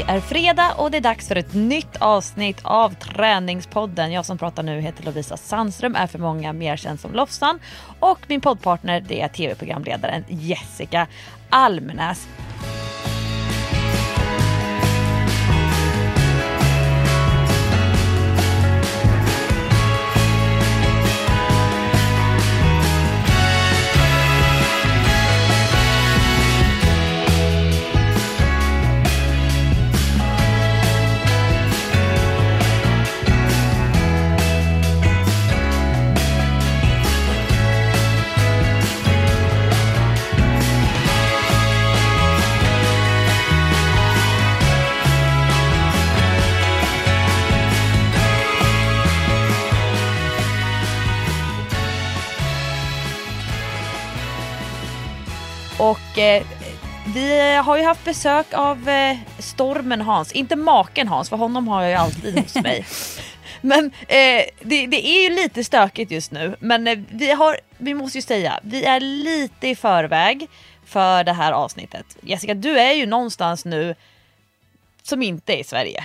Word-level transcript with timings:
Det 0.00 0.12
är 0.12 0.20
fredag 0.20 0.74
och 0.76 0.90
det 0.90 0.96
är 0.96 1.00
dags 1.00 1.28
för 1.28 1.36
ett 1.36 1.54
nytt 1.54 1.96
avsnitt 1.98 2.60
av 2.62 2.94
Träningspodden. 2.94 4.12
Jag 4.12 4.26
som 4.26 4.38
pratar 4.38 4.62
nu 4.62 4.80
heter 4.80 5.04
Lovisa 5.04 5.36
Sandström, 5.36 5.94
är 5.94 6.06
för 6.06 6.18
många 6.18 6.52
mer 6.52 6.76
känd 6.76 7.00
som 7.00 7.12
Lofsan 7.12 7.60
och 8.00 8.18
min 8.26 8.40
poddpartner 8.40 9.00
det 9.00 9.20
är 9.20 9.28
tv-programledaren 9.28 10.24
Jessica 10.28 11.06
Almenäs. 11.50 12.28
Eh, 56.20 56.46
vi 57.14 57.56
har 57.56 57.76
ju 57.76 57.84
haft 57.84 58.04
besök 58.04 58.46
av 58.54 58.88
eh, 58.88 59.16
stormen 59.38 60.00
Hans, 60.00 60.32
inte 60.32 60.56
maken 60.56 61.08
Hans 61.08 61.28
för 61.28 61.36
honom 61.36 61.68
har 61.68 61.82
jag 61.82 61.90
ju 61.90 61.96
alltid 61.96 62.38
hos 62.38 62.54
mig. 62.62 62.86
Men 63.60 63.84
eh, 64.00 64.44
det, 64.60 64.86
det, 64.86 65.06
är 65.06 65.22
ju 65.22 65.36
lite 65.36 65.64
stökigt 65.64 66.10
just 66.10 66.30
nu 66.30 66.56
men 66.60 66.86
eh, 66.86 66.98
vi, 67.10 67.32
har, 67.32 67.60
vi 67.78 67.94
måste 67.94 68.18
ju 68.18 68.22
säga, 68.22 68.60
vi 68.62 68.84
är 68.84 69.00
lite 69.00 69.68
i 69.68 69.76
förväg 69.76 70.48
för 70.86 71.24
det 71.24 71.32
här 71.32 71.52
avsnittet. 71.52 72.16
Jessica, 72.22 72.54
du 72.54 72.78
är 72.78 72.92
ju 72.92 73.06
någonstans 73.06 73.64
nu 73.64 73.94
som 75.02 75.22
inte 75.22 75.52
är 75.52 75.58
i 75.58 75.64
Sverige 75.64 76.04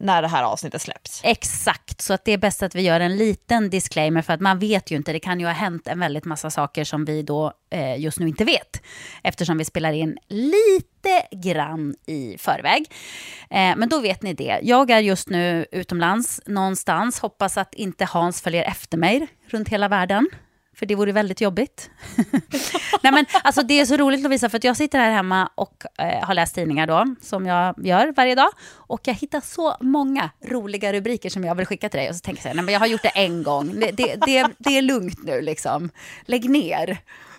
när 0.00 0.22
det 0.22 0.28
här 0.28 0.42
avsnittet 0.42 0.82
släpps. 0.82 1.20
Exakt, 1.24 2.00
så 2.00 2.14
att 2.14 2.24
det 2.24 2.32
är 2.32 2.38
bäst 2.38 2.62
att 2.62 2.74
vi 2.74 2.82
gör 2.82 3.00
en 3.00 3.16
liten 3.16 3.70
disclaimer 3.70 4.22
för 4.22 4.32
att 4.32 4.40
man 4.40 4.58
vet 4.58 4.90
ju 4.90 4.96
inte, 4.96 5.12
det 5.12 5.20
kan 5.20 5.40
ju 5.40 5.46
ha 5.46 5.52
hänt 5.52 5.88
en 5.88 6.00
väldigt 6.00 6.24
massa 6.24 6.50
saker 6.50 6.84
som 6.84 7.04
vi 7.04 7.22
då 7.22 7.52
eh, 7.70 8.00
just 8.00 8.18
nu 8.18 8.28
inte 8.28 8.44
vet 8.44 8.82
eftersom 9.22 9.58
vi 9.58 9.64
spelar 9.64 9.92
in 9.92 10.18
lite 10.28 11.26
grann 11.32 11.94
i 12.06 12.36
förväg. 12.38 12.84
Eh, 13.50 13.76
men 13.76 13.88
då 13.88 14.00
vet 14.00 14.22
ni 14.22 14.34
det. 14.34 14.60
Jag 14.62 14.90
är 14.90 15.00
just 15.00 15.28
nu 15.28 15.66
utomlands 15.72 16.40
någonstans, 16.46 17.20
hoppas 17.20 17.56
att 17.56 17.74
inte 17.74 18.04
Hans 18.04 18.42
följer 18.42 18.64
efter 18.64 18.98
mig 18.98 19.26
runt 19.46 19.68
hela 19.68 19.88
världen 19.88 20.28
för 20.80 20.86
det 20.86 20.94
vore 20.94 21.12
väldigt 21.12 21.40
jobbigt. 21.40 21.90
Nej, 23.02 23.12
men, 23.12 23.26
alltså, 23.42 23.62
det 23.62 23.80
är 23.80 23.84
så 23.84 23.96
roligt 23.96 24.20
Lovisa, 24.20 24.48
för 24.48 24.56
att 24.56 24.64
jag 24.64 24.76
sitter 24.76 24.98
här 24.98 25.10
hemma 25.10 25.50
och 25.54 25.84
eh, 25.98 26.26
har 26.26 26.34
läst 26.34 26.54
tidningar 26.54 26.86
då, 26.86 27.14
som 27.22 27.46
jag 27.46 27.86
gör 27.86 28.12
varje 28.16 28.34
dag. 28.34 28.48
Och 28.74 29.00
jag 29.04 29.14
hittar 29.14 29.40
så 29.40 29.76
många 29.80 30.30
roliga 30.44 30.92
rubriker 30.92 31.30
som 31.30 31.44
jag 31.44 31.54
vill 31.54 31.66
skicka 31.66 31.88
till 31.88 32.00
dig. 32.00 32.08
Och 32.08 32.14
så 32.14 32.20
tänker 32.20 32.48
jag, 32.48 32.56
nej, 32.56 32.64
men 32.64 32.72
jag 32.72 32.80
har 32.80 32.86
gjort 32.86 33.02
det 33.02 33.08
en 33.08 33.42
gång, 33.42 33.80
det, 33.80 33.90
det, 33.90 34.14
det, 34.26 34.48
det 34.58 34.78
är 34.78 34.82
lugnt 34.82 35.24
nu 35.24 35.40
liksom. 35.40 35.90
Lägg 36.26 36.50
ner. 36.50 36.98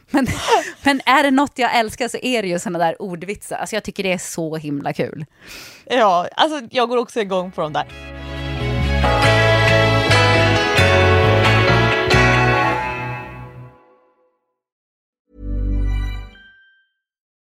Men, 0.09 0.27
men 0.83 1.01
är 1.05 1.23
det 1.23 1.31
något 1.31 1.59
jag 1.59 1.75
älskar 1.75 2.07
så 2.07 2.17
är 2.17 2.41
det 2.41 2.47
ju 2.47 2.59
sådana 2.59 2.79
där 2.79 3.01
ordvitsar. 3.01 3.57
Alltså 3.57 3.75
jag 3.75 3.83
tycker 3.83 4.03
det 4.03 4.13
är 4.13 4.17
så 4.17 4.55
himla 4.55 4.93
kul. 4.93 5.25
Ja, 5.85 6.27
alltså 6.35 6.61
jag 6.71 6.89
går 6.89 6.97
också 6.97 7.21
igång 7.21 7.51
på 7.51 7.61
de 7.61 7.73
där. 7.73 7.87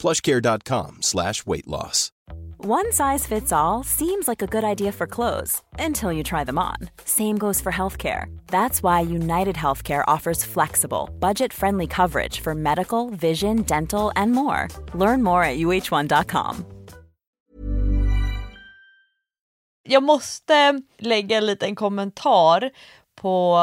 plushcare.com 0.00 1.02
slash 1.02 1.46
weight 1.46 1.68
loss. 1.68 2.10
One 2.64 2.92
size 2.92 3.26
fits 3.26 3.52
all 3.52 3.82
seems 3.84 4.28
like 4.28 4.42
a 4.42 4.46
good 4.46 4.64
idea 4.64 4.92
for 4.92 5.06
clothes 5.06 5.62
until 5.78 6.12
you 6.12 6.22
try 6.22 6.44
them 6.44 6.58
on. 6.58 6.76
Same 7.04 7.38
goes 7.38 7.60
for 7.60 7.72
healthcare. 7.72 8.26
That's 8.48 8.82
why 8.82 9.00
United 9.00 9.56
Healthcare 9.56 10.04
offers 10.06 10.44
flexible, 10.44 11.08
budget-friendly 11.20 11.86
coverage 11.86 12.40
for 12.40 12.54
medical, 12.54 13.10
vision, 13.10 13.62
dental, 13.62 14.12
and 14.14 14.32
more. 14.32 14.68
Learn 14.94 15.22
more 15.22 15.42
at 15.42 15.56
uh1.com. 15.56 16.64
Jag 19.82 20.02
måste 20.02 20.82
lägga 20.98 21.36
en 21.36 21.46
liten 21.46 21.74
kommentar 21.74 22.70
på 23.14 23.58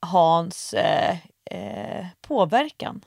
Hans 0.00 0.74
eh, 0.74 1.16
eh, 1.50 2.06
påverkan. 2.20 3.00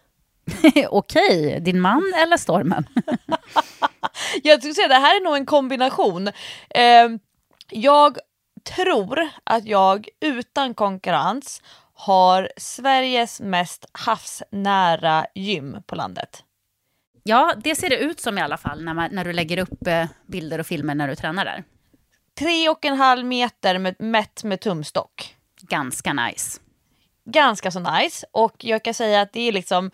Okej, 0.90 1.60
din 1.62 1.82
man 1.82 2.14
eller 2.18 2.38
stormen? 2.38 2.88
jag 4.44 4.60
skulle 4.60 4.74
säga 4.74 4.88
det 4.88 4.94
här 4.94 5.16
är 5.16 5.24
nog 5.24 5.36
en 5.36 5.46
kombination. 5.46 6.28
Eh, 6.70 7.10
jag 7.70 8.18
tror 8.76 9.30
att 9.44 9.66
jag 9.66 10.10
utan 10.22 10.74
konkurrens 10.74 11.62
har 11.94 12.52
Sveriges 12.58 13.42
mest 13.42 13.86
havsnära 13.92 15.26
gym 15.36 15.78
på 15.86 15.96
landet. 15.96 16.44
Ja, 17.24 17.54
det 17.64 17.76
ser 17.76 17.90
det 17.90 17.98
ut 17.98 18.20
som 18.20 18.38
i 18.38 18.42
alla 18.42 18.58
fall 18.58 18.84
när, 18.84 18.94
man, 18.94 19.10
när 19.12 19.26
du 19.26 19.34
lägger 19.34 19.58
upp 19.58 19.88
eh, 19.88 20.06
bilder 20.26 20.60
och 20.60 20.68
filmer 20.68 20.96
när 20.96 21.08
du 21.08 21.16
tränar 21.16 21.46
där. 21.46 21.64
Tre 22.40 22.70
och 22.70 22.86
en 22.86 22.98
halv 22.98 23.26
meter 23.26 23.78
med, 23.78 23.96
mätt 24.00 24.44
med 24.44 24.60
tumstock. 24.60 25.36
Ganska 25.62 26.14
nice. 26.14 26.60
Ganska 27.26 27.72
så 27.72 27.80
nice 27.80 28.26
och 28.32 28.56
jag 28.66 28.84
kan 28.84 28.94
säga 28.94 29.22
att 29.22 29.34
det 29.34 29.48
är 29.48 29.52
liksom 29.52 29.92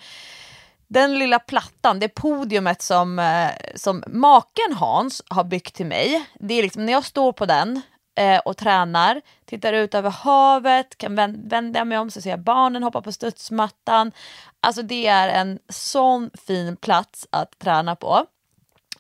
den 0.93 1.19
lilla 1.19 1.39
plattan, 1.39 1.99
det 1.99 2.07
podiumet 2.07 2.81
som, 2.81 3.19
eh, 3.19 3.49
som 3.75 4.03
maken 4.07 4.73
Hans 4.75 5.23
har 5.29 5.43
byggt 5.43 5.75
till 5.75 5.85
mig. 5.85 6.25
Det 6.39 6.53
är 6.53 6.63
liksom 6.63 6.85
när 6.85 6.93
jag 6.93 7.05
står 7.05 7.33
på 7.33 7.45
den 7.45 7.81
eh, 8.15 8.39
och 8.39 8.57
tränar, 8.57 9.21
tittar 9.45 9.73
ut 9.73 9.95
över 9.95 10.09
havet, 10.09 10.97
kan 10.97 11.15
vända 11.49 11.85
mig 11.85 11.97
om 11.97 12.11
så 12.11 12.21
ser 12.21 12.29
jag 12.29 12.39
barnen 12.39 12.83
hoppa 12.83 13.01
på 13.01 13.11
studsmattan. 13.11 14.11
Alltså 14.59 14.81
det 14.81 15.07
är 15.07 15.29
en 15.29 15.59
sån 15.69 16.29
fin 16.47 16.75
plats 16.77 17.27
att 17.29 17.59
träna 17.59 17.95
på. 17.95 18.25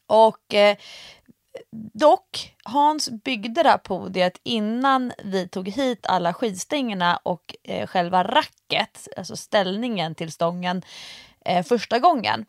Och 0.07 0.53
eh, 0.53 0.77
Dock, 1.93 2.55
Hans 2.63 3.09
byggde 3.09 3.63
det 3.63 3.69
här 3.69 3.77
podiet 3.77 4.39
innan 4.43 5.11
vi 5.23 5.47
tog 5.47 5.69
hit 5.69 6.05
alla 6.05 6.33
skidstängerna 6.33 7.19
och 7.23 7.55
eh, 7.63 7.87
själva 7.87 8.23
racket, 8.23 9.07
alltså 9.17 9.35
ställningen 9.35 10.15
till 10.15 10.31
stången 10.31 10.81
eh, 11.45 11.65
första 11.65 11.99
gången. 11.99 12.45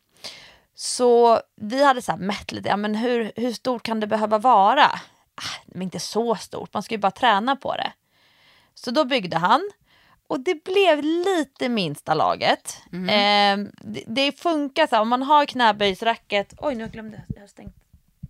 Så 0.74 1.40
vi 1.56 1.84
hade 1.84 2.02
så 2.02 2.12
här 2.12 2.18
mätt 2.18 2.52
lite, 2.52 2.68
ja, 2.68 2.76
men 2.76 2.94
hur, 2.94 3.32
hur 3.36 3.52
stort 3.52 3.82
kan 3.82 4.00
det 4.00 4.06
behöva 4.06 4.38
vara? 4.38 4.86
Ah, 5.34 5.60
men 5.66 5.82
inte 5.82 6.00
så 6.00 6.36
stort, 6.36 6.74
man 6.74 6.82
ska 6.82 6.94
ju 6.94 6.98
bara 6.98 7.10
träna 7.10 7.56
på 7.56 7.76
det. 7.76 7.92
Så 8.74 8.90
då 8.90 9.04
byggde 9.04 9.36
han 9.36 9.70
och 10.26 10.40
det 10.40 10.64
blev 10.64 11.02
lite 11.02 11.68
minsta 11.68 12.14
laget. 12.14 12.82
Mm. 12.92 13.08
Eh, 13.08 13.72
det, 13.80 14.04
det, 14.06 14.40
funkar 14.40 14.86
så 14.86 14.94
här, 14.94 15.02
om 15.02 15.08
man 15.08 15.22
har 15.22 15.46
knäböjsracket, 15.46 16.54
oj 16.58 16.74
nu 16.74 16.88
glömde 16.88 17.22
jag 17.28 17.50
stängt, 17.50 17.76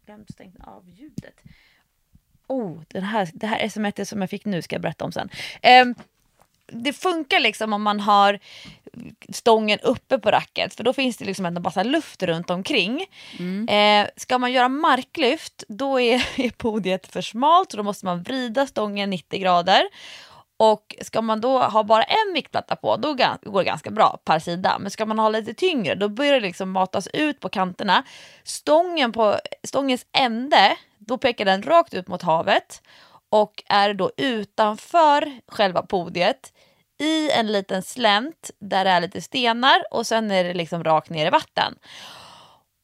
glömt 0.06 0.32
stängt 0.32 0.56
av 0.60 0.88
ljudet. 0.88 1.34
Oh, 2.46 2.80
den 2.88 3.02
här, 3.02 3.30
det 3.34 3.46
här 3.46 3.58
sms 3.58 4.08
som 4.08 4.20
jag 4.20 4.30
fick 4.30 4.44
nu 4.44 4.62
ska 4.62 4.74
jag 4.74 4.82
berätta 4.82 5.04
om 5.04 5.12
sen. 5.12 5.28
Eh, 5.62 5.84
det 6.66 6.92
funkar 6.92 7.40
liksom 7.40 7.72
om 7.72 7.82
man 7.82 8.00
har 8.00 8.38
stången 9.32 9.78
uppe 9.82 10.18
på 10.18 10.30
racket 10.30 10.74
för 10.74 10.84
då 10.84 10.92
finns 10.92 11.16
det 11.16 11.24
liksom 11.24 11.46
en 11.46 11.62
massa 11.62 11.82
luft 11.82 12.22
runt 12.22 12.50
omkring. 12.50 13.06
Mm. 13.38 13.68
Eh, 13.68 14.10
ska 14.16 14.38
man 14.38 14.52
göra 14.52 14.68
marklyft 14.68 15.64
då 15.68 16.00
är, 16.00 16.14
är 16.40 16.50
podiet 16.50 17.12
för 17.12 17.20
smalt 17.20 17.70
så 17.70 17.76
då 17.76 17.82
måste 17.82 18.06
man 18.06 18.22
vrida 18.22 18.66
stången 18.66 19.10
90 19.10 19.40
grader. 19.40 19.82
Och 20.56 20.94
ska 21.00 21.22
man 21.22 21.40
då 21.40 21.58
ha 21.58 21.82
bara 21.82 22.02
en 22.02 22.34
viktplatta 22.34 22.76
på 22.76 22.96
då 22.96 23.14
går 23.42 23.58
det 23.58 23.64
ganska 23.64 23.90
bra 23.90 24.18
per 24.24 24.38
sida. 24.38 24.78
Men 24.78 24.90
ska 24.90 25.06
man 25.06 25.18
ha 25.18 25.28
lite 25.28 25.54
tyngre 25.54 25.94
då 25.94 26.08
börjar 26.08 26.32
det 26.32 26.40
liksom 26.40 26.70
matas 26.70 27.08
ut 27.12 27.40
på 27.40 27.48
kanterna. 27.48 28.02
Stången 28.44 29.12
på, 29.12 29.36
stångens 29.64 30.06
ände, 30.12 30.76
då 30.98 31.18
pekar 31.18 31.44
den 31.44 31.62
rakt 31.62 31.94
ut 31.94 32.08
mot 32.08 32.22
havet. 32.22 32.82
och 33.28 33.62
är 33.66 33.94
då 33.94 34.10
utanför 34.16 35.40
själva 35.48 35.82
podiet 35.82 36.52
i 37.02 37.30
en 37.30 37.52
liten 37.52 37.82
slänt 37.82 38.50
där 38.58 38.84
det 38.84 38.90
är 38.90 39.00
lite 39.00 39.20
stenar 39.20 39.82
och 39.90 40.06
sen 40.06 40.30
är 40.30 40.44
det 40.44 40.54
liksom 40.54 40.84
rakt 40.84 41.10
ner 41.10 41.26
i 41.26 41.30
vatten. 41.30 41.74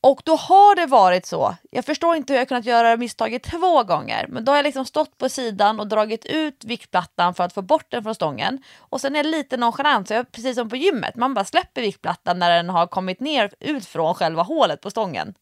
Och 0.01 0.21
då 0.25 0.37
har 0.37 0.77
det 0.77 0.87
varit 0.87 1.27
så, 1.27 1.57
jag 1.71 1.85
förstår 1.85 2.17
inte 2.17 2.33
hur 2.33 2.39
jag 2.39 2.49
kunnat 2.49 2.65
göra 2.65 2.97
misstaget 2.97 3.43
två 3.43 3.83
gånger, 3.83 4.27
men 4.29 4.45
då 4.45 4.53
har 4.53 4.57
jag 4.57 4.63
liksom 4.63 4.85
stått 4.85 5.19
på 5.19 5.29
sidan 5.29 5.81
och 5.81 5.89
dragit 5.89 6.27
ut 6.27 6.65
viktplattan 6.65 7.35
för 7.35 7.45
att 7.45 7.53
få 7.53 7.63
bort 7.63 7.91
den 7.91 8.03
från 8.03 8.15
stången. 8.15 8.63
Och 8.79 9.01
sen 9.01 9.15
är 9.17 9.19
jag 9.19 9.27
lite 9.27 9.57
nonchalant, 9.57 10.09
så 10.09 10.15
jag, 10.15 10.33
precis 10.33 10.57
som 10.57 10.69
på 10.69 10.77
gymmet, 10.77 11.17
man 11.17 11.35
bara 11.35 11.45
släpper 11.45 11.83
viktplattan 11.83 12.39
när 12.39 12.57
den 12.57 12.69
har 12.71 12.87
kommit 12.87 13.21
ner 13.21 13.51
ut 13.61 13.87
från 13.87 14.15
själva 14.15 14.43
hålet 14.43 14.81
på 14.81 14.91
stången. 14.91 15.35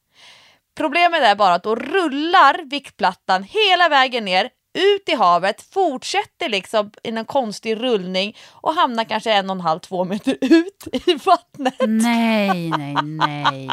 Problemet 0.76 1.22
är 1.22 1.34
bara 1.34 1.54
att 1.54 1.62
då 1.62 1.74
rullar 1.74 2.70
viktplattan 2.70 3.42
hela 3.42 3.88
vägen 3.88 4.24
ner 4.24 4.50
ut 4.76 5.08
i 5.08 5.14
havet, 5.14 5.62
fortsätter 5.72 6.48
liksom 6.48 6.90
i 7.02 7.08
en 7.08 7.24
konstig 7.24 7.76
rullning 7.76 8.36
och 8.52 8.74
hamnar 8.74 9.04
kanske 9.04 9.32
en 9.32 9.50
och 9.50 9.56
en 9.56 9.60
halv, 9.60 9.80
två 9.80 10.04
meter 10.04 10.38
ut 10.40 10.88
i 10.92 11.14
vattnet. 11.14 11.74
Nej, 11.78 12.70
nej, 12.70 12.94
nej. 13.02 13.68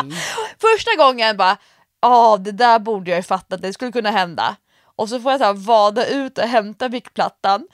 Första 0.61 0.95
gången 0.97 1.37
bara, 1.37 1.57
ja 2.01 2.37
det 2.37 2.51
där 2.51 2.79
borde 2.79 3.11
jag 3.11 3.17
ju 3.17 3.23
fattat, 3.23 3.61
det 3.61 3.73
skulle 3.73 3.91
kunna 3.91 4.11
hända. 4.11 4.55
Och 4.95 5.09
så 5.09 5.19
får 5.19 5.31
jag 5.31 5.41
så 5.41 5.45
här 5.45 5.53
vada 5.53 6.05
ut 6.07 6.37
och 6.37 6.43
hämta 6.43 6.87
viktplattan. 6.87 7.67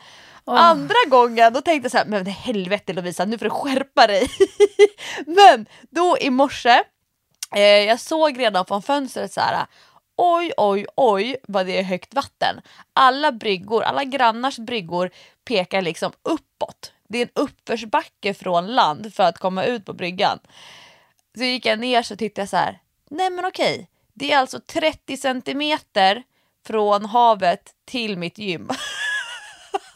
Oh. 0.45 0.61
Andra 0.61 0.95
gången 1.07 1.53
då 1.53 1.61
tänkte 1.61 1.85
jag 1.85 1.91
så 1.91 1.97
här, 1.97 2.05
men 2.05 2.25
helvete 2.25 2.93
Lovisa 2.93 3.25
nu 3.25 3.37
får 3.37 3.45
du 3.45 3.49
skärpa 3.49 4.07
dig. 4.07 4.29
men 5.25 5.65
då 5.89 6.17
i 6.19 6.29
morse, 6.29 6.83
eh, 7.55 7.61
jag 7.61 7.99
såg 7.99 8.39
redan 8.39 8.65
från 8.65 8.81
fönstret 8.81 9.33
så 9.33 9.41
här, 9.41 9.65
oj, 10.19 10.51
oj, 10.57 10.85
oj 10.95 11.35
vad 11.47 11.65
det 11.65 11.77
är 11.79 11.83
högt 11.83 12.13
vatten. 12.13 12.61
Alla 12.93 13.31
bryggor, 13.31 13.83
alla 13.83 14.03
grannars 14.03 14.57
bryggor 14.57 15.09
pekar 15.45 15.81
liksom 15.81 16.11
uppåt. 16.23 16.93
Det 17.07 17.17
är 17.17 17.21
en 17.21 17.43
uppförsbacke 17.43 18.33
från 18.33 18.67
land 18.67 19.13
för 19.13 19.23
att 19.23 19.37
komma 19.37 19.63
ut 19.63 19.85
på 19.85 19.93
bryggan. 19.93 20.39
Så 21.37 21.43
gick 21.43 21.65
jag 21.65 21.79
ner 21.79 22.01
så 22.01 22.15
tittade 22.15 22.41
jag 22.41 22.49
så 22.49 22.57
här, 22.57 22.79
nej 23.09 23.29
men 23.29 23.45
okej, 23.45 23.89
det 24.13 24.31
är 24.31 24.37
alltså 24.37 24.59
30 24.59 25.17
centimeter 25.17 26.23
från 26.67 27.05
havet 27.05 27.73
till 27.85 28.17
mitt 28.17 28.37
gym. 28.37 28.69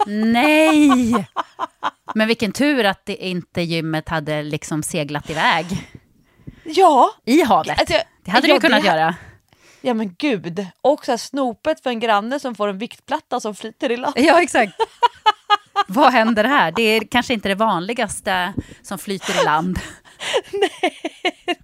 Nej! 0.08 1.28
Men 2.16 2.28
vilken 2.28 2.52
tur 2.52 2.86
att 2.86 3.06
det 3.06 3.16
inte 3.16 3.62
gymmet 3.62 4.10
hade 4.10 4.44
liksom 4.44 4.84
seglat 4.84 5.30
iväg. 5.30 5.66
Ja. 6.64 7.12
I 7.26 7.42
havet. 7.42 7.80
Alltså, 7.80 7.98
det 8.26 8.32
hade 8.32 8.48
ja, 8.48 8.54
du 8.54 8.62
kunnat 8.62 8.82
det, 8.82 8.88
göra. 8.88 9.16
Ja 9.86 9.94
men 9.94 10.16
gud. 10.18 10.68
Och 10.82 11.06
så 11.06 11.12
här 11.12 11.18
snopet 11.18 11.84
för 11.84 11.90
en 11.90 12.00
granne 12.00 12.40
som 12.40 12.56
får 12.56 12.68
en 12.68 12.78
viktplatta 12.78 13.40
som 13.40 13.56
flyter 13.56 13.92
i 13.92 13.98
land. 13.98 14.14
Ja 14.18 14.42
exakt. 14.42 14.74
Vad 15.88 16.14
händer 16.14 16.44
här? 16.44 16.72
Det 16.72 16.82
är 16.84 17.02
kanske 17.12 17.34
inte 17.34 17.50
det 17.50 17.56
vanligaste 17.56 18.54
som 18.82 18.98
flyter 18.98 19.42
i 19.42 19.46
land. 19.46 19.80
Nej, 20.54 20.98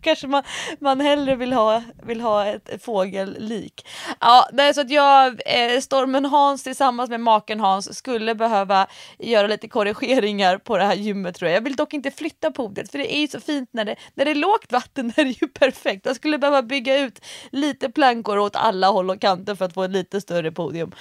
kanske 0.02 0.28
man, 0.28 0.44
man 0.80 1.02
hellre 1.02 1.36
vill 1.36 1.54
ha, 1.54 1.84
vill 2.04 2.22
ha 2.22 2.46
ett 2.46 2.84
fågellik. 2.84 3.88
Ja, 4.20 4.50
nej, 4.54 4.74
så 4.74 4.82
att 4.82 4.90
jag, 4.90 5.42
eh, 5.46 5.80
Stormen 5.80 6.26
Hans 6.26 6.64
tillsammans 6.64 7.10
med 7.10 7.20
maken 7.20 7.60
Hans 7.60 7.98
skulle 7.98 8.36
behöva 8.36 8.88
göra 9.20 9.48
lite 9.48 9.68
korrigeringar 9.68 10.58
på 10.58 10.78
det 10.78 10.84
här 10.84 10.96
gymmet 10.96 11.36
tror 11.36 11.50
jag. 11.50 11.56
Jag 11.56 11.64
vill 11.64 11.76
dock 11.76 11.94
inte 11.94 12.12
flytta 12.12 12.52
podiet 12.52 12.92
för 12.92 12.98
det 12.98 13.16
är 13.16 13.20
ju 13.20 13.28
så 13.28 13.40
fint 13.40 13.70
när 13.72 13.86
det, 13.86 13.96
när 14.14 14.26
det 14.26 14.32
är 14.32 14.36
lågt 14.36 14.72
vatten, 14.72 15.14
är 15.18 15.24
det 15.24 15.42
ju 15.42 15.48
perfekt. 15.48 16.06
Jag 16.06 16.16
skulle 16.16 16.38
behöva 16.38 16.62
bygga 16.62 16.98
ut 16.98 17.26
lite 17.52 17.90
plankor 17.90 18.38
åt 18.38 18.56
alla 18.56 18.88
håll 18.88 19.10
och 19.10 19.22
kanter 19.22 19.56
för 19.56 19.66
att 19.66 19.74
få 19.74 19.84
ett 19.84 19.92
lite 19.92 20.22
större 20.22 20.52
podium. 20.52 20.92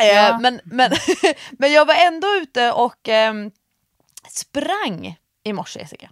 Eh, 0.00 0.06
ja. 0.06 0.38
men, 0.38 0.60
men, 0.64 0.92
men 1.50 1.72
jag 1.72 1.86
var 1.86 1.94
ändå 1.94 2.28
ute 2.42 2.72
och 2.72 3.08
eh, 3.08 3.34
sprang 4.28 5.16
i 5.44 5.52
morse 5.52 5.80
Jessica. 5.80 6.10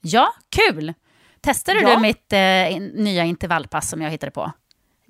Ja, 0.00 0.34
kul! 0.48 0.94
Testade 1.40 1.80
ja. 1.80 1.94
du 1.94 2.00
mitt 2.00 2.32
eh, 2.32 2.38
nya 3.02 3.24
intervallpass 3.24 3.90
som 3.90 4.02
jag 4.02 4.10
hittade 4.10 4.32
på? 4.32 4.52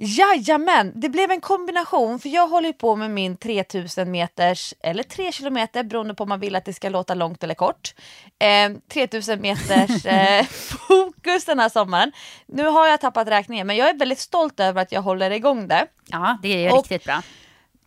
Jajamän, 0.02 0.92
det 0.94 1.08
blev 1.08 1.30
en 1.30 1.40
kombination 1.40 2.18
för 2.18 2.28
jag 2.28 2.48
håller 2.48 2.72
på 2.72 2.96
med 2.96 3.10
min 3.10 3.36
3000 3.36 4.10
meters, 4.10 4.74
eller 4.80 5.02
3 5.02 5.32
kilometer 5.32 5.84
beroende 5.84 6.14
på 6.14 6.22
om 6.22 6.28
man 6.28 6.40
vill 6.40 6.56
att 6.56 6.64
det 6.64 6.72
ska 6.72 6.88
låta 6.88 7.14
långt 7.14 7.44
eller 7.44 7.54
kort. 7.54 7.94
Eh, 8.38 8.72
3000 8.92 9.40
meters 9.40 10.06
eh, 10.06 10.44
fokus 10.46 11.44
den 11.44 11.58
här 11.58 11.68
sommaren. 11.68 12.12
Nu 12.46 12.66
har 12.66 12.86
jag 12.86 13.00
tappat 13.00 13.28
räkningen 13.28 13.66
men 13.66 13.76
jag 13.76 13.88
är 13.88 13.98
väldigt 13.98 14.18
stolt 14.18 14.60
över 14.60 14.82
att 14.82 14.92
jag 14.92 15.02
håller 15.02 15.30
igång 15.30 15.68
det. 15.68 15.86
Ja, 16.06 16.38
det 16.42 16.66
är 16.66 16.72
Och 16.72 16.76
riktigt 16.76 17.04
bra. 17.04 17.22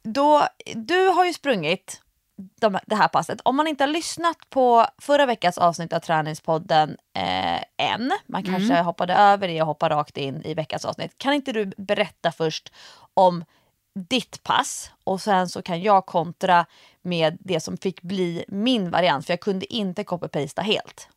Då, 0.03 0.47
du 0.75 1.07
har 1.07 1.25
ju 1.25 1.33
sprungit 1.33 2.01
de, 2.35 2.79
det 2.85 2.95
här 2.95 3.07
passet. 3.07 3.41
Om 3.43 3.55
man 3.55 3.67
inte 3.67 3.83
har 3.83 3.89
lyssnat 3.89 4.49
på 4.49 4.85
förra 4.97 5.25
veckans 5.25 5.57
avsnitt 5.57 5.93
av 5.93 5.99
Träningspodden 5.99 6.97
eh, 7.13 7.61
än, 7.77 8.11
man 8.27 8.45
mm. 8.45 8.51
kanske 8.53 8.81
hoppade 8.81 9.13
över 9.13 9.47
det 9.47 9.61
och 9.61 9.67
hoppade 9.67 9.95
rakt 9.95 10.17
in 10.17 10.41
i 10.45 10.53
veckans 10.53 10.85
avsnitt. 10.85 11.17
Kan 11.17 11.33
inte 11.33 11.51
du 11.51 11.65
berätta 11.77 12.31
först 12.31 12.73
om 13.13 13.43
ditt 13.95 14.43
pass 14.43 14.91
och 15.03 15.21
sen 15.21 15.49
så 15.49 15.61
kan 15.61 15.81
jag 15.81 16.05
kontra 16.05 16.65
med 17.01 17.37
det 17.39 17.59
som 17.59 17.77
fick 17.77 18.01
bli 18.01 18.45
min 18.47 18.89
variant 18.89 19.25
för 19.25 19.33
jag 19.33 19.39
kunde 19.39 19.73
inte 19.73 20.03
copy-pasta 20.03 20.61
helt. 20.61 21.07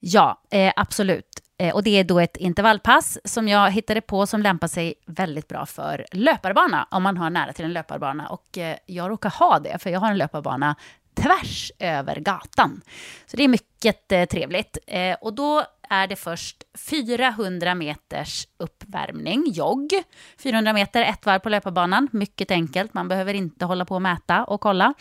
Ja, 0.00 0.40
eh, 0.50 0.72
absolut. 0.76 1.43
Eh, 1.58 1.74
och 1.74 1.82
det 1.82 1.90
är 1.90 2.04
då 2.04 2.20
ett 2.20 2.36
intervallpass 2.36 3.18
som 3.24 3.48
jag 3.48 3.70
hittade 3.70 4.00
på 4.00 4.26
som 4.26 4.42
lämpar 4.42 4.68
sig 4.68 4.94
väldigt 5.06 5.48
bra 5.48 5.66
för 5.66 6.06
löparbana, 6.12 6.88
om 6.90 7.02
man 7.02 7.16
har 7.16 7.30
nära 7.30 7.52
till 7.52 7.64
en 7.64 7.72
löparbana. 7.72 8.28
Och 8.28 8.58
eh, 8.58 8.76
jag 8.86 9.10
råkar 9.10 9.30
ha 9.30 9.58
det, 9.58 9.78
för 9.78 9.90
jag 9.90 10.00
har 10.00 10.10
en 10.10 10.18
löparbana 10.18 10.76
tvärs 11.14 11.72
över 11.78 12.20
gatan. 12.20 12.80
Så 13.26 13.36
det 13.36 13.44
är 13.44 13.48
mycket 13.48 14.12
eh, 14.12 14.24
trevligt. 14.24 14.78
Och 15.20 15.34
då 15.34 15.62
är 15.90 16.06
det 16.06 16.16
först 16.16 16.62
400 16.88 17.74
meters 17.74 18.46
uppvärmning, 18.56 19.44
jogg. 19.46 19.92
400 20.38 20.72
meter, 20.72 21.02
ett 21.02 21.26
varv 21.26 21.38
på 21.38 21.48
löparbanan. 21.48 22.08
Mycket 22.12 22.50
enkelt, 22.50 22.94
man 22.94 23.08
behöver 23.08 23.34
inte 23.34 23.64
hålla 23.64 23.84
på 23.84 23.94
och 23.94 24.02
mäta 24.02 24.44
och 24.44 24.60
kolla. 24.60 24.94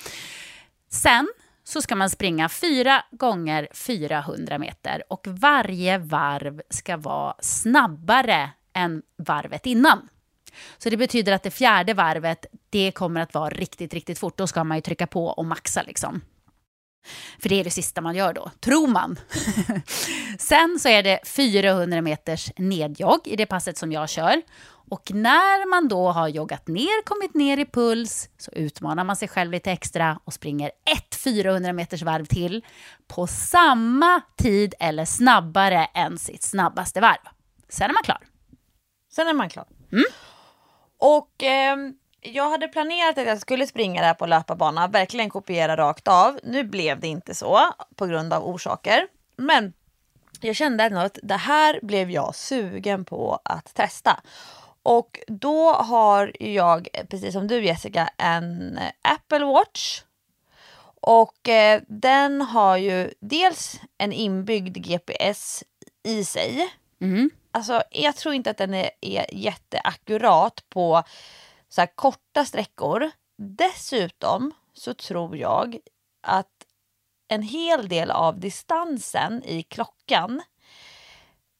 Sen 0.90 1.28
så 1.64 1.82
ska 1.82 1.96
man 1.96 2.10
springa 2.10 2.50
fyra 2.50 3.04
gånger 3.12 3.68
400 3.74 4.58
meter 4.58 5.04
och 5.10 5.28
varje 5.28 5.98
varv 5.98 6.62
ska 6.70 6.98
vara 6.98 7.36
snabbare 7.40 8.50
än 8.74 9.02
varvet 9.18 9.66
innan. 9.66 10.10
Så 10.78 10.90
det 10.90 10.98
betyder 10.98 11.34
att 11.34 11.44
det 11.44 11.52
fjärde 11.52 11.94
varvet, 11.94 12.46
det 12.70 12.92
kommer 12.92 13.22
att 13.22 13.34
vara 13.34 13.50
riktigt, 13.50 13.94
riktigt 13.94 14.20
fort. 14.20 14.38
Då 14.38 14.48
ska 14.48 14.64
man 14.64 14.78
ju 14.78 14.82
trycka 14.82 15.08
på 15.08 15.28
och 15.28 15.46
maxa 15.46 15.84
liksom. 15.84 16.22
För 17.40 17.50
det 17.50 17.60
är 17.60 17.64
det 17.64 17.70
sista 17.70 18.02
man 18.02 18.16
gör 18.16 18.34
då, 18.34 18.52
tror 18.60 18.88
man. 18.88 19.20
Sen 20.40 20.80
så 20.80 20.90
är 20.90 21.04
det 21.04 21.20
400 21.26 22.02
meters 22.02 22.52
nedjogg 22.58 23.28
i 23.28 23.36
det 23.36 23.46
passet 23.46 23.78
som 23.78 23.92
jag 23.92 24.10
kör. 24.10 24.42
Och 24.94 25.12
när 25.14 25.70
man 25.70 25.88
då 25.88 26.12
har 26.12 26.28
joggat 26.28 26.68
ner, 26.68 27.04
kommit 27.04 27.34
ner 27.34 27.58
i 27.58 27.66
puls, 27.66 28.30
så 28.38 28.52
utmanar 28.52 29.04
man 29.04 29.16
sig 29.16 29.28
själv 29.28 29.52
lite 29.52 29.72
extra 29.72 30.20
och 30.24 30.34
springer 30.34 30.72
ett 30.98 31.16
400 31.16 31.74
meters 31.74 32.02
varv 32.02 32.26
till 32.26 32.66
på 33.08 33.28
samma 33.28 34.22
tid 34.38 34.74
eller 34.80 35.06
snabbare 35.06 35.86
än 35.86 36.18
sitt 36.18 36.44
snabbaste 36.44 37.02
varv. 37.02 37.20
Sen 37.70 37.90
är 37.90 37.94
man 37.94 38.04
klar. 38.04 38.18
Sen 39.12 39.28
är 39.28 39.34
man 39.34 39.50
klar. 39.50 39.66
Mm. 39.92 40.04
Och 40.98 41.44
eh, 41.44 41.78
jag 42.22 42.50
hade 42.50 42.68
planerat 42.68 43.18
att 43.18 43.28
jag 43.28 43.40
skulle 43.40 43.68
springa 43.68 44.02
där 44.02 44.14
på 44.14 44.26
löparbana, 44.26 44.88
verkligen 44.88 45.30
kopiera 45.30 45.78
rakt 45.78 46.08
av. 46.08 46.40
Nu 46.44 46.64
blev 46.64 47.00
det 47.00 47.08
inte 47.08 47.34
så 47.36 47.60
på 47.96 48.06
grund 48.06 48.34
av 48.34 48.46
orsaker. 48.48 49.08
Men 49.38 49.74
jag 50.42 50.56
kände 50.56 50.84
ändå 50.84 51.00
att 51.00 51.20
det 51.24 51.38
här 51.38 51.80
blev 51.84 52.12
jag 52.12 52.36
sugen 52.36 53.06
på 53.06 53.40
att 53.46 53.74
testa. 53.74 54.20
Och 54.84 55.20
då 55.28 55.74
har 55.74 56.32
jag, 56.40 56.88
precis 57.10 57.34
som 57.34 57.48
du 57.48 57.66
Jessica, 57.66 58.10
en 58.18 58.80
Apple 59.02 59.46
Watch. 59.46 60.04
Och 61.02 61.50
eh, 61.50 61.82
den 61.88 62.42
har 62.42 62.78
ju 62.78 63.14
dels 63.20 63.82
en 63.98 64.14
inbyggd 64.14 64.78
GPS 64.78 65.64
i 66.04 66.26
sig. 66.26 66.74
Mm. 67.02 67.30
Alltså, 67.52 67.84
jag 67.92 68.16
tror 68.16 68.34
inte 68.34 68.50
att 68.50 68.58
den 68.58 68.74
är, 68.74 68.90
är 69.02 69.26
jätteakkurat 69.34 70.70
på 70.70 71.04
så 71.70 71.82
här 71.82 71.96
korta 71.96 72.46
sträckor. 72.46 73.12
Dessutom 73.38 74.52
så 74.74 74.94
tror 74.94 75.38
jag 75.38 75.80
att 76.28 76.66
en 77.28 77.42
hel 77.42 77.88
del 77.88 78.12
av 78.12 78.40
distansen 78.40 79.44
i 79.44 79.64
klockan 79.64 80.42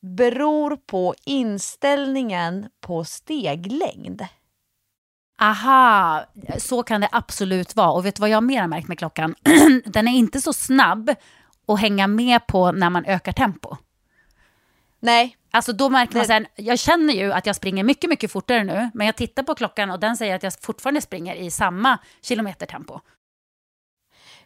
beror 0.04 0.76
på 0.76 1.16
inställningen 1.26 2.70
på 2.82 3.04
steglängd. 3.04 4.26
Aha, 5.42 6.26
så 6.58 6.84
kan 6.84 7.02
det 7.02 7.10
absolut 7.12 7.76
vara. 7.76 7.92
Och 7.92 8.06
vet 8.06 8.16
du 8.16 8.20
vad 8.20 8.30
jag 8.30 8.44
mer 8.44 8.62
har 8.62 8.68
märkt 8.68 8.88
med 8.88 8.98
klockan? 8.98 9.36
Den 9.86 10.08
är 10.08 10.12
inte 10.12 10.42
så 10.42 10.54
snabb 10.54 11.16
att 11.68 11.80
hänga 11.80 12.08
med 12.08 12.48
på 12.48 12.72
när 12.72 12.90
man 12.90 13.06
ökar 13.06 13.32
tempo. 13.32 13.78
Nej, 15.00 15.38
Alltså 15.56 15.74
då 15.74 15.90
märker 15.90 16.16
man 16.16 16.26
sen, 16.26 16.46
jag 16.56 16.80
känner 16.80 17.14
ju 17.14 17.34
att 17.34 17.46
jag 17.46 17.56
springer 17.56 17.84
mycket, 17.84 18.10
mycket 18.10 18.32
fortare 18.32 18.64
nu, 18.64 18.90
men 18.94 19.08
jag 19.08 19.16
tittar 19.16 19.44
på 19.44 19.56
klockan 19.56 19.92
och 19.92 20.00
den 20.00 20.18
säger 20.18 20.36
att 20.36 20.44
jag 20.44 20.54
fortfarande 20.62 21.02
springer 21.02 21.36
i 21.36 21.52
samma 21.52 21.98
kilometertempo. 22.22 23.00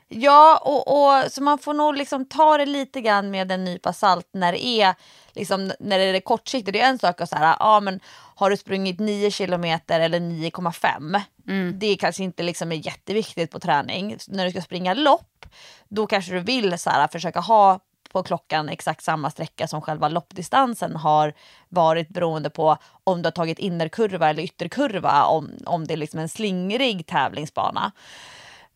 Ja, 0.10 0.62
och, 0.64 0.88
och, 0.88 1.32
så 1.32 1.44
man 1.44 1.58
får 1.58 1.74
nog 1.74 1.96
liksom 1.96 2.26
ta 2.26 2.58
det 2.58 2.66
lite 2.66 3.02
grann 3.02 3.32
med 3.32 3.52
en 3.52 3.64
nypa 3.64 3.94
salt 3.94 4.30
när 4.32 4.52
det 4.52 4.66
är, 4.66 4.96
liksom, 5.34 5.72
när 5.80 6.00
det 6.00 6.04
är 6.04 6.20
kortsiktigt. 6.20 6.74
Det 6.74 6.82
är 6.82 6.90
en 6.90 7.00
sak 7.00 7.22
att 7.22 7.30
säga, 7.30 7.58
ja 7.60 7.80
men 7.80 8.00
har 8.36 8.50
du 8.50 8.58
sprungit 8.58 9.00
9 9.00 9.32
kilometer 9.32 10.00
eller 10.00 10.20
9,5? 10.20 11.22
Mm. 11.48 11.80
Det 11.80 11.96
kanske 11.96 12.24
inte 12.24 12.44
liksom 12.44 12.72
är 12.72 12.76
jätteviktigt 12.76 13.52
på 13.52 13.60
träning. 13.60 14.18
När 14.28 14.46
du 14.46 14.52
ska 14.52 14.62
springa 14.62 14.94
lopp, 14.94 15.46
då 15.88 16.08
kanske 16.08 16.32
du 16.32 16.40
vill 16.40 16.80
så 16.80 16.90
här, 16.90 17.08
försöka 17.08 17.40
ha 17.40 17.80
på 18.12 18.24
klockan 18.24 18.70
exakt 18.70 19.04
samma 19.04 19.32
sträcka 19.32 19.68
som 19.68 19.82
själva 19.82 20.10
loppdistansen 20.10 20.96
har 20.96 21.34
varit 21.70 22.10
beroende 22.10 22.50
på 22.50 22.78
om 23.04 23.22
du 23.22 23.28
har 23.28 23.32
tagit 23.32 23.60
innerkurva 23.60 24.30
eller 24.30 24.44
ytterkurva, 24.44 25.26
om, 25.26 25.52
om 25.66 25.88
det 25.88 25.94
är 25.94 25.98
liksom 25.98 26.20
en 26.20 26.30
slingrig 26.30 27.08
tävlingsbana. 27.08 27.92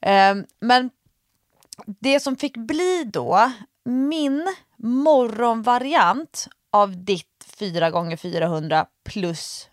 Um, 0.05 0.45
men 0.59 0.89
det 1.85 2.19
som 2.19 2.35
fick 2.35 2.57
bli 2.57 3.03
då 3.03 3.51
min 3.85 4.55
morgonvariant 4.77 6.47
av 6.71 7.03
ditt 7.03 7.27
4 7.57 7.91
gånger 7.91 8.17
400 8.17 8.85
plus, 9.03 9.69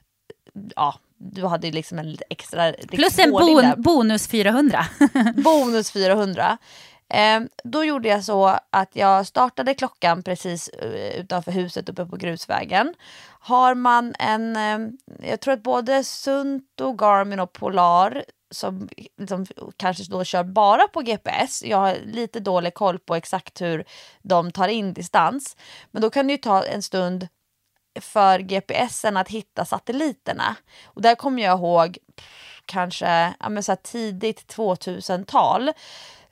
ja, 0.77 0.95
du 1.17 1.47
hade 1.47 1.71
liksom 1.71 1.99
en 1.99 2.17
extra... 2.31 2.73
Plus 2.73 3.19
en 3.19 3.31
bon, 3.31 3.75
bonus 3.77 4.29
400. 4.29 4.87
bonus 5.45 5.91
400. 5.91 6.59
Eh, 7.11 7.41
då 7.65 7.85
gjorde 7.85 8.09
jag 8.09 8.25
så 8.25 8.59
att 8.71 8.97
jag 8.97 9.27
startade 9.27 9.75
klockan 9.75 10.23
precis 10.23 10.71
uh, 10.83 11.21
utanför 11.21 11.53
huset 11.53 11.89
uppe 11.89 12.07
på 12.07 12.17
grusvägen. 12.17 12.95
Har 13.41 13.75
man 13.75 14.15
en, 14.19 14.57
eh, 14.57 14.79
jag 15.31 15.41
tror 15.41 15.55
att 15.55 15.63
både 15.63 16.05
Sunto, 16.05 16.93
Garmin 16.93 17.41
och 17.41 17.53
Polar 17.53 18.25
som 18.51 18.89
liksom, 19.17 19.47
kanske 19.77 20.05
då 20.11 20.25
kör 20.25 20.45
bara 20.45 20.89
på 20.89 21.01
GPS. 21.01 21.63
Jag 21.63 21.79
har 21.79 21.97
lite 22.05 22.41
dålig 22.41 22.75
koll 22.75 22.99
på 22.99 23.15
exakt 23.15 23.61
hur 23.61 23.85
de 24.23 24.53
tar 24.53 24.69
in 24.69 24.93
distans. 24.93 25.57
Men 25.91 26.03
då 26.03 26.11
kan 26.11 26.27
det 26.27 26.33
ju 26.33 26.39
ta 26.39 26.65
en 26.65 26.83
stund 26.83 27.29
för 28.01 28.39
GPSen 28.39 29.17
att 29.17 29.29
hitta 29.29 29.65
satelliterna. 29.65 30.57
Och 30.85 31.03
där 31.03 31.15
kommer 31.15 31.43
jag 31.43 31.59
ihåg 31.59 31.99
kanske 32.65 33.35
ja, 33.41 33.49
men 33.49 33.63
så 33.63 33.77
tidigt 33.77 34.55
2000-tal 34.57 35.73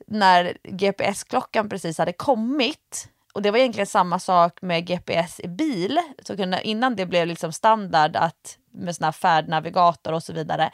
när 0.06 0.58
GPS-klockan 0.62 1.68
precis 1.68 1.98
hade 1.98 2.12
kommit. 2.12 3.08
Och 3.32 3.42
det 3.42 3.50
var 3.50 3.58
egentligen 3.58 3.86
samma 3.86 4.18
sak 4.18 4.62
med 4.62 4.86
GPS 4.86 5.40
i 5.40 5.48
bil. 5.48 5.98
Så 6.22 6.36
kunde, 6.36 6.60
innan 6.62 6.96
det 6.96 7.06
blev 7.06 7.26
liksom 7.26 7.52
standard 7.52 8.16
att 8.16 8.58
med 8.76 8.96
såna 8.96 9.12
färdnavigator 9.12 10.12
och 10.12 10.22
så 10.22 10.32
vidare. 10.32 10.70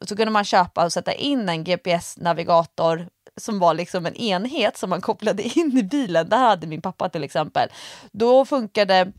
Så 0.00 0.16
kunde 0.16 0.30
man 0.30 0.44
köpa 0.44 0.84
och 0.84 0.92
sätta 0.92 1.12
in 1.12 1.48
en 1.48 1.64
GPS-navigator 1.64 3.08
som 3.36 3.58
var 3.58 3.74
liksom 3.74 4.06
en 4.06 4.16
enhet 4.16 4.76
som 4.76 4.90
man 4.90 5.00
kopplade 5.00 5.42
in 5.58 5.78
i 5.78 5.82
bilen. 5.82 6.28
Det 6.28 6.36
hade 6.36 6.66
min 6.66 6.82
pappa 6.82 7.08
till 7.08 7.24
exempel. 7.24 7.68
Då 8.12 8.44
funkade 8.44 9.12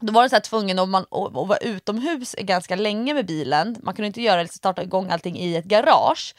då 0.00 0.12
var 0.12 0.22
det 0.22 0.28
så 0.28 0.36
här 0.36 0.40
tvungen 0.40 0.78
att, 0.78 0.88
man, 0.88 1.02
att, 1.02 1.36
att 1.36 1.48
vara 1.48 1.58
utomhus 1.58 2.34
ganska 2.38 2.76
länge 2.76 3.14
med 3.14 3.26
bilen. 3.26 3.76
Man 3.82 3.94
kunde 3.94 4.06
inte 4.06 4.22
göra, 4.22 4.42
liksom 4.42 4.58
starta 4.58 4.82
igång 4.82 5.10
allting 5.10 5.38
i 5.38 5.56
ett 5.56 5.64
garage 5.64 6.34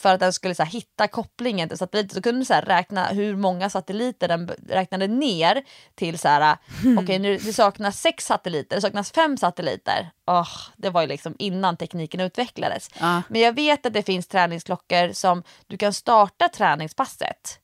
för 0.00 0.14
att 0.14 0.20
den 0.20 0.32
skulle 0.32 0.54
så 0.54 0.62
här, 0.62 0.70
hitta 0.70 1.08
kopplingen 1.08 1.68
till 1.68 1.78
satelliter 1.78 2.14
så 2.14 2.22
kunde 2.22 2.38
den 2.38 2.46
så 2.46 2.54
här, 2.54 2.62
räkna 2.62 3.06
hur 3.06 3.36
många 3.36 3.70
satelliter 3.70 4.28
den 4.28 4.50
räknade 4.68 5.06
ner 5.06 5.62
till 5.94 6.18
så 6.18 6.28
här, 6.28 6.56
mm. 6.82 6.98
okej 6.98 7.20
okay, 7.20 7.38
det 7.38 7.52
saknas 7.52 8.00
sex 8.00 8.26
satelliter, 8.26 8.76
det 8.76 8.82
saknas 8.82 9.12
fem 9.12 9.36
satelliter. 9.36 10.10
Oh, 10.26 10.58
det 10.76 10.90
var 10.90 11.00
ju 11.00 11.06
liksom 11.06 11.34
innan 11.38 11.76
tekniken 11.76 12.20
utvecklades. 12.20 12.90
Ah. 13.00 13.22
Men 13.28 13.40
jag 13.40 13.52
vet 13.52 13.86
att 13.86 13.92
det 13.92 14.02
finns 14.02 14.28
träningsklockor 14.28 15.12
som 15.12 15.42
du 15.66 15.76
kan 15.76 15.92
starta 15.92 16.48
träningspasset. 16.48 17.58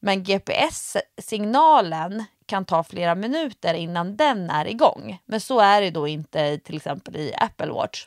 Men 0.00 0.24
GPS-signalen 0.24 2.24
kan 2.46 2.64
ta 2.64 2.84
flera 2.84 3.14
minuter 3.14 3.74
innan 3.74 4.16
den 4.16 4.50
är 4.50 4.68
igång. 4.68 5.18
Men 5.24 5.40
så 5.40 5.60
är 5.60 5.80
det 5.80 5.90
då 5.90 6.08
inte 6.08 6.58
till 6.58 6.76
exempel 6.76 7.16
i 7.16 7.34
Apple 7.38 7.72
Watch. 7.72 8.06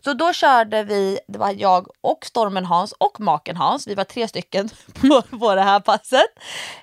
Så 0.00 0.12
då 0.12 0.32
körde 0.32 0.82
vi, 0.82 1.18
det 1.28 1.38
var 1.38 1.54
jag 1.58 1.88
och 2.00 2.26
Stormen 2.26 2.64
Hans 2.64 2.92
och 2.92 3.20
maken 3.20 3.56
Hans, 3.56 3.86
vi 3.86 3.94
var 3.94 4.04
tre 4.04 4.28
stycken 4.28 4.68
på, 5.00 5.22
på 5.38 5.54
det 5.54 5.62
här 5.62 5.80
passet. 5.80 6.26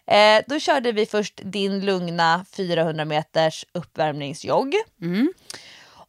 Eh, 0.07 0.43
då 0.47 0.59
körde 0.59 0.91
vi 0.91 1.05
först 1.05 1.41
din 1.43 1.85
lugna 1.85 2.45
400 2.55 3.05
meters 3.05 3.65
uppvärmningsjogg. 3.73 4.75
Mm. 5.01 5.33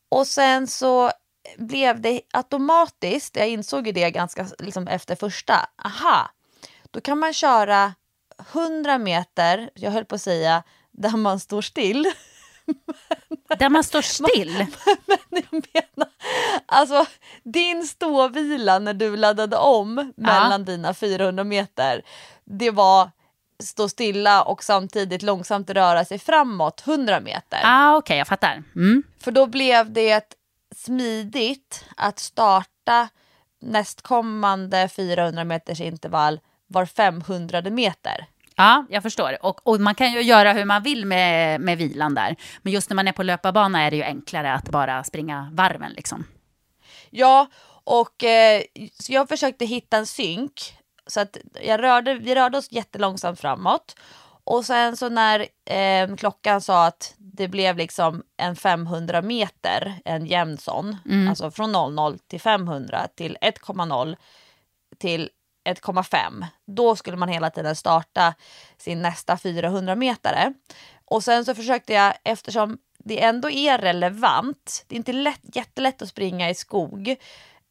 Och 0.08 0.26
sen 0.26 0.66
så 0.66 1.10
blev 1.56 2.00
det 2.00 2.20
automatiskt, 2.32 3.36
jag 3.36 3.48
insåg 3.48 3.86
ju 3.86 3.92
det 3.92 4.10
ganska 4.10 4.46
liksom 4.58 4.88
efter 4.88 5.16
första, 5.16 5.68
aha, 5.84 6.30
då 6.90 7.00
kan 7.00 7.18
man 7.18 7.34
köra 7.34 7.94
100 8.52 8.98
meter, 8.98 9.70
jag 9.74 9.90
höll 9.90 10.04
på 10.04 10.14
att 10.14 10.22
säga, 10.22 10.62
där 10.90 11.16
man 11.16 11.40
står 11.40 11.62
still. 11.62 12.06
Där 13.58 13.68
man 13.68 13.84
står 13.84 14.02
still? 14.02 14.56
Men 15.06 15.42
jag 15.50 15.64
menar, 15.72 16.12
alltså 16.66 17.06
din 17.42 17.86
ståvila 17.86 18.78
när 18.78 18.94
du 18.94 19.16
laddade 19.16 19.56
om 19.56 20.12
mellan 20.16 20.60
ja. 20.60 20.66
dina 20.66 20.94
400 20.94 21.44
meter, 21.44 22.02
det 22.44 22.70
var 22.70 23.10
stå 23.62 23.88
stilla 23.88 24.42
och 24.42 24.64
samtidigt 24.64 25.22
långsamt 25.22 25.70
röra 25.70 26.04
sig 26.04 26.18
framåt 26.18 26.82
100 26.86 27.20
meter. 27.20 27.60
Ah, 27.64 27.96
Okej, 27.96 27.98
okay, 27.98 28.18
jag 28.18 28.26
fattar. 28.26 28.62
Mm. 28.76 29.02
För 29.20 29.30
då 29.30 29.46
blev 29.46 29.92
det 29.92 30.36
smidigt 30.76 31.84
att 31.96 32.18
starta 32.18 33.08
nästkommande 33.60 34.88
400 34.88 35.44
meters 35.44 35.80
intervall 35.80 36.40
var 36.66 36.86
500 36.86 37.62
meter. 37.62 38.26
Ja, 38.56 38.86
jag 38.90 39.02
förstår. 39.02 39.36
Och, 39.40 39.66
och, 39.66 39.80
man 39.80 39.94
kan 39.94 40.12
ju 40.12 40.22
göra 40.22 40.52
hur 40.52 40.64
man 40.64 40.82
vill 40.82 41.06
med, 41.06 41.60
med 41.60 41.78
vilan 41.78 42.14
där. 42.14 42.36
Men 42.62 42.72
just 42.72 42.90
när 42.90 42.94
man 42.94 43.08
är 43.08 43.12
på 43.12 43.22
löparbana 43.22 43.82
är 43.82 43.90
det 43.90 43.96
ju 43.96 44.02
enklare 44.02 44.52
att 44.52 44.68
bara 44.68 45.04
springa 45.04 45.50
varven 45.52 45.92
liksom. 45.92 46.24
Ja, 47.10 47.46
och 47.84 48.24
eh, 48.24 48.62
jag 49.08 49.28
försökte 49.28 49.64
hitta 49.64 49.96
en 49.96 50.06
synk. 50.06 50.52
Så 51.06 51.20
att 51.20 51.36
jag 51.64 51.82
rörde, 51.82 52.14
vi 52.14 52.34
rörde 52.34 52.58
oss 52.58 52.72
jättelångsamt 52.72 53.40
framåt. 53.40 53.96
Och 54.44 54.64
sen 54.64 54.96
så 54.96 55.08
när 55.08 55.46
eh, 55.64 56.16
klockan 56.16 56.60
sa 56.60 56.86
att 56.86 57.14
det 57.18 57.48
blev 57.48 57.76
liksom 57.76 58.22
en 58.36 58.56
500 58.56 59.22
meter, 59.22 59.94
en 60.04 60.26
jämn 60.26 60.58
sån, 60.58 60.96
mm. 61.06 61.28
alltså 61.28 61.50
från 61.50 61.72
00 61.72 62.18
till 62.18 62.40
500 62.40 63.08
till 63.16 63.36
1,0 63.40 64.16
till 64.98 65.30
1,5. 65.64 66.46
Då 66.66 66.96
skulle 66.96 67.16
man 67.16 67.28
hela 67.28 67.50
tiden 67.50 67.76
starta 67.76 68.34
sin 68.78 69.02
nästa 69.02 69.36
400 69.36 69.94
metare. 69.94 70.54
Och 71.04 71.24
sen 71.24 71.44
så 71.44 71.54
försökte 71.54 71.92
jag, 71.92 72.14
eftersom 72.24 72.78
det 72.98 73.22
ändå 73.22 73.50
är 73.50 73.78
relevant, 73.78 74.84
det 74.88 74.94
är 74.94 74.96
inte 74.96 75.12
lätt, 75.12 75.56
jättelätt 75.56 76.02
att 76.02 76.08
springa 76.08 76.50
i 76.50 76.54
skog 76.54 77.16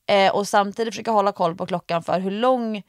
eh, 0.08 0.36
och 0.36 0.48
samtidigt 0.48 0.94
försöka 0.94 1.12
hålla 1.12 1.32
koll 1.32 1.56
på 1.56 1.66
klockan 1.66 2.04
för 2.04 2.20
hur 2.20 2.32
lång 2.32 2.84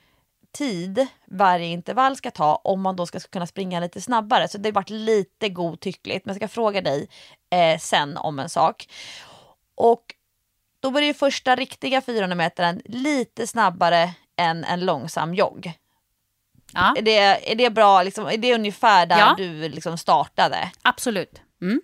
tid 0.52 1.06
varje 1.26 1.66
intervall 1.66 2.16
ska 2.16 2.30
ta 2.30 2.54
om 2.54 2.80
man 2.80 2.97
då 2.97 3.06
ska 3.06 3.21
kunna 3.21 3.47
springa 3.47 3.80
lite 3.80 4.00
snabbare. 4.00 4.49
Så 4.49 4.59
det 4.59 4.68
har 4.68 4.75
varit 4.75 4.90
lite 4.90 5.49
godtyckligt, 5.49 6.26
men 6.26 6.35
jag 6.35 6.40
ska 6.40 6.49
fråga 6.49 6.80
dig 6.80 7.09
eh, 7.50 7.78
sen 7.78 8.16
om 8.16 8.38
en 8.38 8.49
sak. 8.49 8.88
Och 9.75 10.14
då 10.80 10.90
var 10.90 11.00
ju 11.00 11.14
första 11.14 11.56
riktiga 11.56 12.00
400 12.00 12.37
metern 12.37 12.82
lite 12.85 13.47
snabbare 13.47 14.14
än 14.42 14.64
en 14.64 14.84
långsam 14.84 15.34
jogg. 15.34 15.72
Ja. 16.72 16.94
Är, 16.99 17.02
det, 17.02 17.50
är 17.52 17.54
det 17.54 17.70
bra, 17.70 18.02
liksom, 18.02 18.26
är 18.26 18.37
det 18.37 18.54
ungefär 18.54 19.06
där 19.06 19.18
ja. 19.18 19.34
du 19.38 19.68
liksom 19.68 19.99
startade? 19.99 20.70
Absolut. 20.82 21.42
Mm. 21.62 21.82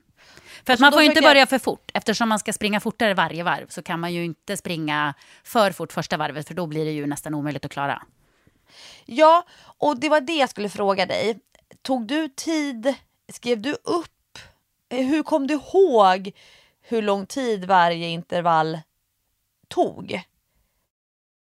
För 0.66 0.72
att 0.72 0.80
man 0.80 0.92
får 0.92 1.02
ju 1.02 1.08
inte 1.08 1.20
börja 1.20 1.46
för 1.46 1.58
fort. 1.58 1.90
Eftersom 1.94 2.28
man 2.28 2.38
ska 2.38 2.52
springa 2.52 2.80
fortare 2.80 3.14
varje 3.14 3.42
varv 3.42 3.66
så 3.68 3.82
kan 3.82 4.00
man 4.00 4.12
ju 4.12 4.24
inte 4.24 4.56
springa 4.56 5.14
för 5.44 5.72
fort 5.72 5.92
första 5.92 6.16
varvet 6.16 6.48
för 6.48 6.54
då 6.54 6.66
blir 6.66 6.84
det 6.84 6.90
ju 6.90 7.06
nästan 7.06 7.34
omöjligt 7.34 7.64
att 7.64 7.70
klara. 7.70 8.02
Ja, 9.04 9.44
och 9.60 10.00
det 10.00 10.08
var 10.08 10.20
det 10.20 10.36
jag 10.36 10.50
skulle 10.50 10.68
fråga 10.68 11.06
dig. 11.06 11.38
Tog 11.82 12.06
du 12.06 12.28
tid, 12.28 12.94
skrev 13.32 13.62
du 13.62 13.72
upp, 13.72 14.38
hur 14.90 15.22
kom 15.22 15.46
du 15.46 15.54
ihåg 15.54 16.32
hur 16.82 17.02
lång 17.02 17.26
tid 17.26 17.64
varje 17.64 18.08
intervall 18.08 18.78
tog? 19.68 20.22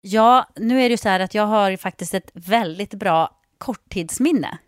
Ja, 0.08 0.46
nu 0.56 0.82
är 0.82 0.88
det 0.88 0.92
ju 0.92 0.96
så 0.96 1.08
här 1.08 1.20
att 1.20 1.34
jag 1.34 1.46
har 1.46 1.76
faktiskt 1.76 2.14
ett 2.14 2.30
väldigt 2.34 2.94
bra 2.94 3.30
korttidsminne. 3.58 4.58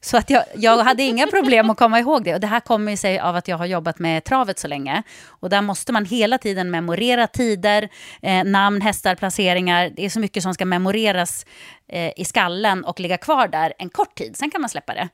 Så 0.00 0.16
att 0.16 0.30
jag, 0.30 0.44
jag 0.54 0.84
hade 0.84 1.02
inga 1.02 1.26
problem 1.26 1.70
att 1.70 1.76
komma 1.76 2.00
ihåg 2.00 2.24
det. 2.24 2.34
Och 2.34 2.40
det 2.40 2.46
här 2.46 2.60
kommer 2.60 2.90
ju 2.90 2.96
sig 2.96 3.18
av 3.18 3.36
att 3.36 3.48
jag 3.48 3.58
har 3.58 3.66
jobbat 3.66 3.98
med 3.98 4.24
travet 4.24 4.58
så 4.58 4.68
länge. 4.68 5.02
Och 5.26 5.50
där 5.50 5.62
måste 5.62 5.92
man 5.92 6.04
hela 6.04 6.38
tiden 6.38 6.70
memorera 6.70 7.26
tider, 7.26 7.88
eh, 8.22 8.44
namn, 8.44 8.80
hästar, 8.80 9.14
placeringar. 9.14 9.92
Det 9.96 10.04
är 10.04 10.08
så 10.08 10.20
mycket 10.20 10.42
som 10.42 10.54
ska 10.54 10.64
memoreras 10.64 11.46
eh, 11.88 12.12
i 12.16 12.24
skallen 12.24 12.84
och 12.84 13.00
ligga 13.00 13.16
kvar 13.16 13.48
där 13.48 13.72
en 13.78 13.88
kort 13.88 14.14
tid. 14.14 14.36
Sen 14.36 14.50
kan 14.50 14.60
man 14.60 14.70
släppa 14.70 14.94
det. 14.94 15.08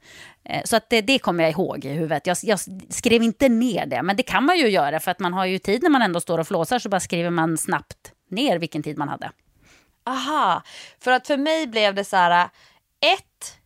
Eh, 0.44 0.62
så 0.64 0.76
att 0.76 0.90
det, 0.90 1.00
det 1.00 1.18
kommer 1.18 1.44
jag 1.44 1.52
ihåg 1.52 1.84
i 1.84 1.88
huvudet. 1.88 2.26
Jag, 2.26 2.36
jag, 2.42 2.58
skrev 2.88 3.22
inte 3.22 3.48
ner 3.48 3.86
det, 3.86 4.02
men 4.02 4.16
det 4.16 4.22
kan 4.22 4.44
man 4.44 4.58
ju 4.58 4.68
göra 4.68 5.00
för 5.00 5.10
att 5.10 5.18
man 5.18 5.32
har 5.32 5.46
ju 5.46 5.58
tid 5.58 5.82
när 5.82 5.90
man 5.90 6.02
ändå 6.02 6.20
står 6.20 6.38
och 6.38 6.48
flåsar 6.48 6.78
så 6.78 6.88
bara 6.88 7.00
skriver 7.00 7.30
man 7.30 7.58
snabbt 7.58 8.12
ner 8.30 8.58
vilken 8.58 8.82
tid 8.82 8.98
man 8.98 9.08
hade. 9.08 9.30
Aha, 10.04 10.62
för 11.00 11.10
att 11.10 11.26
för 11.26 11.36
mig 11.36 11.66
blev 11.66 11.94
det 11.94 12.04
så 12.04 12.16
här, 12.16 12.48
ett, 13.00 13.58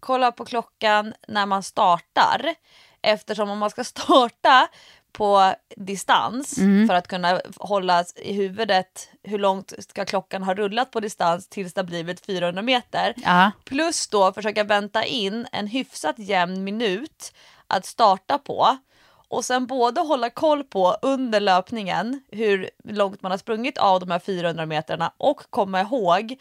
kolla 0.00 0.32
på 0.32 0.44
klockan 0.44 1.14
när 1.28 1.46
man 1.46 1.62
startar. 1.62 2.54
Eftersom 3.02 3.50
om 3.50 3.58
man 3.58 3.70
ska 3.70 3.84
starta 3.94 4.68
på 5.12 5.54
distans 5.76 6.58
Mm. 6.58 6.88
för 6.88 6.94
att 6.94 7.08
kunna 7.08 7.40
hålla 7.56 8.04
i 8.16 8.32
huvudet 8.32 9.08
hur 9.22 9.38
långt 9.38 9.72
ska 9.78 10.04
klockan 10.04 10.42
ha 10.42 10.54
rullat 10.54 10.90
på 10.90 11.00
distans 11.00 11.48
tills 11.48 11.74
det 11.74 11.80
har 11.80 11.86
blivit 11.86 12.26
400 12.26 12.62
meter. 12.62 13.14
Ja. 13.16 13.50
Plus 13.64 14.08
då 14.08 14.32
försöka 14.32 14.64
vänta 14.64 15.04
in 15.04 15.46
en 15.52 15.66
hyfsat 15.66 16.18
jämn 16.18 16.64
minut 16.64 17.32
att 17.66 17.86
starta 17.86 18.38
på. 18.38 18.76
Och 19.30 19.44
sen 19.44 19.66
både 19.66 20.00
hålla 20.00 20.30
koll 20.30 20.64
på 20.64 20.96
under 21.02 21.40
löpningen 21.40 22.22
hur 22.30 22.70
långt 22.84 23.22
man 23.22 23.30
har 23.30 23.38
sprungit 23.38 23.78
av 23.78 24.00
de 24.00 24.10
här 24.10 24.18
400 24.18 24.66
metrarna 24.66 25.12
och 25.16 25.42
komma 25.50 25.80
ihåg 25.80 26.36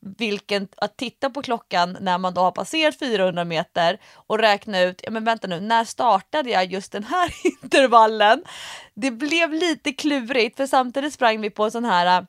vilken, 0.00 0.68
att 0.76 0.96
titta 0.96 1.30
på 1.30 1.42
klockan 1.42 1.96
när 2.00 2.18
man 2.18 2.34
då 2.34 2.40
har 2.40 2.50
passerat 2.50 2.98
400 2.98 3.44
meter 3.44 3.98
och 4.14 4.38
räkna 4.38 4.80
ut, 4.80 5.00
ja 5.02 5.10
men 5.10 5.24
vänta 5.24 5.46
nu, 5.46 5.60
när 5.60 5.84
startade 5.84 6.50
jag 6.50 6.72
just 6.72 6.92
den 6.92 7.04
här 7.04 7.34
intervallen? 7.62 8.44
Det 8.94 9.10
blev 9.10 9.52
lite 9.52 9.92
klurigt 9.92 10.56
för 10.56 10.66
samtidigt 10.66 11.14
sprang 11.14 11.40
vi 11.40 11.50
på 11.50 11.64
en 11.64 11.70
sån 11.70 11.84
här, 11.84 12.26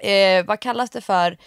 eh, 0.00 0.44
vad 0.46 0.60
kallas 0.60 0.90
det 0.90 1.00
för, 1.00 1.38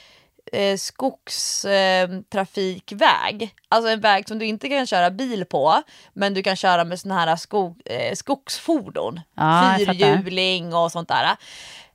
eh, 0.51 0.77
skogstrafikväg. 0.77 3.55
alltså 3.69 3.91
en 3.91 4.01
väg 4.01 4.27
som 4.27 4.39
du 4.39 4.45
inte 4.45 4.69
kan 4.69 4.87
köra 4.87 5.11
bil 5.11 5.45
på, 5.45 5.81
men 6.13 6.33
du 6.33 6.43
kan 6.43 6.55
köra 6.55 6.83
med 6.83 6.99
såna 6.99 7.15
här 7.15 7.35
skog, 7.35 7.81
eh, 7.85 8.15
skogsfordon. 8.15 9.21
Fattar. 9.35 9.77
Fyrhjuling 9.77 10.73
och 10.73 10.91
sånt 10.91 11.09
där. 11.09 11.37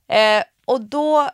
Eh, 0.07 0.43
och 0.65 0.81
då 0.81 1.29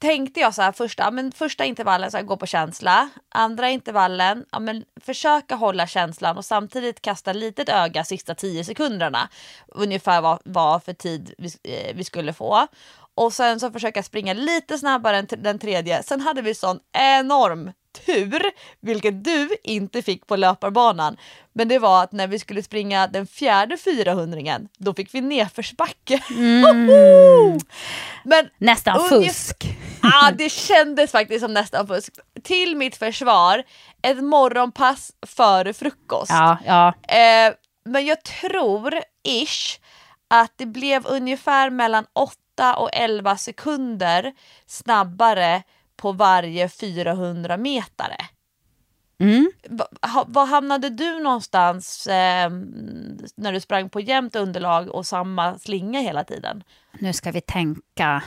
tänkte 0.00 0.40
jag 0.40 0.54
så 0.54 0.62
här 0.62 0.72
första, 0.72 1.10
men 1.10 1.32
första 1.32 1.64
intervallen 1.64 2.10
så 2.10 2.16
här, 2.16 2.24
gå 2.24 2.36
på 2.36 2.46
känsla, 2.46 3.08
andra 3.28 3.70
intervallen, 3.70 4.44
ja, 4.52 4.58
men 4.58 4.84
försöka 5.00 5.54
hålla 5.54 5.86
känslan 5.86 6.38
och 6.38 6.44
samtidigt 6.44 7.02
kasta 7.02 7.32
litet 7.32 7.68
öga 7.68 8.04
sista 8.04 8.34
10 8.34 8.64
sekunderna. 8.64 9.28
Ungefär 9.68 10.20
vad, 10.20 10.38
vad 10.44 10.84
för 10.84 10.92
tid 10.92 11.34
vi, 11.38 11.48
eh, 11.62 11.96
vi 11.96 12.04
skulle 12.04 12.32
få. 12.32 12.66
Och 13.20 13.32
sen 13.32 13.60
så 13.60 13.70
försöka 13.70 14.02
springa 14.02 14.32
lite 14.32 14.78
snabbare 14.78 15.18
än 15.18 15.26
den 15.38 15.58
tredje. 15.58 16.02
Sen 16.02 16.20
hade 16.20 16.42
vi 16.42 16.54
sån 16.54 16.80
enorm 16.92 17.72
tur, 18.06 18.42
vilket 18.80 19.24
du 19.24 19.48
inte 19.62 20.02
fick 20.02 20.26
på 20.26 20.36
löparbanan. 20.36 21.16
Men 21.52 21.68
det 21.68 21.78
var 21.78 22.02
att 22.02 22.12
när 22.12 22.26
vi 22.26 22.38
skulle 22.38 22.62
springa 22.62 23.06
den 23.06 23.26
fjärde 23.26 23.76
400 23.76 24.60
då 24.78 24.94
fick 24.94 25.14
vi 25.14 25.20
nedförsbacke. 25.20 26.22
Men 28.24 28.48
Nästan 28.58 29.08
fusk. 29.08 29.64
ah, 30.02 30.30
det 30.30 30.50
kändes 30.50 31.12
faktiskt 31.12 31.40
som 31.40 31.54
nästan 31.54 31.86
fusk. 31.86 32.12
Till 32.42 32.76
mitt 32.76 32.96
försvar, 32.96 33.62
ett 34.02 34.24
morgonpass 34.24 35.12
före 35.26 35.72
frukost. 35.72 36.30
Ja, 36.30 36.58
ja. 36.66 36.94
Eh, 37.16 37.54
men 37.84 38.06
jag 38.06 38.24
tror, 38.24 38.94
ish, 39.28 39.78
att 40.28 40.52
det 40.56 40.66
blev 40.66 41.06
ungefär 41.06 41.70
mellan 41.70 42.06
8 42.12 42.34
och 42.74 42.90
11 42.92 43.36
sekunder 43.36 44.32
snabbare 44.66 45.62
på 45.96 46.12
varje 46.12 46.68
400 46.68 47.56
metare. 47.56 48.16
Mm. 49.20 49.52
Va- 49.68 50.24
Var 50.28 50.46
hamnade 50.46 50.88
du 50.90 51.20
någonstans 51.20 52.06
eh, 52.06 52.50
när 53.36 53.52
du 53.52 53.60
sprang 53.60 53.88
på 53.90 54.00
jämnt 54.00 54.36
underlag 54.36 54.88
och 54.88 55.06
samma 55.06 55.58
slinga 55.58 56.00
hela 56.00 56.24
tiden? 56.24 56.62
Nu 56.98 57.12
ska 57.12 57.30
vi 57.30 57.40
tänka. 57.40 58.22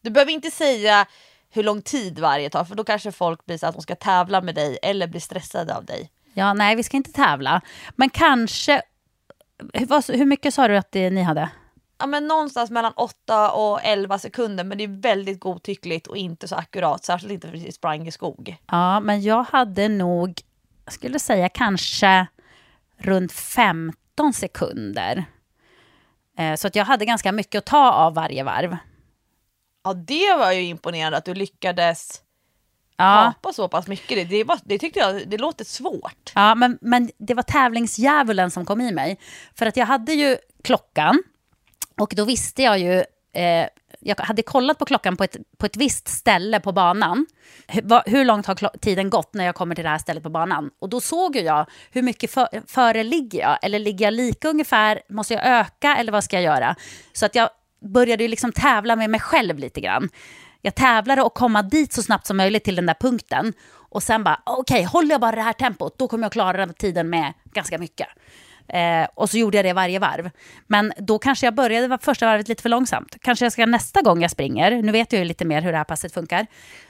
Du 0.00 0.10
behöver 0.10 0.32
inte 0.32 0.50
säga 0.50 1.06
hur 1.50 1.62
lång 1.62 1.82
tid 1.82 2.18
varje 2.18 2.50
tar 2.50 2.64
för 2.64 2.74
då 2.74 2.84
kanske 2.84 3.12
folk 3.12 3.46
blir 3.46 3.58
så 3.58 3.66
att 3.66 3.74
de 3.74 3.82
ska 3.82 3.94
tävla 3.94 4.40
med 4.40 4.54
dig 4.54 4.78
eller 4.82 5.06
blir 5.06 5.20
stressade 5.20 5.76
av 5.76 5.84
dig. 5.84 6.10
Ja, 6.34 6.54
nej, 6.54 6.76
vi 6.76 6.82
ska 6.82 6.96
inte 6.96 7.12
tävla. 7.12 7.60
Men 7.96 8.10
kanske... 8.10 8.82
Hur, 9.74 10.24
mycket 10.24 10.54
sa 10.54 10.68
du 10.68 10.76
att 10.76 10.94
ni 10.94 11.22
hade? 11.22 11.50
Ja, 12.02 12.06
men 12.06 12.28
någonstans 12.28 12.70
mellan 12.70 12.92
8 12.96 13.50
och 13.52 13.80
11 13.84 14.18
sekunder 14.18 14.64
men 14.64 14.78
det 14.78 14.84
är 14.84 15.00
väldigt 15.02 15.40
godtyckligt 15.40 16.06
och 16.06 16.16
inte 16.16 16.48
så 16.48 16.54
akkurat, 16.56 17.04
särskilt 17.04 17.32
inte 17.32 17.48
för 17.48 17.56
att 17.56 17.62
vi 17.62 17.72
sprang 17.72 18.06
i 18.06 18.12
skog. 18.12 18.56
Ja, 18.70 19.00
men 19.00 19.22
jag 19.22 19.42
hade 19.42 19.88
nog, 19.88 20.40
jag 20.84 20.94
skulle 20.94 21.18
säga 21.18 21.48
kanske 21.48 22.26
runt 22.98 23.32
15 23.32 24.32
sekunder. 24.34 25.24
Eh, 26.38 26.54
Så 26.54 26.66
att 26.66 26.76
jag 26.76 26.84
hade 26.84 27.04
ganska 27.04 27.32
mycket 27.32 27.58
att 27.58 27.64
ta 27.66 27.92
av 27.92 28.14
varje 28.14 28.44
varv. 28.44 28.76
Ja, 29.84 29.94
det 29.94 30.34
var 30.38 30.52
ju 30.52 30.62
imponerande 30.62 31.18
att 31.18 31.24
du 31.24 31.34
lyckades 31.34 32.22
Ja, 32.96 33.32
kapa 33.42 33.52
så 33.52 33.68
pass 33.68 33.86
mycket. 33.86 34.16
Det, 34.16 34.24
det, 34.24 34.44
var, 34.44 34.58
det 34.64 34.78
tyckte 34.78 34.98
jag, 35.00 35.28
det 35.28 35.38
låter 35.38 35.64
svårt. 35.64 36.32
ja 36.34 36.54
men, 36.54 36.78
men 36.80 37.10
det 37.18 37.34
var 37.34 37.42
tävlingsdjävulen 37.42 38.50
som 38.50 38.64
kom 38.64 38.80
i 38.80 38.92
mig. 38.92 39.18
För 39.54 39.66
att 39.66 39.76
jag 39.76 39.86
hade 39.86 40.12
ju 40.12 40.36
klockan 40.64 41.22
och 42.02 42.12
då 42.16 42.24
visste 42.24 42.62
jag 42.62 42.78
ju, 42.78 43.04
eh, 43.42 43.66
jag 44.00 44.20
hade 44.20 44.42
kollat 44.42 44.78
på 44.78 44.84
klockan 44.84 45.16
på 45.16 45.24
ett, 45.24 45.36
på 45.58 45.66
ett 45.66 45.76
visst 45.76 46.08
ställe 46.08 46.60
på 46.60 46.72
banan. 46.72 47.26
Hur, 47.66 47.82
va, 47.82 48.02
hur 48.06 48.24
långt 48.24 48.46
har 48.46 48.78
tiden 48.78 49.10
gått 49.10 49.34
när 49.34 49.44
jag 49.44 49.54
kommer 49.54 49.74
till 49.74 49.84
det 49.84 49.90
här 49.90 49.98
stället 49.98 50.22
på 50.22 50.30
banan? 50.30 50.70
Och 50.78 50.88
då 50.88 51.00
såg 51.00 51.36
jag 51.36 51.66
hur 51.90 52.02
mycket 52.02 52.30
för, 52.30 52.48
före 52.66 53.02
ligger 53.02 53.40
jag? 53.40 53.58
Eller 53.62 53.78
ligger 53.78 54.04
jag 54.06 54.14
lika 54.14 54.48
ungefär? 54.48 55.02
Måste 55.08 55.34
jag 55.34 55.46
öka 55.46 55.96
eller 55.96 56.12
vad 56.12 56.24
ska 56.24 56.36
jag 56.36 56.44
göra? 56.44 56.76
Så 57.12 57.26
att 57.26 57.34
jag 57.34 57.50
började 57.80 58.24
ju 58.24 58.28
liksom 58.28 58.52
tävla 58.52 58.96
med 58.96 59.10
mig 59.10 59.20
själv 59.20 59.58
lite 59.58 59.80
grann. 59.80 60.08
Jag 60.60 60.74
tävlade 60.74 61.22
och 61.22 61.34
komma 61.34 61.62
dit 61.62 61.92
så 61.92 62.02
snabbt 62.02 62.26
som 62.26 62.36
möjligt 62.36 62.64
till 62.64 62.76
den 62.76 62.86
där 62.86 62.96
punkten. 63.00 63.52
Och 63.72 64.02
sen 64.02 64.24
bara, 64.24 64.42
okej, 64.46 64.84
håller 64.84 65.10
jag 65.10 65.20
bara 65.20 65.36
det 65.36 65.42
här 65.42 65.52
tempot, 65.52 65.98
då 65.98 66.08
kommer 66.08 66.24
jag 66.24 66.32
klara 66.32 66.56
den 66.66 66.74
tiden 66.74 67.10
med 67.10 67.32
ganska 67.44 67.78
mycket. 67.78 68.08
Eh, 68.68 69.08
och 69.14 69.30
så 69.30 69.38
gjorde 69.38 69.58
jag 69.58 69.64
det 69.64 69.72
varje 69.72 69.98
varv. 69.98 70.30
Men 70.66 70.92
då 70.96 71.18
kanske 71.18 71.46
jag 71.46 71.54
började 71.54 71.98
första 72.02 72.26
varvet 72.26 72.48
lite 72.48 72.62
för 72.62 72.68
långsamt. 72.68 73.16
Kanske 73.20 73.44
jag 73.44 73.52
ska 73.52 73.66
nästa 73.66 74.02
gång 74.02 74.22
jag 74.22 74.30
springer, 74.30 74.82
nu 74.82 74.92
vet 74.92 75.12
jag 75.12 75.18
ju 75.18 75.24
lite 75.24 75.44
mer 75.44 75.62
hur 75.62 75.72
det 75.72 75.78
här 75.78 75.84
passet 75.84 76.14
funkar, 76.14 76.46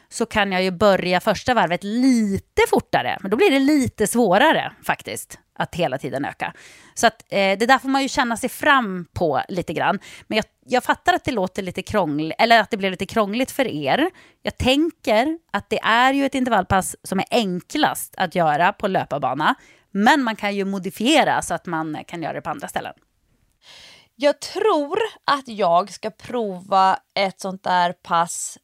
så 0.08 0.26
kan 0.26 0.52
jag 0.52 0.62
ju 0.62 0.70
börja 0.70 1.20
första 1.20 1.54
varvet 1.54 1.84
lite 1.84 2.62
fortare. 2.70 3.18
Men 3.20 3.30
då 3.30 3.36
blir 3.36 3.50
det 3.50 3.58
lite 3.58 4.06
svårare 4.06 4.72
faktiskt 4.86 5.38
att 5.54 5.74
hela 5.74 5.98
tiden 5.98 6.24
öka. 6.24 6.52
Så 6.94 7.06
att, 7.06 7.24
eh, 7.28 7.58
det 7.58 7.66
där 7.66 7.78
får 7.78 7.88
man 7.88 8.02
ju 8.02 8.08
känna 8.08 8.36
sig 8.36 8.48
fram 8.48 9.06
på 9.12 9.42
lite 9.48 9.72
grann. 9.72 9.98
Men 10.26 10.36
jag, 10.36 10.44
jag 10.66 10.84
fattar 10.84 11.14
att 11.14 11.24
det 11.24 11.32
låter 11.32 11.62
lite 11.62 11.82
krångligt, 11.82 12.36
eller 12.38 12.60
att 12.60 12.70
det 12.70 12.76
blev 12.76 12.90
lite 12.90 13.06
krångligt 13.06 13.50
för 13.50 13.66
er. 13.66 14.10
Jag 14.42 14.58
tänker 14.58 15.38
att 15.52 15.70
det 15.70 15.80
är 15.82 16.12
ju 16.12 16.26
ett 16.26 16.34
intervallpass 16.34 16.96
som 17.02 17.18
är 17.18 17.26
enklast 17.30 18.14
att 18.16 18.34
göra 18.34 18.72
på 18.72 18.88
löparbana. 18.88 19.54
Men 19.92 20.22
man 20.22 20.36
kan 20.36 20.54
ju 20.54 20.64
modifiera 20.64 21.42
så 21.42 21.54
att 21.54 21.66
man 21.66 22.04
kan 22.06 22.22
göra 22.22 22.32
det 22.32 22.40
på 22.40 22.50
andra 22.50 22.68
ställen. 22.68 22.94
Jag 24.16 24.40
tror 24.40 24.98
att 25.24 25.48
jag 25.48 25.90
ska 25.90 26.10
prova 26.10 26.98
ett 27.14 27.40
sånt 27.40 27.62
där 27.62 27.92
pass. 27.92 28.58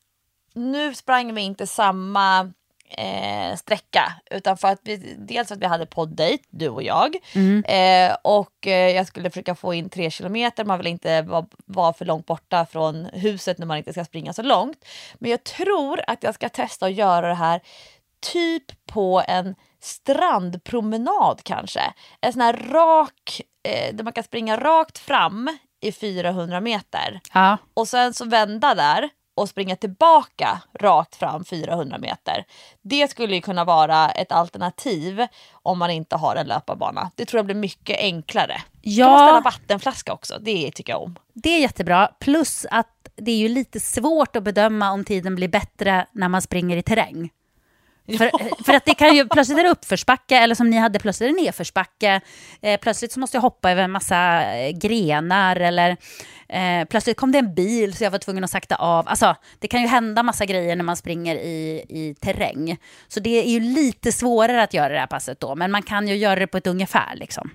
Nu 0.55 0.95
sprang 0.95 1.35
vi 1.35 1.41
inte 1.41 1.67
samma 1.67 2.53
eh, 2.91 3.57
sträcka 3.57 4.12
utan 4.31 4.59
för 4.59 4.69
att 4.69 4.81
vi, 4.83 5.17
dels 5.19 5.49
för 5.49 5.55
att 5.55 5.62
vi 5.62 5.67
hade 5.67 5.87
poddejt, 5.87 6.45
du 6.51 6.69
och 6.69 6.83
jag. 6.83 7.17
Eh, 7.64 8.17
och 8.23 8.67
eh, 8.67 8.97
jag 8.97 9.07
skulle 9.07 9.31
försöka 9.31 9.55
få 9.55 9.75
in 9.75 9.88
tre 9.88 10.11
kilometer, 10.11 10.64
man 10.64 10.79
vill 10.79 10.87
inte 10.87 11.23
vara 11.23 11.47
vara 11.64 11.93
för 11.93 12.05
långt 12.05 12.27
borta 12.27 12.67
från 12.67 13.05
huset 13.05 13.59
när 13.59 13.67
man 13.67 13.79
inte 13.79 13.93
ska 13.93 14.05
springa 14.05 14.33
så 14.33 14.43
långt. 14.43 14.85
Men 15.19 15.31
jag 15.31 15.45
tror 15.45 16.01
att 16.07 16.23
jag 16.23 16.35
ska 16.35 16.49
testa 16.49 16.87
att 16.87 16.93
göra 16.93 17.29
det 17.29 17.35
här 17.35 17.61
typ 18.21 18.87
på 18.87 19.23
en 19.29 19.55
strandpromenad 19.81 21.41
kanske. 21.45 21.81
En 22.21 22.33
sån 22.33 22.43
här 22.43 22.53
rak, 22.71 23.41
eh, 23.69 23.95
där 23.95 24.05
man 24.05 24.12
kan 24.12 24.25
springa 24.25 24.57
rakt 24.57 24.99
fram 24.99 25.59
i 25.81 25.93
400 25.93 26.61
meter 26.61 27.21
Ja, 27.35 27.57
och 27.75 27.88
sen 27.88 28.14
så 28.14 28.25
vända 28.25 28.75
där 28.75 29.09
och 29.37 29.49
springa 29.49 29.77
tillbaka 29.77 30.62
rakt 30.81 31.17
fram 31.17 31.45
400 31.45 31.99
meter. 31.99 32.45
Det 32.83 33.11
skulle 33.11 33.35
ju 33.35 33.41
kunna 33.41 33.64
vara 33.64 34.11
ett 34.11 34.33
alternativ 34.33 35.27
om 35.53 35.79
man 35.79 35.91
inte 35.91 36.17
har 36.17 36.37
en 36.37 36.47
löparbana. 36.47 37.11
Det 37.14 37.25
tror 37.25 37.38
jag 37.38 37.47
blir 37.47 37.55
mycket 37.55 37.99
enklare. 37.99 38.62
Ja. 38.83 39.05
Kan 39.05 39.12
man 39.12 39.29
ställa 39.29 39.41
vattenflaska 39.41 40.12
också? 40.12 40.38
Det 40.41 40.71
tycker 40.71 40.93
jag 40.93 41.03
om. 41.03 41.17
det 41.35 41.49
är 41.51 41.61
jättebra. 41.61 42.11
Plus 42.21 42.67
att 42.71 43.09
det 43.17 43.31
är 43.31 43.37
ju 43.37 43.49
lite 43.49 43.81
svårt 43.81 44.37
att 44.37 44.43
bedöma 44.43 44.91
om 44.91 45.05
tiden 45.05 45.35
blir 45.35 45.49
bättre 45.49 46.07
när 46.12 46.29
man 46.29 46.43
springer 46.43 46.77
i 46.77 46.83
terräng. 46.83 47.31
För, 48.16 48.31
för 48.64 48.75
att 48.75 48.85
det 48.85 48.94
kan 48.94 49.16
ju 49.16 49.29
plötsligt 49.29 49.59
är 49.59 49.64
det 49.64 49.71
uppförsbacke 49.71 50.37
eller 50.37 50.55
som 50.55 50.71
ni 50.71 50.77
hade 50.77 50.99
plötsligt 50.99 51.31
är 51.31 51.35
det 51.35 51.42
nedförsbacke. 51.42 52.21
Eh, 52.62 52.81
plötsligt 52.81 53.12
så 53.12 53.21
måste 53.21 53.37
jag 53.37 53.42
hoppa 53.42 53.71
över 53.71 53.83
en 53.83 53.90
massa 53.90 54.42
eh, 54.57 54.71
grenar 54.79 55.57
eller 55.57 55.97
eh, 56.49 56.85
plötsligt 56.90 57.16
kom 57.16 57.33
det 57.33 57.38
en 57.38 57.55
bil 57.55 57.94
så 57.94 58.05
jag 58.05 58.11
var 58.11 58.18
tvungen 58.18 58.44
att 58.44 58.51
sakta 58.51 58.77
av. 58.77 59.09
Alltså 59.09 59.37
det 59.59 59.68
kan 59.68 59.83
ju 59.83 59.87
hända 59.87 60.23
massa 60.23 60.44
grejer 60.44 60.77
när 60.77 60.85
man 60.85 60.97
springer 60.97 61.37
i, 61.37 61.85
i 61.88 62.14
terräng. 62.21 62.77
Så 63.09 63.21
det 63.21 63.44
är 63.44 63.51
ju 63.51 63.61
lite 63.61 64.12
svårare 64.12 64.62
att 64.62 64.75
göra 64.75 64.88
det 64.88 65.01
här 65.01 65.07
passet 65.07 65.40
då, 65.40 65.55
men 65.55 65.71
man 65.71 65.83
kan 65.83 66.09
ju 66.09 66.16
göra 66.16 66.40
det 66.40 66.47
på 66.47 66.59
ett 66.59 66.66
ungefär 66.66 67.16
liksom. 67.16 67.51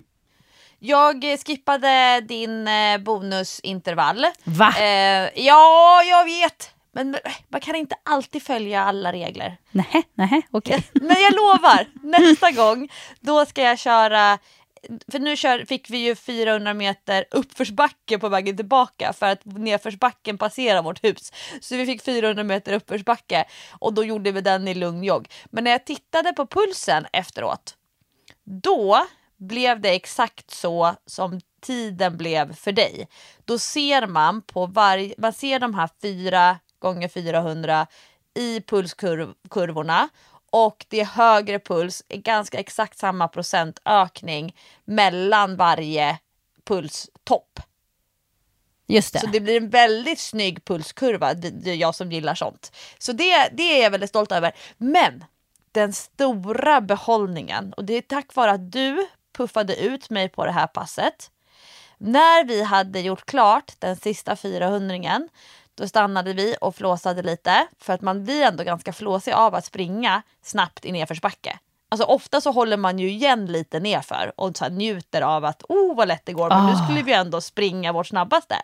Jag 0.80 1.24
skippade 1.46 2.22
din 2.22 2.68
eh, 2.68 2.98
bonusintervall. 2.98 4.26
Va? 4.44 4.74
Eh, 4.80 5.30
ja, 5.36 6.04
jag 6.04 6.26
vet. 6.26 6.73
Men 6.94 7.18
man 7.48 7.62
kan 7.62 7.76
inte 7.76 7.96
alltid 8.04 8.44
följa 8.44 8.84
alla 8.84 9.14
regler. 9.14 9.58
Nej, 9.72 10.04
nej, 10.14 10.48
okej. 10.52 10.84
Men 10.94 11.22
jag 11.22 11.36
lovar, 11.36 11.88
nästa 12.04 12.52
gång 12.52 12.90
då 13.20 13.46
ska 13.46 13.62
jag 13.62 13.80
köra 13.80 14.40
för 15.12 15.20
nu 15.20 15.36
kör, 15.36 15.66
fick 15.66 15.90
vi 15.90 15.98
ju 15.98 16.16
400 16.16 16.74
meter 16.74 17.26
uppförsbacke 17.32 18.20
på 18.20 18.30
vägen 18.30 18.58
tillbaka 18.58 19.14
för 19.14 19.26
att 19.26 19.46
nedförsbacken 19.46 20.38
passerar 20.38 20.84
vårt 20.84 21.04
hus. 21.04 21.32
Så 21.62 21.76
vi 21.76 21.86
fick 21.86 22.02
400 22.02 22.44
meter 22.44 22.74
uppförsbacke 22.74 23.46
och 23.72 23.94
då 23.94 24.04
gjorde 24.04 24.32
vi 24.32 24.42
den 24.42 24.68
i 24.68 24.74
lugn 24.74 25.04
jogg. 25.04 25.28
Men 25.46 25.64
när 25.64 25.72
jag 25.72 25.86
tittade 25.86 26.34
på 26.34 26.48
pulsen 26.48 27.06
efteråt, 27.14 27.76
då 28.44 29.08
blev 29.38 29.82
det 29.82 29.90
exakt 29.90 30.52
så 30.52 30.96
som 31.06 31.42
tiden 31.62 32.18
blev 32.18 32.56
för 32.56 32.72
dig. 32.72 33.08
Då 33.46 33.60
ser 33.60 34.08
man 34.08 34.42
på 34.42 34.66
varje, 34.66 35.16
man 35.18 35.34
ser 35.34 35.60
de 35.60 35.74
här 35.74 35.90
fyra 36.02 36.60
gånger 36.84 37.08
400 37.08 37.88
i 38.34 38.62
pulskurvorna 38.62 40.10
och 40.52 40.86
det 40.90 41.00
är 41.00 41.06
högre 41.06 41.60
puls, 41.60 42.04
är 42.10 42.18
ganska 42.18 42.60
exakt 42.60 42.98
samma 42.98 43.28
procentökning 43.28 44.56
mellan 44.86 45.56
varje 45.56 46.18
pulstopp. 46.64 47.60
Just 48.88 49.14
det. 49.14 49.20
Så 49.20 49.28
det 49.28 49.40
blir 49.40 49.58
en 49.58 49.70
väldigt 49.70 50.20
snygg 50.20 50.66
pulskurva, 50.66 51.34
det 51.34 51.72
är 51.72 51.76
jag 51.76 51.96
som 51.96 52.12
gillar 52.12 52.36
sånt. 52.36 52.76
Så 52.98 53.12
det, 53.12 53.50
det 53.54 53.64
är 53.64 53.84
jag 53.84 53.92
väldigt 53.92 54.10
stolt 54.10 54.32
över. 54.32 54.52
Men 54.78 55.24
den 55.72 55.94
stora 55.94 56.82
behållningen, 56.82 57.74
och 57.74 57.86
det 57.86 57.94
är 57.94 58.02
tack 58.02 58.36
vare 58.36 58.52
att 58.52 58.72
du 58.72 59.08
puffade 59.38 59.76
ut 59.76 60.10
mig 60.10 60.30
på 60.30 60.46
det 60.46 60.52
här 60.52 60.68
passet. 60.68 61.32
När 61.98 62.46
vi 62.46 62.64
hade 62.64 63.00
gjort 63.00 63.26
klart 63.26 63.74
den 63.80 63.96
sista 63.96 64.36
400 64.36 65.28
då 65.76 65.88
stannade 65.88 66.34
vi 66.34 66.56
och 66.62 66.76
flåsade 66.76 67.22
lite 67.22 67.68
för 67.80 67.94
att 67.94 68.02
man 68.02 68.24
blir 68.24 68.44
ändå 68.44 68.64
ganska 68.64 68.94
flåsig 68.94 69.32
av 69.32 69.56
att 69.56 69.66
springa 69.66 70.22
snabbt 70.42 70.86
i 70.86 70.92
nedförsbacke. 70.92 71.60
Alltså 71.90 72.08
ofta 72.08 72.42
så 72.42 72.52
håller 72.52 72.78
man 72.78 73.00
ju 73.00 73.10
igen 73.10 73.46
lite 73.46 73.80
nerför 73.80 74.32
och 74.36 74.58
så 74.58 74.70
njuter 74.70 75.22
av 75.22 75.46
att 75.46 75.64
oh 75.70 75.96
vad 75.96 76.08
lätt 76.08 76.26
det 76.26 76.34
går 76.34 76.50
men 76.50 76.60
oh. 76.60 76.66
nu 76.66 76.74
ah. 76.74 76.86
skulle 76.86 77.02
vi 77.02 77.14
ändå 77.14 77.42
springa 77.42 77.94
vårt 77.94 78.08
snabbaste. 78.08 78.56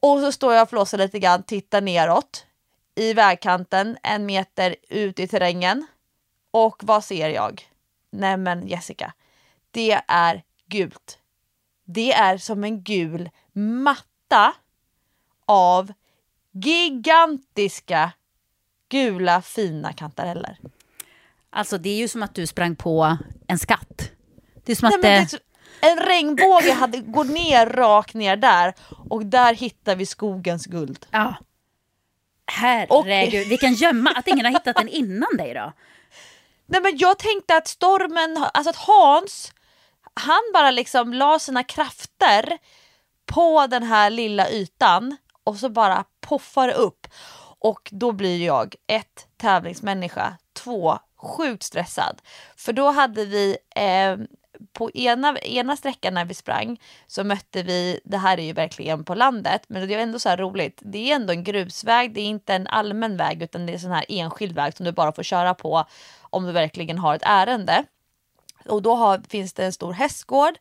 Och 0.00 0.20
så 0.20 0.32
står 0.32 0.54
jag 0.54 0.62
och 0.62 0.68
flåsar 0.68 0.98
lite 0.98 1.18
grann, 1.18 1.42
tittar 1.42 1.80
neråt 1.80 2.46
i 2.94 3.12
vägkanten 3.12 3.96
en 4.02 4.26
meter 4.26 4.76
ut 4.88 5.18
i 5.18 5.28
terrängen. 5.28 5.86
Och 6.50 6.76
vad 6.84 7.04
ser 7.04 7.28
jag? 7.28 7.68
Nämen 8.12 8.66
Jessica, 8.68 9.12
det 9.70 10.00
är 10.08 10.42
gult. 10.68 11.18
Det 11.84 12.12
är 12.12 12.38
som 12.38 12.64
en 12.64 12.82
gul 12.82 13.30
matta 13.52 14.52
av 15.46 15.92
gigantiska 16.52 18.12
gula 18.88 19.42
fina 19.42 19.92
kantareller. 19.92 20.58
Alltså 21.50 21.78
det 21.78 21.88
är 21.88 21.96
ju 21.96 22.08
som 22.08 22.22
att 22.22 22.34
du 22.34 22.46
sprang 22.46 22.76
på 22.76 23.16
en 23.48 23.58
skatt. 23.58 24.10
Det 24.64 24.72
är 24.72 24.76
som 24.76 24.88
Nej, 24.88 25.22
att 25.22 25.30
det... 25.30 25.36
det 25.36 25.42
en 25.80 25.98
regnbåge 25.98 26.72
hade 26.72 27.00
gått 27.00 27.28
ner 27.28 27.66
rakt 27.66 28.14
ner 28.14 28.36
där 28.36 28.74
och 29.10 29.26
där 29.26 29.54
hittar 29.54 29.96
vi 29.96 30.06
skogens 30.06 30.66
guld. 30.66 31.06
Ja. 31.10 31.34
Herregud, 32.46 33.46
och... 33.46 33.50
vilken 33.50 33.74
gömma. 33.74 34.10
Att 34.10 34.28
ingen 34.28 34.44
har 34.44 34.52
hittat 34.52 34.76
den 34.76 34.88
innan 34.88 35.36
dig 35.36 35.54
då? 35.54 35.72
Nej 36.66 36.80
men 36.80 36.98
jag 36.98 37.18
tänkte 37.18 37.56
att 37.56 37.68
stormen, 37.68 38.44
alltså 38.54 38.70
att 38.70 38.76
Hans, 38.76 39.52
han 40.14 40.42
bara 40.52 40.70
liksom 40.70 41.12
la 41.12 41.38
sina 41.38 41.62
krafter 41.62 42.58
på 43.26 43.66
den 43.66 43.82
här 43.82 44.10
lilla 44.10 44.50
ytan 44.50 45.16
och 45.46 45.56
så 45.56 45.68
bara 45.68 46.04
poffar 46.20 46.66
det 46.68 46.74
upp. 46.74 47.06
Och 47.58 47.88
då 47.92 48.12
blir 48.12 48.46
jag 48.46 48.74
ett 48.86 49.28
tävlingsmänniska, 49.36 50.36
två 50.52 50.98
sjukt 51.16 51.62
stressad. 51.62 52.22
För 52.56 52.72
då 52.72 52.90
hade 52.90 53.24
vi 53.24 53.56
eh, 53.76 54.16
på 54.72 54.90
ena, 54.90 55.38
ena 55.38 55.76
sträckan 55.76 56.14
när 56.14 56.24
vi 56.24 56.34
sprang 56.34 56.80
så 57.06 57.24
mötte 57.24 57.62
vi, 57.62 58.00
det 58.04 58.16
här 58.16 58.38
är 58.38 58.42
ju 58.42 58.52
verkligen 58.52 59.04
på 59.04 59.14
landet, 59.14 59.62
men 59.68 59.88
det 59.88 59.94
är 59.94 59.98
ändå 59.98 60.18
så 60.18 60.28
här 60.28 60.36
roligt. 60.36 60.80
Det 60.84 61.10
är 61.10 61.16
ändå 61.16 61.32
en 61.32 61.44
grusväg, 61.44 62.14
det 62.14 62.20
är 62.20 62.24
inte 62.24 62.54
en 62.54 62.66
allmän 62.66 63.16
väg 63.16 63.42
utan 63.42 63.66
det 63.66 63.72
är 63.72 63.74
en 63.74 63.80
sån 63.80 63.90
här 63.90 64.04
enskild 64.08 64.54
väg 64.54 64.76
som 64.76 64.86
du 64.86 64.92
bara 64.92 65.12
får 65.12 65.22
köra 65.22 65.54
på 65.54 65.84
om 66.20 66.44
du 66.44 66.52
verkligen 66.52 66.98
har 66.98 67.14
ett 67.14 67.22
ärende. 67.24 67.84
Och 68.68 68.82
då 68.82 68.94
har, 68.94 69.22
finns 69.28 69.52
det 69.52 69.64
en 69.64 69.72
stor 69.72 69.92
hästgård 69.92 70.54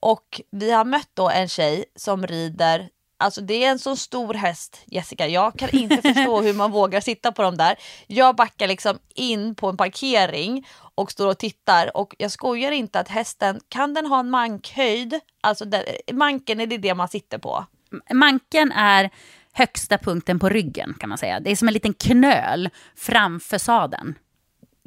och 0.00 0.40
vi 0.50 0.70
har 0.70 0.84
mött 0.84 1.10
då 1.14 1.30
en 1.30 1.48
tjej 1.48 1.84
som 1.96 2.26
rider 2.26 2.88
Alltså 3.20 3.40
det 3.40 3.64
är 3.64 3.70
en 3.70 3.78
så 3.78 3.96
stor 3.96 4.34
häst 4.34 4.82
Jessica, 4.86 5.26
jag 5.26 5.58
kan 5.58 5.70
inte 5.70 6.02
förstå 6.14 6.40
hur 6.42 6.54
man 6.54 6.70
vågar 6.70 7.00
sitta 7.00 7.32
på 7.32 7.42
dem 7.42 7.56
där. 7.56 7.76
Jag 8.06 8.36
backar 8.36 8.68
liksom 8.68 8.98
in 9.14 9.54
på 9.54 9.68
en 9.68 9.76
parkering 9.76 10.66
och 10.94 11.10
står 11.10 11.26
och 11.26 11.38
tittar 11.38 11.96
och 11.96 12.14
jag 12.18 12.30
skojar 12.30 12.72
inte 12.72 13.00
att 13.00 13.08
hästen, 13.08 13.60
kan 13.68 13.94
den 13.94 14.06
ha 14.06 14.20
en 14.20 14.30
mankhöjd? 14.30 15.20
Alltså 15.40 15.64
den, 15.64 15.82
manken 16.12 16.60
är 16.60 16.66
det 16.66 16.78
det 16.78 16.94
man 16.94 17.08
sitter 17.08 17.38
på? 17.38 17.66
Manken 18.12 18.72
är 18.72 19.10
högsta 19.52 19.98
punkten 19.98 20.38
på 20.38 20.48
ryggen 20.48 20.94
kan 21.00 21.08
man 21.08 21.18
säga. 21.18 21.40
Det 21.40 21.50
är 21.50 21.56
som 21.56 21.68
en 21.68 21.74
liten 21.74 21.94
knöl 21.94 22.70
framför 22.96 23.58
sadeln. 23.58 24.14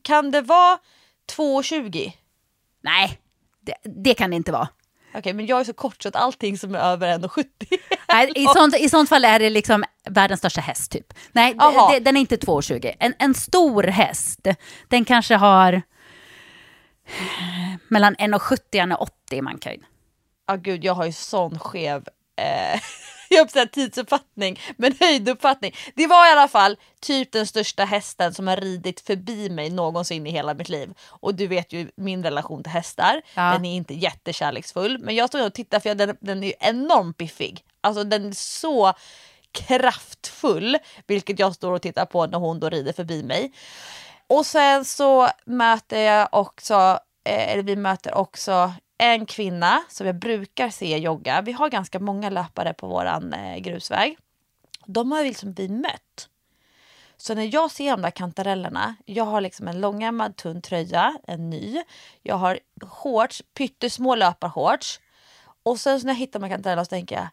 Kan 0.03 0.31
det 0.31 0.41
vara 0.41 0.77
2,20? 1.37 2.11
Nej, 2.81 3.19
det, 3.59 3.75
det 3.83 4.13
kan 4.13 4.29
det 4.29 4.35
inte 4.35 4.51
vara. 4.51 4.67
Okej, 5.11 5.19
okay, 5.19 5.33
men 5.33 5.45
jag 5.45 5.59
är 5.59 5.63
så 5.63 5.73
kort 5.73 6.03
så 6.03 6.09
att 6.09 6.15
allting 6.15 6.57
som 6.57 6.75
är 6.75 6.79
över 6.79 7.17
1,70. 7.17 7.45
Nej, 8.13 8.31
i, 8.35 8.45
sånt, 8.55 8.75
I 8.79 8.89
sånt 8.89 9.09
fall 9.09 9.25
är 9.25 9.39
det 9.39 9.49
liksom 9.49 9.83
världens 10.09 10.39
största 10.39 10.61
häst 10.61 10.91
typ. 10.91 11.13
Nej, 11.31 11.53
d- 11.53 11.99
den 11.99 12.17
är 12.17 12.21
inte 12.21 12.35
2,20. 12.35 12.95
En, 12.99 13.13
en 13.19 13.33
stor 13.33 13.83
häst, 13.83 14.47
den 14.87 15.05
kanske 15.05 15.35
har 15.35 15.81
mellan 17.87 18.15
1,70 18.15 18.95
och 18.95 19.09
1,80 19.29 19.37
i 19.37 19.41
mankhöjd. 19.41 19.81
Ja, 20.47 20.53
oh, 20.53 20.59
gud, 20.61 20.83
jag 20.83 20.93
har 20.93 21.05
ju 21.05 21.11
sån 21.11 21.59
skev... 21.59 22.05
Eh 22.35 22.79
jag 23.35 23.51
säga 23.51 23.65
tidsuppfattning, 23.65 24.59
men 24.77 24.95
höjduppfattning. 24.99 25.75
Det 25.95 26.07
var 26.07 26.29
i 26.29 26.31
alla 26.31 26.47
fall 26.47 26.77
typ 26.99 27.31
den 27.31 27.47
största 27.47 27.85
hästen 27.85 28.33
som 28.33 28.47
har 28.47 28.57
ridit 28.57 29.01
förbi 29.01 29.49
mig 29.49 29.69
någonsin 29.69 30.27
i 30.27 30.31
hela 30.31 30.53
mitt 30.53 30.69
liv. 30.69 30.93
Och 31.07 31.35
du 31.35 31.47
vet 31.47 31.73
ju 31.73 31.91
min 31.95 32.23
relation 32.23 32.63
till 32.63 32.71
hästar, 32.71 33.21
ja. 33.33 33.41
den 33.41 33.65
är 33.65 33.75
inte 33.75 33.93
jättekärleksfull. 33.93 34.97
Men 34.99 35.15
jag 35.15 35.29
står 35.29 35.45
och 35.45 35.53
tittar 35.53 35.79
för 35.79 35.95
den, 35.95 36.17
den 36.19 36.43
är 36.43 36.53
enormt 36.59 37.17
biffig. 37.17 37.63
Alltså 37.81 38.03
den 38.03 38.25
är 38.25 38.31
så 38.31 38.93
kraftfull, 39.51 40.77
vilket 41.07 41.39
jag 41.39 41.55
står 41.55 41.71
och 41.71 41.81
tittar 41.81 42.05
på 42.05 42.25
när 42.25 42.37
hon 42.37 42.59
då 42.59 42.69
rider 42.69 42.93
förbi 42.93 43.23
mig. 43.23 43.51
Och 44.27 44.45
sen 44.45 44.85
så 44.85 45.29
möter 45.45 46.01
jag 46.01 46.29
också, 46.31 46.99
eh, 47.25 47.51
eller 47.51 47.63
vi 47.63 47.75
möter 47.75 48.13
också 48.13 48.73
en 49.01 49.25
kvinna 49.25 49.83
som 49.89 50.07
jag 50.07 50.15
brukar 50.15 50.69
se 50.69 50.97
jogga. 50.97 51.41
Vi 51.41 51.51
har 51.51 51.69
ganska 51.69 51.99
många 51.99 52.29
löpare 52.29 52.73
på 52.73 52.87
våran 52.87 53.33
eh, 53.33 53.57
grusväg. 53.57 54.17
De 54.85 55.11
har 55.11 55.23
liksom 55.23 55.53
vi 55.53 55.69
mött. 55.69 56.29
Så 57.17 57.35
när 57.35 57.53
jag 57.53 57.71
ser 57.71 57.91
de 57.91 58.01
där 58.01 58.11
kantarellerna, 58.11 58.95
jag 59.05 59.23
har 59.23 59.41
liksom 59.41 59.67
en 59.67 59.81
långärmad 59.81 60.35
tunn 60.35 60.61
tröja, 60.61 61.17
en 61.27 61.49
ny. 61.49 61.83
Jag 62.21 62.35
har 62.35 62.59
shorts, 62.81 63.43
pyttesmå 63.53 64.15
löparshorts. 64.15 64.99
Och 65.63 65.79
sen 65.79 65.99
så 65.99 66.05
när 66.07 66.13
jag 66.13 66.19
hittar 66.19 66.39
de 66.39 66.45
här 66.45 66.55
kantarellerna 66.55 66.85
så 66.85 66.89
tänker 66.89 67.15
jag, 67.15 67.27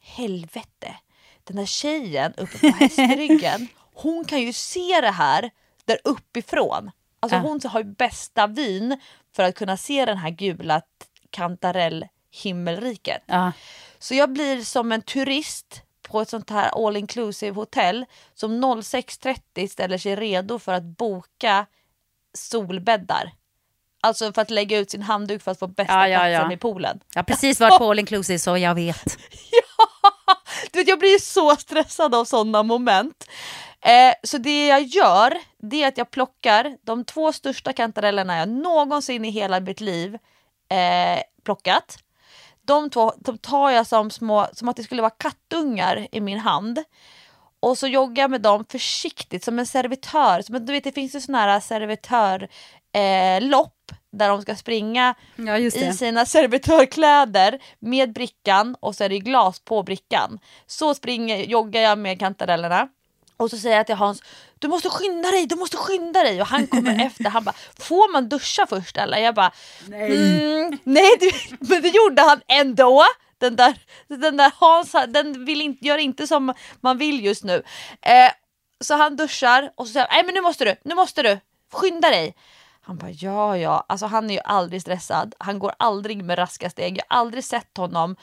helvete, 0.00 0.96
den 1.44 1.56
där 1.56 1.66
tjejen 1.66 2.34
uppe 2.36 2.58
på 2.58 2.66
hästryggen, 2.80 3.68
hon 3.94 4.24
kan 4.24 4.40
ju 4.40 4.52
se 4.52 5.00
det 5.00 5.10
här 5.10 5.50
där 5.84 5.98
uppifrån. 6.04 6.90
Alltså 7.20 7.36
ja. 7.36 7.42
hon 7.42 7.60
har 7.64 7.80
ju 7.80 7.86
bästa 7.86 8.46
vyn 8.46 9.00
för 9.36 9.42
att 9.42 9.54
kunna 9.54 9.76
se 9.76 10.04
den 10.04 10.18
här 10.18 10.30
gula 10.30 10.82
kantarellhimmelriket. 11.30 13.22
Ja. 13.26 13.52
Så 13.98 14.14
jag 14.14 14.32
blir 14.32 14.64
som 14.64 14.92
en 14.92 15.02
turist 15.02 15.82
på 16.02 16.20
ett 16.20 16.28
sånt 16.28 16.50
här 16.50 16.86
all 16.86 16.96
inclusive 16.96 17.54
hotell 17.54 18.04
som 18.34 18.64
06.30 18.64 19.68
ställer 19.68 19.98
sig 19.98 20.16
redo 20.16 20.58
för 20.58 20.72
att 20.72 20.82
boka 20.82 21.66
solbäddar. 22.34 23.32
Alltså 24.00 24.32
för 24.32 24.42
att 24.42 24.50
lägga 24.50 24.78
ut 24.78 24.90
sin 24.90 25.02
handduk 25.02 25.42
för 25.42 25.50
att 25.50 25.58
få 25.58 25.66
bästa 25.66 25.94
ja, 25.94 26.08
ja, 26.08 26.18
platsen 26.18 26.50
ja. 26.50 26.52
i 26.52 26.56
poolen. 26.56 27.00
Jag 27.14 27.18
har 27.18 27.24
precis 27.24 27.60
varit 27.60 27.78
på 27.78 27.90
all 27.90 27.98
inclusive 27.98 28.38
så 28.38 28.56
jag 28.56 28.74
vet. 28.74 29.04
ja! 29.50 29.88
Du 30.72 30.78
vet, 30.78 30.88
jag 30.88 30.98
blir 30.98 31.18
så 31.18 31.56
stressad 31.56 32.14
av 32.14 32.24
sådana 32.24 32.62
moment. 32.62 33.28
Eh, 33.84 34.14
så 34.22 34.38
det 34.38 34.66
jag 34.66 34.82
gör, 34.82 35.38
det 35.58 35.82
är 35.82 35.88
att 35.88 35.98
jag 35.98 36.10
plockar 36.10 36.76
de 36.82 37.04
två 37.04 37.32
största 37.32 37.72
kantarellerna 37.72 38.38
jag 38.38 38.48
någonsin 38.48 39.24
i 39.24 39.30
hela 39.30 39.60
mitt 39.60 39.80
liv 39.80 40.14
eh, 40.70 41.22
plockat. 41.44 41.98
De 42.62 42.90
två 42.90 43.12
de 43.18 43.38
tar 43.38 43.70
jag 43.70 43.86
som, 43.86 44.10
små, 44.10 44.46
som 44.52 44.68
att 44.68 44.76
det 44.76 44.82
skulle 44.82 45.02
vara 45.02 45.10
kattungar 45.10 46.06
i 46.12 46.20
min 46.20 46.38
hand. 46.38 46.78
Och 47.60 47.78
så 47.78 47.86
joggar 47.86 48.24
jag 48.24 48.30
med 48.30 48.40
dem 48.40 48.64
försiktigt 48.68 49.44
som 49.44 49.58
en 49.58 49.66
servitör. 49.66 50.42
Som, 50.42 50.66
du 50.66 50.72
vet, 50.72 50.84
det 50.84 50.92
finns 50.92 51.14
ju 51.14 51.20
sådana 51.20 51.52
här 51.52 51.60
servitörlopp 51.60 52.48
eh, 53.90 53.96
där 54.10 54.28
de 54.28 54.42
ska 54.42 54.54
springa 54.56 55.14
Ja, 55.36 55.58
i 55.58 55.70
sina 55.70 56.26
servitörkläder 56.26 57.58
med 57.78 58.12
brickan 58.12 58.76
och 58.80 58.94
så 58.94 59.04
är 59.04 59.08
det 59.08 59.18
glas 59.18 59.60
på 59.60 59.82
brickan. 59.82 60.38
Så 60.66 60.94
springer, 60.94 61.36
joggar 61.36 61.80
jag 61.80 61.98
med 61.98 62.18
kantarellerna. 62.18 62.88
Och 63.38 63.50
så 63.50 63.56
säger 63.56 63.76
jag 63.76 63.86
till 63.86 63.94
Hans, 63.94 64.22
du 64.58 64.68
måste 64.68 64.88
skynda 64.88 65.30
dig, 65.30 65.46
du 65.46 65.56
måste 65.56 65.76
skynda 65.76 66.22
dig. 66.22 66.40
Och 66.40 66.46
han 66.46 66.66
kommer 66.66 67.06
efter, 67.06 67.24
han 67.24 67.44
bara, 67.44 67.54
får 67.78 68.12
man 68.12 68.28
duscha 68.28 68.66
först 68.66 68.96
eller? 68.96 69.18
Jag 69.18 69.34
bara, 69.34 69.52
nej, 69.86 70.56
mm, 70.56 70.78
nej 70.84 71.10
du, 71.20 71.30
men 71.60 71.82
det 71.82 71.88
gjorde 71.88 72.22
han 72.22 72.40
ändå. 72.48 73.04
Den 73.38 73.56
där, 73.56 73.74
den 74.08 74.36
där 74.36 74.52
Hans, 74.56 74.92
den 75.08 75.44
vill 75.44 75.60
inte, 75.60 75.86
gör 75.86 75.98
inte 75.98 76.26
som 76.26 76.54
man 76.80 76.98
vill 76.98 77.24
just 77.24 77.44
nu. 77.44 77.62
Eh, 78.02 78.30
så 78.80 78.94
han 78.94 79.16
duschar 79.16 79.70
och 79.74 79.86
så 79.86 79.92
säger 79.92 80.08
nej 80.10 80.24
men 80.24 80.34
nu 80.34 80.40
måste 80.40 80.64
du, 80.64 80.76
nu 80.84 80.94
måste 80.94 81.22
du, 81.22 81.38
skynda 81.72 82.10
dig. 82.10 82.34
Han 82.80 82.96
bara 82.96 83.10
ja 83.10 83.56
ja, 83.56 83.84
alltså 83.88 84.06
han 84.06 84.30
är 84.30 84.34
ju 84.34 84.40
aldrig 84.44 84.82
stressad. 84.82 85.34
Han 85.38 85.58
går 85.58 85.72
aldrig 85.78 86.24
med 86.24 86.38
raska 86.38 86.70
steg. 86.70 86.98
Jag 86.98 87.04
har 87.08 87.20
aldrig 87.20 87.44
sett 87.44 87.76
honom 87.76 88.16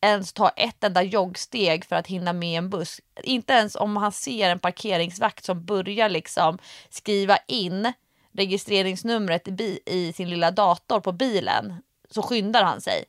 ens 0.00 0.32
ta 0.32 0.48
ett 0.48 0.84
enda 0.84 1.02
joggsteg 1.02 1.84
för 1.84 1.96
att 1.96 2.06
hinna 2.06 2.32
med 2.32 2.58
en 2.58 2.70
buss. 2.70 3.00
Inte 3.22 3.52
ens 3.52 3.76
om 3.76 3.96
han 3.96 4.12
ser 4.12 4.50
en 4.50 4.58
parkeringsvakt 4.58 5.44
som 5.44 5.64
börjar 5.64 6.08
liksom 6.08 6.58
skriva 6.90 7.36
in 7.46 7.92
registreringsnumret 8.32 9.48
i, 9.48 9.80
i 9.86 10.12
sin 10.12 10.30
lilla 10.30 10.50
dator 10.50 11.00
på 11.00 11.12
bilen 11.12 11.82
så 12.10 12.22
skyndar 12.22 12.64
han 12.64 12.80
sig. 12.80 13.04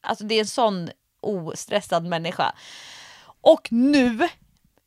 Alltså 0.00 0.24
det 0.24 0.34
är 0.34 0.40
en 0.40 0.46
sån 0.46 0.90
ostressad 1.20 2.04
människa. 2.04 2.54
Och 3.40 3.68
nu 3.72 4.28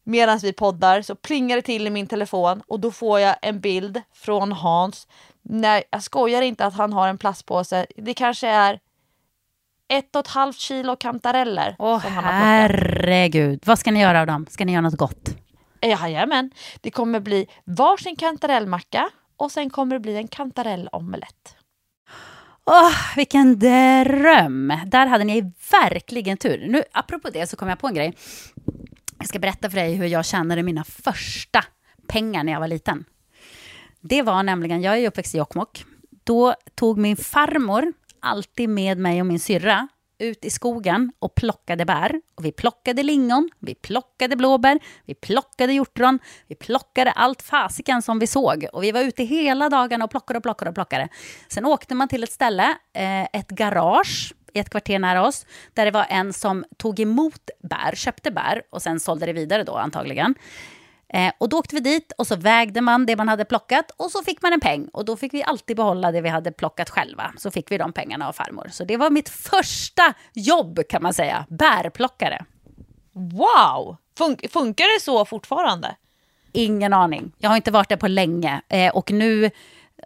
medan 0.04 0.38
vi 0.38 0.54
poddar 0.54 1.02
så 1.02 1.16
plingar 1.16 1.56
det 1.56 1.62
till 1.62 1.88
i 1.88 1.90
min 1.90 2.08
telefon 2.08 2.62
och 2.68 2.80
då 2.80 2.92
får 2.92 3.20
jag 3.20 3.36
en 3.42 3.60
bild 3.60 4.02
från 4.14 4.52
Hans. 4.52 5.08
Nej, 5.42 5.84
jag 5.90 6.04
skojar 6.04 6.42
inte 6.42 6.66
att 6.66 6.74
han 6.74 6.94
har 6.94 7.08
en 7.08 7.18
plastpåse. 7.18 7.86
Det 7.96 8.14
kanske 8.14 8.48
är 8.48 8.80
ett 9.90 10.16
och 10.16 10.20
ett 10.20 10.28
halvt 10.28 10.58
kilo 10.58 10.96
kantareller 10.96 11.76
Åh 11.80 12.02
plockat. 12.02 12.24
herregud. 12.24 13.64
Vad 13.66 13.80
ska 13.80 13.92
ni 13.92 14.02
göra 14.02 14.22
av 14.22 14.28
dem? 14.28 14.46
Ska 14.50 14.66
ni 14.66 14.72
göra 14.72 14.82
något 14.82 14.98
gott? 14.98 15.30
Jajamän, 15.82 16.52
det 16.82 16.92
kommer 16.92 17.20
bli 17.20 17.48
varsin 17.66 18.16
kantarellmacka 18.16 19.10
och 19.38 19.52
sen 19.52 19.70
kommer 19.70 19.96
det 19.96 20.00
bli 20.00 20.16
en 20.18 20.28
kantarellaomelett. 20.28 21.56
Åh, 22.66 23.16
vilken 23.16 23.60
dröm! 23.60 24.74
Där 24.86 25.08
hade 25.08 25.24
ni 25.24 25.54
verkligen 25.72 26.38
tur. 26.38 26.66
Nu, 26.68 26.84
apropå 26.92 27.30
det 27.30 27.48
så 27.48 27.56
kom 27.56 27.70
jag 27.70 27.80
på 27.80 27.88
en 27.88 27.94
grej. 27.94 28.14
Jag 29.18 29.28
ska 29.28 29.40
berätta 29.40 29.70
för 29.70 29.78
dig 29.78 29.96
hur 29.96 30.06
jag 30.08 30.26
tjänade 30.26 30.64
mina 30.64 30.84
första 30.84 31.64
pengar 32.08 32.44
när 32.44 32.52
jag 32.52 32.60
var 32.60 32.68
liten. 32.68 33.06
Det 34.02 34.22
var 34.22 34.44
nämligen, 34.44 34.82
jag 34.82 34.98
är 34.98 35.08
uppväxt 35.08 35.36
i 35.36 35.38
Jokkmokk. 35.38 35.84
Då 36.24 36.56
tog 36.76 36.98
min 36.98 37.18
farmor 37.18 37.94
alltid 38.22 38.70
med 38.70 38.98
mig 38.98 39.22
och 39.22 39.28
min 39.28 39.40
syrra 39.40 39.88
ut 40.20 40.46
i 40.46 40.50
skogen 40.50 41.12
och 41.20 41.36
plockade 41.36 41.86
bär. 41.86 42.22
Och 42.36 42.46
vi 42.46 42.52
plockade 42.52 43.04
lingon, 43.04 43.50
vi 43.60 43.76
plockade 43.76 44.36
blåbär, 44.36 44.80
vi 45.06 45.14
plockade 45.14 45.74
hjortron, 45.74 46.20
vi 46.48 46.56
plockade 46.56 47.12
allt 47.12 47.42
fasiken 47.42 48.02
som 48.02 48.20
vi 48.20 48.28
såg. 48.28 48.68
Och 48.74 48.84
vi 48.84 48.92
var 48.92 49.02
ute 49.02 49.24
hela 49.24 49.70
dagarna 49.70 50.06
och 50.06 50.12
plockade 50.12 50.38
och 50.38 50.44
plockade 50.44 50.70
och 50.70 50.76
plockade. 50.76 51.08
Sen 51.48 51.66
åkte 51.66 51.96
man 51.96 52.08
till 52.08 52.24
ett 52.24 52.32
ställe, 52.32 52.78
eh, 52.94 53.24
ett 53.24 53.50
garage 53.50 54.34
i 54.54 54.60
ett 54.60 54.70
kvarter 54.70 55.00
nära 55.00 55.28
oss, 55.28 55.46
där 55.74 55.86
det 55.86 55.92
var 55.92 56.06
en 56.10 56.34
som 56.34 56.66
tog 56.78 57.00
emot 57.00 57.50
bär, 57.64 57.96
köpte 57.96 58.32
bär 58.32 58.62
och 58.70 58.82
sen 58.82 59.00
sålde 59.00 59.26
det 59.26 59.34
vidare 59.34 59.64
då 59.64 59.76
antagligen. 59.76 60.36
Eh, 61.14 61.32
och 61.38 61.50
då 61.50 61.58
åkte 61.58 61.76
vi 61.76 61.82
dit 61.82 62.12
och 62.18 62.28
så 62.28 62.36
vägde 62.36 62.82
man 62.82 63.06
det 63.06 63.16
man 63.16 63.28
hade 63.30 63.46
plockat 63.46 63.92
och 63.98 64.12
så 64.12 64.24
fick 64.24 64.42
man 64.42 64.54
en 64.54 64.60
peng. 64.60 64.88
Och 64.94 65.06
då 65.06 65.18
fick 65.18 65.34
vi 65.34 65.44
alltid 65.44 65.76
behålla 65.78 66.12
det 66.12 66.22
vi 66.22 66.30
hade 66.30 66.52
plockat 66.52 66.90
själva. 66.90 67.34
Så 67.38 67.52
fick 67.52 67.72
vi 67.72 67.78
de 67.78 67.94
pengarna 67.94 68.28
av 68.28 68.34
farmor. 68.34 68.68
Så 68.72 68.84
det 68.84 68.98
var 68.98 69.10
mitt 69.10 69.30
första 69.30 70.14
jobb 70.34 70.80
kan 70.90 71.02
man 71.04 71.14
säga, 71.14 71.46
bärplockare. 71.50 72.46
Wow! 73.14 73.98
Fun- 74.20 74.48
funkar 74.50 74.96
det 74.98 75.04
så 75.04 75.26
fortfarande? 75.26 75.96
Ingen 76.52 76.94
aning. 76.94 77.32
Jag 77.38 77.50
har 77.50 77.56
inte 77.56 77.72
varit 77.72 77.90
där 77.90 77.98
på 77.98 78.08
länge. 78.08 78.62
Eh, 78.70 78.96
och 78.96 79.12
nu 79.12 79.50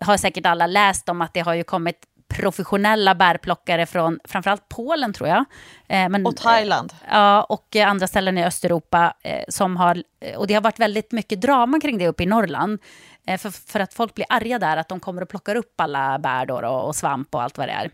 har 0.01 0.17
säkert 0.17 0.45
alla 0.45 0.67
läst 0.67 1.09
om 1.09 1.21
att 1.21 1.33
det 1.33 1.39
har 1.39 1.53
ju 1.53 1.63
kommit 1.63 1.97
professionella 2.31 3.15
bärplockare 3.15 3.85
från 3.85 4.19
framförallt 4.23 4.69
Polen 4.69 5.13
tror 5.13 5.29
jag. 5.29 5.45
Eh, 5.87 6.09
men, 6.09 6.25
Och 6.25 6.37
Thailand. 6.37 6.93
Ja, 7.09 7.43
och 7.43 7.75
eh, 7.75 7.89
andra 7.89 8.07
ställen 8.07 8.37
i 8.37 8.45
Östeuropa. 8.45 9.13
Eh, 9.23 9.43
som 9.49 9.77
har, 9.77 10.03
eh, 10.19 10.37
och 10.37 10.47
det 10.47 10.53
har 10.53 10.61
varit 10.61 10.79
väldigt 10.79 11.11
mycket 11.11 11.41
drama 11.41 11.79
kring 11.79 11.97
det 11.97 12.07
uppe 12.07 12.23
i 12.23 12.25
Norrland. 12.25 12.79
Eh, 13.27 13.37
för, 13.37 13.49
för 13.49 13.79
att 13.79 13.93
folk 13.93 14.15
blir 14.15 14.25
arga 14.29 14.59
där, 14.59 14.77
att 14.77 14.89
de 14.89 14.99
kommer 14.99 15.21
och 15.21 15.29
plockar 15.29 15.55
upp 15.55 15.81
alla 15.81 16.19
bär 16.19 16.45
då, 16.45 16.67
och, 16.67 16.95
svamp 16.95 17.35
och 17.35 17.41
allt 17.41 17.57
vad 17.57 17.67
det 17.67 17.71
är. 17.71 17.91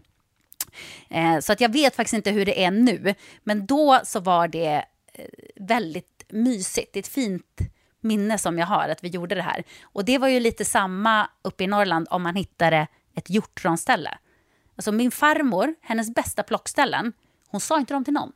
Eh, 1.10 1.39
så 1.39 1.54
att 1.54 1.62
jag 1.62 1.71
vet 1.73 1.95
faktiskt 1.95 2.13
inte 2.13 2.32
hur 2.32 2.45
det 2.45 2.63
är 2.63 2.71
nu. 2.71 3.15
Men 3.43 3.65
då 3.65 4.00
så 4.04 4.19
var 4.19 4.47
det 4.47 4.86
eh, 5.13 5.26
väldigt 5.56 6.26
mysigt. 6.30 6.93
Det 6.93 7.00
är 7.00 7.02
ett 7.02 7.08
fint 7.08 7.60
minne 8.02 8.38
som 8.38 8.60
jag 8.60 8.67
har, 8.67 8.89
att 8.89 9.04
vi 9.04 9.08
gjorde 9.08 9.36
det 9.36 9.41
här. 9.41 9.63
Och 9.82 10.06
det 10.06 10.17
var 10.17 10.28
ju 10.28 10.39
lite 10.39 10.65
samma 10.65 11.30
uppe 11.41 11.63
i 11.63 11.67
Norrland 11.67 12.08
om 12.10 12.23
man 12.23 12.36
hittade 12.36 12.88
ett 13.15 13.30
hjortronställe. 13.30 14.17
Alltså 14.77 14.91
min 14.91 15.11
farmor, 15.11 15.75
hennes 15.81 16.15
bästa 16.15 16.43
plockställen, 16.43 17.13
hon 17.49 17.61
sa 17.61 17.79
inte 17.79 17.93
dem 17.93 18.03
till 18.03 18.13
någon. 18.13 18.31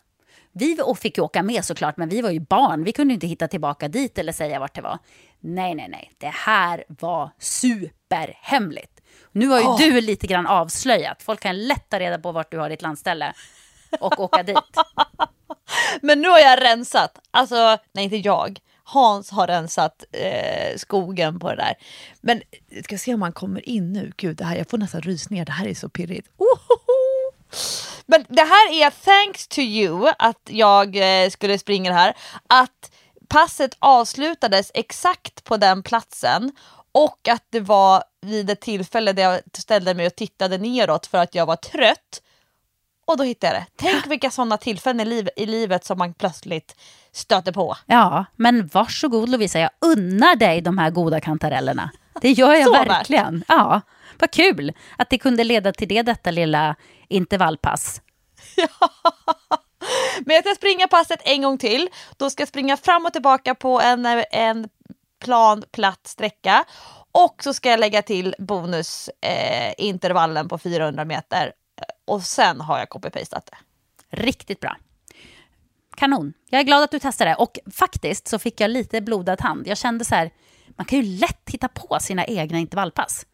Vi 0.51 0.81
och 0.83 0.99
fick 0.99 1.17
ju 1.17 1.23
åka 1.23 1.43
med 1.43 1.65
såklart, 1.65 1.97
men 1.97 2.09
vi 2.09 2.21
var 2.21 2.29
ju 2.29 2.39
barn. 2.39 2.83
Vi 2.83 2.91
kunde 2.91 3.13
inte 3.13 3.27
hitta 3.27 3.47
tillbaka 3.47 3.87
dit 3.87 4.17
eller 4.17 4.33
säga 4.33 4.59
vart 4.59 4.75
det 4.75 4.81
var. 4.81 4.99
Nej, 5.39 5.75
nej, 5.75 5.87
nej. 5.89 6.11
Det 6.17 6.27
här 6.27 6.83
var 6.87 7.31
superhemligt. 7.39 9.01
Nu 9.31 9.47
har 9.47 9.59
ju 9.59 9.65
Åh. 9.65 9.77
du 9.79 10.01
lite 10.01 10.27
grann 10.27 10.47
avslöjat. 10.47 11.23
Folk 11.23 11.39
kan 11.39 11.67
lätt 11.67 11.89
ta 11.89 11.99
reda 11.99 12.19
på 12.19 12.31
vart 12.31 12.51
du 12.51 12.57
har 12.57 12.69
ditt 12.69 12.81
landställe 12.81 13.33
och 13.99 14.19
åka 14.19 14.43
dit. 14.43 14.57
Men 16.01 16.21
nu 16.21 16.27
har 16.27 16.39
jag 16.39 16.61
rensat, 16.61 17.19
alltså 17.31 17.77
nej 17.91 18.03
inte 18.03 18.17
jag, 18.17 18.59
Hans 18.91 19.31
har 19.31 19.47
rensat 19.47 20.03
eh, 20.11 20.77
skogen 20.77 21.39
på 21.39 21.49
det 21.49 21.55
där. 21.55 21.73
Men 22.21 22.41
jag 22.69 22.83
ska 22.83 22.97
se 22.97 23.13
om 23.13 23.21
han 23.21 23.33
kommer 23.33 23.69
in 23.69 23.93
nu, 23.93 24.11
gud 24.17 24.37
det 24.37 24.45
här, 24.45 24.55
jag 24.55 24.69
får 24.69 24.77
nästan 24.77 25.01
rysningar, 25.01 25.45
det 25.45 25.51
här 25.51 25.67
är 25.67 25.73
så 25.73 25.89
pirrigt. 25.89 26.27
Ohoho! 26.37 27.31
Men 28.05 28.25
det 28.29 28.41
här 28.41 28.73
är 28.73 28.89
thanks 28.89 29.47
to 29.47 29.59
you 29.59 30.11
att 30.19 30.41
jag 30.49 30.95
eh, 30.95 31.29
skulle 31.29 31.59
springa 31.59 31.91
det 31.91 31.97
här, 31.97 32.13
att 32.47 32.91
passet 33.27 33.75
avslutades 33.79 34.71
exakt 34.73 35.43
på 35.43 35.57
den 35.57 35.83
platsen 35.83 36.51
och 36.91 37.27
att 37.27 37.43
det 37.49 37.59
var 37.59 38.03
vid 38.21 38.49
ett 38.49 38.61
tillfälle 38.61 39.13
där 39.13 39.23
jag 39.23 39.41
ställde 39.53 39.93
mig 39.93 40.07
och 40.07 40.15
tittade 40.15 40.57
neråt 40.57 41.07
för 41.07 41.17
att 41.17 41.35
jag 41.35 41.45
var 41.45 41.55
trött 41.55 42.21
och 43.05 43.17
då 43.17 43.23
hittade 43.23 43.53
jag 43.53 43.61
det. 43.61 43.67
Tänk 43.75 44.07
vilka 44.07 44.31
sådana 44.31 44.57
tillfällen 44.57 44.99
i, 44.99 45.05
liv, 45.05 45.29
i 45.35 45.45
livet 45.45 45.85
som 45.85 45.97
man 45.97 46.13
plötsligt 46.13 46.75
stöter 47.13 47.51
på. 47.51 47.77
Ja, 47.85 48.25
men 48.35 48.67
varsågod 48.67 49.29
Lovisa, 49.29 49.59
jag 49.59 49.69
unnar 49.81 50.35
dig 50.35 50.61
de 50.61 50.77
här 50.77 50.89
goda 50.89 51.19
kantarellerna. 51.19 51.91
Det 52.21 52.31
gör 52.31 52.53
jag 52.53 52.71
värt. 52.77 52.89
verkligen. 52.89 53.43
Ja, 53.47 53.81
vad 54.19 54.31
kul 54.31 54.73
att 54.97 55.09
det 55.09 55.17
kunde 55.17 55.43
leda 55.43 55.73
till 55.73 55.87
det, 55.87 56.01
detta 56.01 56.31
lilla 56.31 56.75
intervallpass. 57.07 58.01
Men 60.25 60.35
jag 60.35 60.45
ska 60.45 60.55
springa 60.55 60.87
passet 60.87 61.19
en 61.23 61.41
gång 61.41 61.57
till. 61.57 61.89
Då 62.17 62.29
ska 62.29 62.41
jag 62.41 62.47
springa 62.47 62.77
fram 62.77 63.05
och 63.05 63.13
tillbaka 63.13 63.55
på 63.55 63.81
en, 63.81 64.05
en 64.31 64.69
plan, 65.23 65.63
platt 65.71 66.07
sträcka. 66.07 66.63
Och 67.11 67.43
så 67.43 67.53
ska 67.53 67.69
jag 67.69 67.79
lägga 67.79 68.01
till 68.01 68.35
bonusintervallen 68.37 70.45
eh, 70.45 70.49
på 70.49 70.57
400 70.57 71.05
meter. 71.05 71.53
Och 72.05 72.23
sen 72.23 72.61
har 72.61 72.79
jag 72.79 72.89
copy-pastat 72.89 73.49
det. 73.51 73.57
Riktigt 74.17 74.59
bra. 74.59 74.75
Kanon. 76.01 76.33
Jag 76.49 76.59
är 76.59 76.63
glad 76.65 76.83
att 76.83 76.91
du 76.91 76.99
testade. 76.99 77.35
Och 77.35 77.59
faktiskt 77.71 78.27
så 78.27 78.39
fick 78.39 78.61
jag 78.61 78.71
lite 78.71 79.01
blodad 79.01 79.41
hand. 79.41 79.67
Jag 79.67 79.77
kände 79.77 80.05
så 80.05 80.15
här, 80.15 80.31
man 80.77 80.85
kan 80.85 80.99
ju 80.99 81.19
lätt 81.19 81.49
hitta 81.49 81.67
på 81.67 81.97
sina 82.01 82.25
egna 82.25 82.59
intervallpass. 82.59 83.25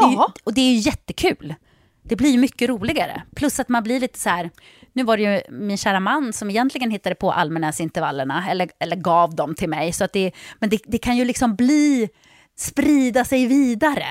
Det 0.00 0.06
ju, 0.06 0.12
Ja. 0.14 0.32
och 0.44 0.54
det 0.54 0.60
är 0.60 0.72
ju 0.72 0.78
jättekul. 0.78 1.54
Det 2.02 2.16
blir 2.16 2.30
ju 2.30 2.38
mycket 2.38 2.68
roligare. 2.68 3.22
Plus 3.34 3.60
att 3.60 3.68
man 3.68 3.82
blir 3.82 4.00
lite 4.00 4.18
så 4.18 4.28
här, 4.28 4.50
nu 4.92 5.02
var 5.02 5.16
det 5.16 5.22
ju 5.22 5.42
min 5.50 5.76
kära 5.76 6.00
man 6.00 6.32
som 6.32 6.50
egentligen 6.50 6.90
hittade 6.90 7.14
på 7.14 7.32
Almenäsintervallerna, 7.32 8.50
eller, 8.50 8.70
eller 8.78 8.96
gav 8.96 9.34
dem 9.34 9.54
till 9.54 9.68
mig. 9.68 9.92
Så 9.92 10.04
att 10.04 10.12
det, 10.12 10.32
men 10.58 10.70
det, 10.70 10.80
det 10.84 10.98
kan 10.98 11.16
ju 11.16 11.24
liksom 11.24 11.56
bli, 11.56 12.08
sprida 12.56 13.24
sig 13.24 13.46
vidare. 13.46 14.06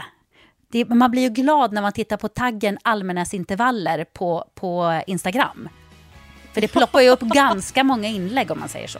Det, 0.72 0.86
man 0.86 1.12
blir 1.12 1.22
ju 1.22 1.30
glad 1.30 1.74
när 1.74 1.82
man 1.82 1.94
tittar 1.94 2.18
på 2.18 2.28
taggen 2.28 2.78
Almenäsintervaller 2.82 4.04
på, 4.04 4.46
på 4.56 5.02
Instagram. 5.08 5.70
För 6.54 6.62
det 6.62 6.68
ploppar 6.68 7.02
ju 7.02 7.10
upp 7.10 7.20
ganska 7.20 7.84
många 7.84 8.08
inlägg 8.08 8.52
om 8.52 8.60
man 8.60 8.70
säger 8.70 8.88
så. 8.88 9.00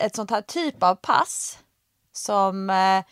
ett 0.00 0.16
sånt 0.16 0.30
här 0.30 0.40
typ 0.40 0.82
av 0.82 0.94
pass 0.94 1.58
som 2.12 2.70
eh, 2.70 3.04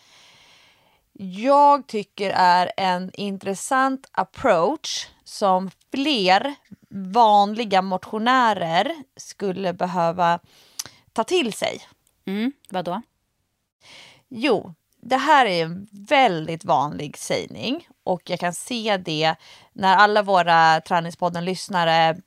jag 1.13 1.87
tycker 1.87 2.29
är 2.29 2.71
en 2.77 3.11
intressant 3.13 4.09
approach 4.11 5.07
som 5.23 5.71
fler 5.91 6.55
vanliga 7.13 7.81
motionärer 7.81 8.95
skulle 9.15 9.73
behöva 9.73 10.39
ta 11.13 11.23
till 11.23 11.53
sig. 11.53 11.81
Mm, 12.25 12.51
vadå? 12.69 13.01
Jo, 14.27 14.73
det 15.01 15.17
här 15.17 15.45
är 15.45 15.63
en 15.63 15.87
väldigt 15.91 16.65
vanlig 16.65 17.17
sägning 17.17 17.87
och 18.03 18.29
jag 18.29 18.39
kan 18.39 18.53
se 18.53 18.97
det 18.97 19.35
när 19.73 19.95
alla 19.95 20.21
våra 20.23 20.81
Träningspodden-lyssnare 20.81 22.17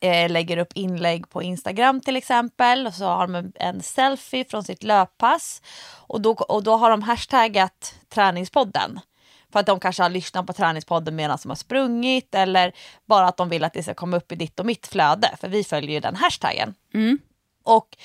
eh, 0.00 0.30
lägger 0.30 0.56
upp 0.56 0.72
inlägg 0.74 1.30
på 1.30 1.42
Instagram 1.42 2.00
till 2.00 2.16
exempel 2.16 2.86
och 2.86 2.94
så 2.94 3.04
har 3.04 3.26
de 3.26 3.52
en 3.54 3.82
selfie 3.82 4.44
från 4.44 4.64
sitt 4.64 4.82
löppass 4.82 5.62
och 6.06 6.20
då, 6.20 6.30
och 6.30 6.62
då 6.62 6.76
har 6.76 6.90
de 6.90 7.02
hashtaggat 7.02 7.94
Träningspodden. 8.08 9.00
För 9.52 9.60
att 9.60 9.66
de 9.66 9.80
kanske 9.80 10.02
har 10.02 10.10
lyssnat 10.10 10.46
på 10.46 10.52
Träningspodden 10.52 11.16
medan 11.16 11.38
de 11.42 11.48
har 11.48 11.56
sprungit 11.56 12.34
eller 12.34 12.72
bara 13.06 13.28
att 13.28 13.36
de 13.36 13.48
vill 13.48 13.64
att 13.64 13.72
det 13.72 13.82
ska 13.82 13.94
komma 13.94 14.16
upp 14.16 14.32
i 14.32 14.36
ditt 14.36 14.60
och 14.60 14.66
mitt 14.66 14.86
flöde 14.86 15.30
för 15.40 15.48
vi 15.48 15.64
följer 15.64 15.90
ju 15.90 16.00
den 16.00 16.16
hashtaggen. 16.16 16.74
Mm. 16.94 17.18
Och, 17.68 17.96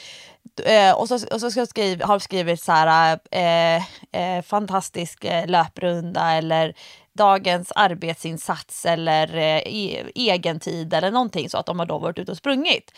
eh, 0.65 0.93
och 0.95 1.07
så, 1.07 1.15
och 1.15 1.39
så 1.41 1.51
ska 1.51 1.65
skriv, 1.65 2.01
har 2.01 2.19
skrivit 2.19 2.61
så 2.61 2.71
här 2.71 3.19
eh, 3.31 3.75
eh, 4.11 4.41
fantastisk 4.43 5.25
eh, 5.25 5.47
löprunda 5.47 6.31
eller 6.31 6.73
dagens 7.13 7.71
arbetsinsats 7.75 8.85
eller 8.85 9.35
eh, 9.37 9.57
e 9.57 10.03
egen 10.15 10.59
tid 10.59 10.93
eller 10.93 11.11
någonting 11.11 11.49
så 11.49 11.57
att 11.57 11.65
de 11.65 11.79
har 11.79 11.85
då 11.85 11.97
varit 11.97 12.19
ute 12.19 12.31
och 12.31 12.37
sprungit. 12.37 12.91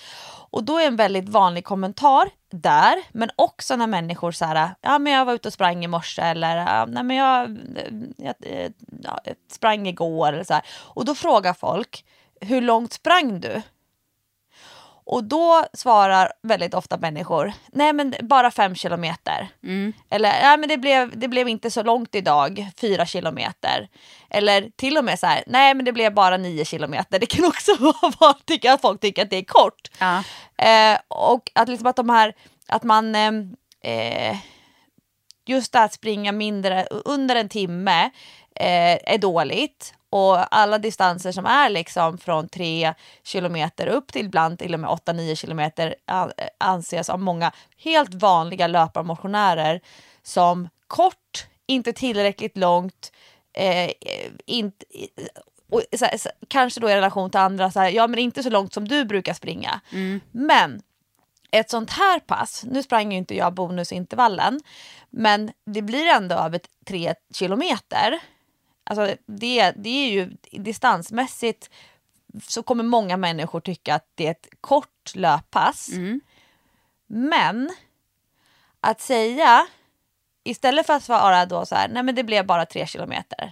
Och 0.50 0.64
då 0.64 0.80
är 0.80 0.88
en 0.88 0.96
väldigt 0.96 1.30
vanlig 1.30 1.66
kommentar 1.66 2.30
där, 2.52 2.96
men 3.12 3.30
också 3.36 3.76
när 3.76 3.88
människor 3.88 4.32
så 4.32 4.46
här, 4.46 4.76
ja 4.82 5.00
men 5.00 5.14
jag 5.14 5.26
var 5.26 5.34
ute 5.34 5.48
och 5.48 5.54
sprang 5.54 5.86
i 5.86 5.88
morse 5.88 6.22
eller 6.22 6.86
nej 6.86 7.04
men 7.04 7.18
jag, 7.18 7.44
eh, 7.50 7.94
jag, 8.18 8.36
eh, 8.40 8.72
jag, 9.04 9.20
jag 9.24 9.36
sprang 9.52 9.88
igår 9.88 10.34
eller 10.34 10.44
så 10.44 10.54
här. 10.54 10.64
Och 10.70 11.06
då 11.06 11.16
frågar 11.16 11.54
folk, 11.54 12.06
hur 12.42 12.62
långt 12.62 12.94
sprang 12.94 13.40
du? 13.40 13.62
Och 15.06 15.24
då 15.24 15.66
svarar 15.74 16.32
väldigt 16.42 16.74
ofta 16.74 16.98
människor, 16.98 17.54
nej 17.72 17.94
men 17.94 18.16
bara 18.22 18.52
fem 18.52 18.76
kilometer. 18.76 19.48
Mm. 19.64 19.94
Eller, 20.10 20.30
nej 20.30 20.58
men 20.58 20.70
det 20.70 20.78
blev, 20.78 21.20
det 21.20 21.28
blev 21.28 21.48
inte 21.48 21.72
så 21.72 21.84
långt 21.84 22.16
idag, 22.16 22.68
fyra 22.82 23.06
kilometer. 23.06 23.88
Eller 24.30 24.70
till 24.76 24.98
och 24.98 25.06
med 25.06 25.20
så 25.20 25.28
här, 25.28 25.44
nej 25.48 25.74
men 25.74 25.86
det 25.86 25.92
blev 25.92 26.14
bara 26.14 26.38
nio 26.38 26.66
kilometer. 26.66 27.20
Det 27.20 27.26
kan 27.26 27.46
också 27.48 27.76
vara 27.76 28.10
att 28.74 28.82
folk 28.82 29.00
tycker 29.00 29.22
att 29.22 29.30
det 29.30 29.38
är 29.38 29.46
kort. 29.46 29.92
Ja. 30.00 30.24
Eh, 30.58 31.00
och 31.08 31.52
att 31.56 31.70
liksom 31.70 31.88
att 31.88 31.96
de 31.96 32.10
här, 32.10 32.34
att 32.68 32.84
man, 32.84 33.16
eh, 33.16 33.32
eh, 33.82 34.38
just 35.46 35.74
det 35.74 35.84
att 35.84 35.94
springa 35.94 36.32
mindre, 36.32 36.88
under 36.90 37.36
en 37.36 37.50
timme 37.50 38.04
eh, 38.56 39.14
är 39.14 39.18
dåligt. 39.18 39.94
Och 40.16 40.56
alla 40.56 40.78
distanser 40.78 41.32
som 41.32 41.46
är 41.46 41.70
liksom 41.70 42.18
från 42.18 42.50
3 42.50 42.94
kilometer 43.24 43.88
upp 43.88 44.12
till 44.12 44.26
ibland 44.26 44.60
till 44.60 44.74
och 44.74 44.80
med 44.80 44.90
8-9 44.90 45.36
kilometer 45.36 45.96
anses 46.58 47.10
av 47.10 47.20
många 47.20 47.52
helt 47.78 48.14
vanliga 48.14 48.68
löparmotionärer 48.68 49.82
som 50.24 50.70
kort, 50.88 51.48
inte 51.66 51.94
tillräckligt 51.94 52.58
långt, 52.58 53.12
eh, 53.54 53.92
inte, 54.46 54.86
och 55.72 55.82
så 55.98 56.06
här, 56.06 56.18
så, 56.18 56.30
kanske 56.48 56.80
då 56.80 56.90
i 56.90 56.96
relation 56.96 57.30
till 57.30 57.40
andra, 57.40 57.72
så 57.72 57.80
här, 57.80 57.90
ja 57.90 58.08
men 58.08 58.20
inte 58.20 58.44
så 58.44 58.50
långt 58.50 58.74
som 58.74 58.88
du 58.88 59.06
brukar 59.06 59.34
springa. 59.34 59.82
Mm. 59.92 60.22
Men 60.32 60.82
ett 61.52 61.70
sånt 61.70 61.90
här 61.90 62.20
pass, 62.20 62.64
nu 62.68 62.84
sprang 62.84 63.12
ju 63.12 63.18
inte 63.18 63.36
jag 63.36 63.54
bonusintervallen, 63.54 64.62
men 65.10 65.52
det 65.66 65.82
blir 65.82 66.06
ändå 66.06 66.36
över 66.36 66.60
3 66.86 67.14
kilometer. 67.34 68.20
Alltså 68.90 69.16
det, 69.26 69.72
det 69.72 69.90
är 69.90 70.12
ju 70.12 70.38
distansmässigt 70.52 71.70
så 72.44 72.64
kommer 72.64 72.84
många 72.84 73.18
människor 73.18 73.60
tycka 73.60 73.96
att 73.96 74.08
det 74.16 74.28
är 74.28 74.32
ett 74.32 74.48
kort 74.62 75.16
löppass. 75.16 75.90
Mm. 75.92 76.22
Men 77.08 77.72
att 78.82 79.02
säga, 79.02 79.68
istället 80.44 80.86
för 80.86 80.94
att 80.94 81.04
svara 81.04 81.46
då 81.46 81.66
så 81.66 81.76
här, 81.76 81.88
nej 81.88 82.04
men 82.04 82.16
det 82.16 82.24
blev 82.24 82.46
bara 82.46 82.66
tre 82.66 82.88
kilometer. 82.88 83.52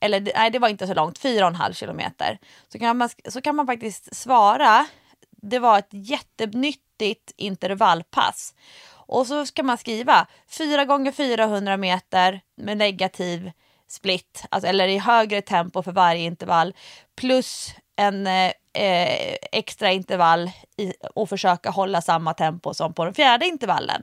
Eller 0.00 0.20
nej 0.20 0.50
det 0.50 0.58
var 0.58 0.68
inte 0.68 0.86
så 0.86 0.94
långt, 0.94 1.18
fyra 1.18 1.44
och 1.44 1.50
en 1.50 1.56
halv 1.56 1.74
kilometer. 1.74 2.38
Så 2.68 2.78
kan 2.78 2.96
man, 2.96 3.08
så 3.28 3.40
kan 3.40 3.56
man 3.56 3.66
faktiskt 3.66 4.16
svara, 4.16 4.86
det 5.30 5.58
var 5.58 5.78
ett 5.78 5.88
jättenyttigt 5.90 7.32
intervallpass. 7.36 8.54
Och 8.90 9.26
så 9.26 9.46
ska 9.46 9.62
man 9.62 9.78
skriva 9.78 10.26
4 10.48 10.84
gånger 10.84 11.12
400 11.12 11.76
meter 11.76 12.40
med 12.54 12.76
negativ 12.76 13.50
split, 13.90 14.44
alltså, 14.50 14.68
eller 14.68 14.88
i 14.88 14.98
högre 14.98 15.42
tempo 15.42 15.82
för 15.82 15.92
varje 15.92 16.22
intervall, 16.22 16.74
plus 17.16 17.74
en 17.96 18.26
eh, 18.26 18.52
eh, 18.72 19.36
extra 19.52 19.92
intervall 19.92 20.50
i, 20.76 20.92
och 21.14 21.28
försöka 21.28 21.70
hålla 21.70 22.02
samma 22.02 22.34
tempo 22.34 22.74
som 22.74 22.94
på 22.94 23.04
den 23.04 23.14
fjärde 23.14 23.46
intervallen. 23.46 24.02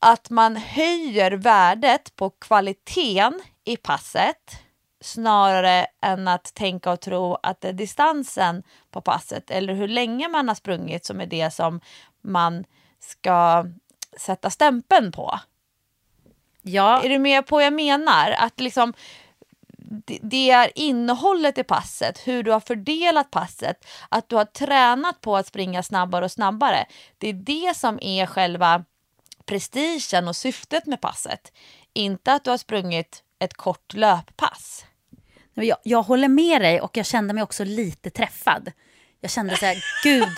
Att 0.00 0.30
man 0.30 0.56
höjer 0.56 1.30
värdet 1.30 2.16
på 2.16 2.30
kvaliteten 2.30 3.40
i 3.64 3.76
passet 3.76 4.60
snarare 5.00 5.86
än 6.02 6.28
att 6.28 6.54
tänka 6.54 6.92
och 6.92 7.00
tro 7.00 7.34
att 7.42 7.60
det 7.60 7.68
är 7.68 7.72
distansen 7.72 8.62
på 8.90 9.00
passet 9.00 9.50
eller 9.50 9.74
hur 9.74 9.88
länge 9.88 10.28
man 10.28 10.48
har 10.48 10.54
sprungit 10.54 11.04
som 11.04 11.20
är 11.20 11.26
det 11.26 11.50
som 11.50 11.80
man 12.22 12.64
ska 13.00 13.66
sätta 14.16 14.50
stämpeln 14.50 15.12
på. 15.12 15.40
Ja. 16.72 17.02
Är 17.04 17.08
du 17.08 17.18
med 17.18 17.46
på 17.46 17.56
vad 17.56 17.64
jag 17.64 17.72
menar? 17.72 18.30
Att 18.30 18.60
liksom 18.60 18.94
det 20.22 20.50
är 20.50 20.70
innehållet 20.74 21.58
i 21.58 21.64
passet, 21.64 22.18
hur 22.26 22.42
du 22.42 22.50
har 22.50 22.60
fördelat 22.60 23.30
passet, 23.30 23.86
att 24.08 24.28
du 24.28 24.36
har 24.36 24.44
tränat 24.44 25.20
på 25.20 25.36
att 25.36 25.46
springa 25.46 25.82
snabbare 25.82 26.24
och 26.24 26.32
snabbare. 26.32 26.86
Det 27.18 27.28
är 27.28 27.32
det 27.32 27.76
som 27.76 27.98
är 28.02 28.26
själva 28.26 28.84
prestigen 29.46 30.28
och 30.28 30.36
syftet 30.36 30.86
med 30.86 31.00
passet. 31.00 31.52
Inte 31.92 32.32
att 32.32 32.44
du 32.44 32.50
har 32.50 32.58
sprungit 32.58 33.22
ett 33.38 33.54
kort 33.54 33.94
löppass. 33.94 34.84
Jag, 35.54 35.78
jag 35.82 36.02
håller 36.02 36.28
med 36.28 36.62
dig 36.62 36.80
och 36.80 36.96
jag 36.96 37.06
kände 37.06 37.34
mig 37.34 37.42
också 37.42 37.64
lite 37.64 38.10
träffad. 38.10 38.72
Jag 39.20 39.30
kände 39.30 39.56
så 39.56 39.66
här, 39.66 39.84
gud 40.02 40.28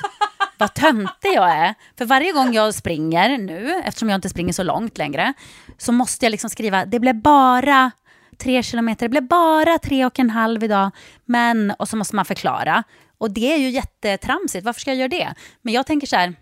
vad 0.63 0.75
töntig 0.75 1.33
jag 1.35 1.51
är. 1.51 1.75
För 1.99 2.05
varje 2.05 2.33
gång 2.33 2.55
jag 2.55 2.75
springer 2.75 3.39
nu, 3.39 3.83
eftersom 3.85 4.09
jag 4.09 4.19
inte 4.19 4.29
springer 4.29 4.53
så 4.53 4.63
långt 4.63 4.99
längre, 4.99 5.33
så 5.79 5.93
måste 5.93 6.25
jag 6.25 6.31
liksom 6.31 6.51
skriva, 6.51 6.85
det 6.85 7.01
blev 7.01 7.15
bara 7.15 7.91
tre 8.39 8.63
kilometer, 8.63 9.05
det 9.05 9.11
blev 9.11 9.29
bara 9.29 9.79
tre 9.79 10.07
och 10.07 10.19
en 10.19 10.31
halv 10.31 10.65
idag, 10.65 10.91
men, 11.25 11.71
och 11.71 11.89
så 11.89 11.97
måste 11.97 12.17
man 12.17 12.25
förklara. 12.25 12.85
Och 13.19 13.31
det 13.31 13.53
är 13.53 13.59
ju 13.59 13.71
jättetramsigt, 13.71 14.65
varför 14.65 14.81
ska 14.81 14.91
jag 14.91 14.99
göra 14.99 15.09
det? 15.09 15.35
Men 15.63 15.75
jag 15.75 15.87
tänker 15.87 16.07
så 16.07 16.17
här, 16.17 16.35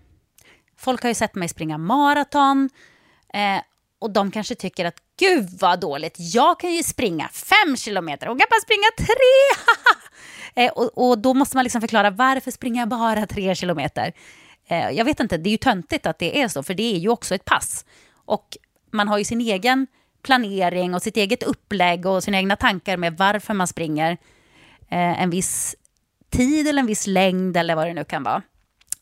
folk 0.78 1.02
har 1.02 1.08
ju 1.08 1.14
sett 1.14 1.34
mig 1.34 1.48
springa 1.48 1.78
maraton, 1.78 2.70
eh, 3.34 3.62
och 4.00 4.10
de 4.10 4.30
kanske 4.30 4.54
tycker 4.54 4.84
att 4.84 4.96
gud 5.18 5.48
vad 5.60 5.80
dåligt, 5.80 6.14
jag 6.18 6.60
kan 6.60 6.72
ju 6.72 6.82
springa 6.82 7.28
fem 7.28 7.76
kilometer 7.76 8.26
Hon 8.26 8.38
kan 8.38 8.46
bara 8.50 8.60
springa 8.60 8.90
tre. 8.96 9.62
eh, 10.54 10.72
och, 10.72 11.08
och, 11.08 11.18
då 11.18 11.34
måste 11.34 11.56
man 11.56 11.64
liksom 11.64 11.80
förklara 11.80 12.10
varför 12.10 12.50
springer 12.50 12.80
jag 12.80 12.88
bara 12.88 13.26
tre 13.26 13.54
kilometer. 13.54 14.12
Eh, 14.66 14.90
jag 14.90 15.04
vet 15.04 15.20
inte, 15.20 15.36
det 15.36 15.48
är 15.48 15.52
ju 15.52 15.56
töntigt 15.56 16.06
att 16.06 16.18
det 16.18 16.42
är 16.42 16.48
så, 16.48 16.62
för 16.62 16.74
det 16.74 16.94
är 16.94 16.98
ju 16.98 17.08
också 17.08 17.34
ett 17.34 17.44
pass. 17.44 17.84
Och 18.14 18.56
man 18.90 19.08
har 19.08 19.18
ju 19.18 19.24
sin 19.24 19.40
egen 19.40 19.86
planering 20.22 20.94
och 20.94 21.02
sitt 21.02 21.16
eget 21.16 21.42
upplägg 21.42 22.06
och 22.06 22.24
sina 22.24 22.38
egna 22.38 22.56
tankar 22.56 22.96
med 22.96 23.16
varför 23.16 23.54
man 23.54 23.66
springer 23.66 24.12
eh, 24.88 25.22
en 25.22 25.30
viss 25.30 25.76
tid 26.30 26.68
eller 26.68 26.80
en 26.80 26.86
viss 26.86 27.06
längd 27.06 27.56
eller 27.56 27.74
vad 27.74 27.86
det 27.86 27.94
nu 27.94 28.04
kan 28.04 28.22
vara. 28.22 28.42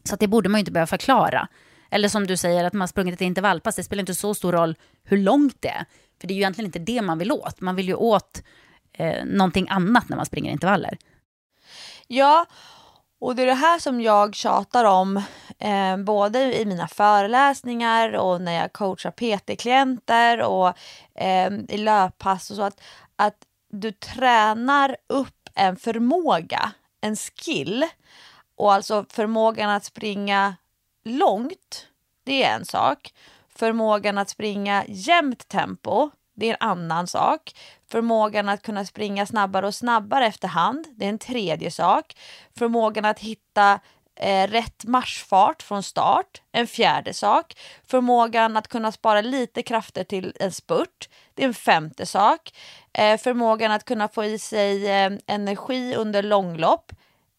Så 0.05 0.17
det 0.17 0.29
borde 0.29 0.49
man 0.49 0.59
ju 0.59 0.61
inte 0.61 0.73
behöva 0.73 0.87
förklara. 0.87 1.49
Eller 1.91 2.09
som 2.09 2.27
du 2.27 2.37
säger, 2.37 2.65
att 2.65 2.73
man 2.73 2.81
har 2.81 2.87
sprungit 2.87 3.15
ett 3.15 3.21
intervallpass, 3.21 3.77
det 3.77 3.83
spelar 3.83 4.01
inte 4.01 4.15
så 4.15 4.35
stor 4.35 4.53
roll 4.53 4.77
hur 5.05 5.17
långt 5.17 5.57
det 5.61 5.69
är. 5.69 5.85
För 6.21 6.29
det 6.29 6.33
är 6.33 6.37
ju 6.37 6.41
egentligen 6.41 6.67
inte 6.67 6.79
det 6.79 7.03
man 7.03 7.19
vill 7.19 7.33
åt. 7.33 7.61
Man 7.61 7.77
vill 7.77 7.89
ju 7.89 7.95
åt 7.95 8.43
eh, 8.93 9.25
någonting 9.25 9.67
annat 9.71 10.09
när 10.09 10.17
man 10.17 10.27
springer 10.27 10.53
intervaller. 10.53 10.99
Ja, 12.11 12.47
och 13.21 13.37
det 13.37 13.43
är 13.43 13.47
det 13.47 13.55
här 13.55 13.79
som 13.79 14.01
jag 14.01 14.35
tjatar 14.35 14.85
om 14.85 15.17
eh, 15.59 15.97
både 15.97 16.61
i 16.61 16.65
mina 16.67 16.89
föreläsningar 16.89 18.13
och 18.13 18.41
när 18.41 18.53
jag 18.53 18.73
coachar 18.73 19.11
PT-klienter 19.11 20.43
och 20.43 20.79
eh, 21.15 21.53
i 21.69 21.79
löppass 21.79 22.51
och 22.51 22.57
så. 22.57 22.63
Att, 22.63 22.81
att 23.17 23.37
du 23.71 23.93
tränar 23.93 24.97
upp 25.07 25.49
en 25.55 25.77
förmåga, 25.77 26.73
en 27.01 27.17
skill. 27.17 27.87
Och 28.57 28.73
alltså 28.73 29.05
förmågan 29.09 29.71
att 29.71 29.85
springa 29.85 30.57
långt, 31.05 31.87
det 32.25 32.45
är 32.45 32.55
en 32.55 32.65
sak. 32.65 33.15
Förmågan 33.55 34.19
att 34.19 34.29
springa 34.29 34.85
jämnt 34.89 35.49
tempo, 35.49 36.11
det 36.35 36.49
är 36.49 36.55
en 36.55 36.69
annan 36.69 37.07
sak. 37.07 37.55
Förmågan 37.91 38.49
att 38.49 38.63
kunna 38.63 38.85
springa 38.85 39.27
snabbare 39.27 39.67
och 39.67 39.75
snabbare 39.75 40.27
efterhand, 40.27 40.87
det 40.97 41.05
är 41.05 41.09
en 41.09 41.19
tredje 41.19 41.71
sak. 41.71 42.17
Förmågan 42.59 43.05
att 43.05 43.19
hitta 43.19 43.81
eh, 44.17 44.51
rätt 44.51 44.85
marschfart 44.85 45.63
från 45.63 45.83
start, 45.83 46.43
en 46.53 46.67
fjärde 46.67 47.15
sak. 47.15 47.55
Förmågan 47.87 48.57
att 48.57 48.69
kunna 48.69 48.93
spara 48.93 49.21
lite 49.21 49.63
krafter 49.63 50.05
till 50.05 50.33
en 50.41 50.53
spurt, 50.53 51.09
det 51.35 51.43
är 51.43 51.47
en 51.47 51.55
femte 51.55 52.07
sak. 52.07 52.53
Eh, 52.93 53.17
förmågan 53.17 53.73
att 53.73 53.85
kunna 53.85 54.09
få 54.09 54.25
i 54.25 54.39
sig 54.39 54.89
eh, 54.89 55.13
energi 55.27 55.95
under 55.95 56.23
långlopp, 56.23 56.93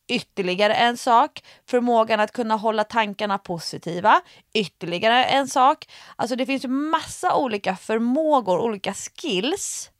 ytterligare 0.07 0.73
en 0.73 0.97
sak. 0.97 1.43
Förmågan 1.65 2.19
att 2.19 2.31
kunna 2.31 2.55
hålla 2.55 2.83
tankarna 2.83 3.37
positiva, 3.37 4.21
ytterligare 4.53 5.25
en 5.25 5.47
sak. 5.47 5.85
Alltså 6.15 6.35
det 6.35 6.45
finns 6.45 6.65
massa 6.67 7.35
olika 7.35 7.75
förmågor, 7.75 8.59
olika 8.59 8.93
skills 8.93 9.91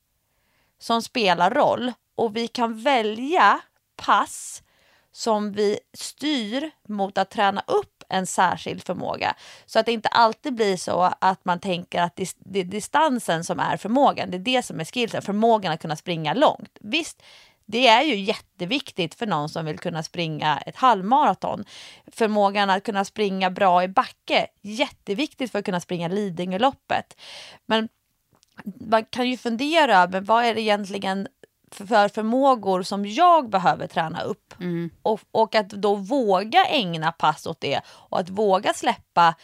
som 0.80 1.02
spelar 1.02 1.52
roll 1.52 1.94
och 2.16 2.36
vi 2.36 2.48
kan 2.48 2.82
välja 2.82 3.60
pass 3.96 4.64
som 5.12 5.52
vi 5.52 5.80
styr 5.94 6.72
mot 6.88 7.18
att 7.18 7.30
träna 7.30 7.64
upp 7.68 8.04
en 8.10 8.26
särskild 8.26 8.84
förmåga. 8.84 9.36
Så 9.66 9.80
att 9.80 9.86
det 9.86 9.92
inte 9.92 10.10
alltid 10.10 10.54
blir 10.56 10.78
så 10.78 11.14
att 11.22 11.46
man 11.46 11.60
tänker 11.60 12.02
att 12.02 12.16
det 12.46 12.60
är 12.60 12.64
distansen 12.64 13.44
som 13.44 13.60
är 13.60 13.78
förmågan. 13.78 14.32
Det 14.32 14.38
är 14.38 14.40
det 14.40 14.64
som 14.64 14.80
är 14.80 14.86
skillsen, 14.86 15.22
förmågan 15.22 15.74
att 15.74 15.82
kunna 15.82 15.96
springa 15.96 16.34
långt. 16.34 16.78
Visst, 16.82 17.22
det 17.66 17.88
är 17.88 18.02
ju 18.02 18.16
jätteviktigt 18.16 19.16
för 19.16 19.26
någon 19.26 19.50
som 19.50 19.66
vill 19.66 19.80
kunna 19.80 20.04
springa 20.04 20.58
ett 20.66 20.76
halvmaraton. 20.76 21.66
Förmågan 22.12 22.70
att 22.70 22.84
kunna 22.84 23.06
springa 23.06 23.50
bra 23.50 23.84
i 23.84 23.88
backe, 23.88 24.48
jätteviktigt 24.62 25.52
för 25.52 25.60
att 25.60 25.66
kunna 25.66 25.80
springa 25.80 26.08
Lidingöloppet. 26.08 27.18
Men 27.66 27.90
man 28.64 29.06
kan 29.06 29.30
ju 29.30 29.38
fundera 29.38 29.98
över 29.98 30.22
vad 30.22 30.46
är 30.46 30.56
det 30.56 30.62
egentligen 30.62 31.28
för 31.72 32.10
förmågor 32.10 32.84
som 32.84 33.06
jag 33.06 33.50
behöver 33.50 33.88
träna 33.88 34.22
upp. 34.22 34.54
Mm. 34.60 34.90
Och, 35.02 35.20
och 35.32 35.56
att 35.56 35.70
då 35.70 35.96
våga 35.96 36.66
ägna 36.66 37.12
pass 37.12 37.46
åt 37.46 37.62
det 37.62 37.82
och 37.88 38.20
att 38.20 38.30
våga 38.30 38.74
släppa 38.74 39.36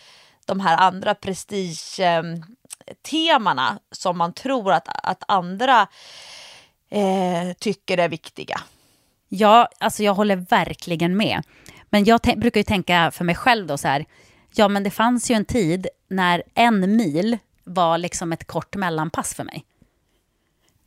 de 0.46 0.60
här 0.60 0.78
andra 0.78 1.16
prestige-temana 1.16 3.80
som 3.92 4.18
man 4.18 4.34
tror 4.34 4.74
att, 4.74 4.88
att 5.04 5.24
andra 5.28 5.88
eh, 6.90 7.54
tycker 7.60 7.98
är 7.98 8.10
viktiga. 8.10 8.62
Ja, 9.30 9.70
alltså 9.80 10.04
jag 10.04 10.14
håller 10.14 10.36
verkligen 10.36 11.18
med. 11.18 11.44
Men 11.90 12.04
jag 12.04 12.20
brukar 12.38 12.60
ju 12.60 12.64
tänka 12.64 13.12
för 13.12 13.26
mig 13.26 13.36
själv 13.36 13.68
då 13.68 13.78
så 13.78 13.88
här, 13.88 14.06
ja 14.56 14.68
men 14.68 14.84
det 14.84 14.92
fanns 14.92 15.32
ju 15.32 15.36
en 15.36 15.46
tid 15.46 15.88
när 16.08 16.44
en 16.54 16.98
mil 16.98 17.38
var 17.66 17.98
liksom 17.98 18.34
ett 18.34 18.48
kort 18.48 18.76
mellanpass 18.76 19.34
för 19.34 19.44
mig. 19.44 19.66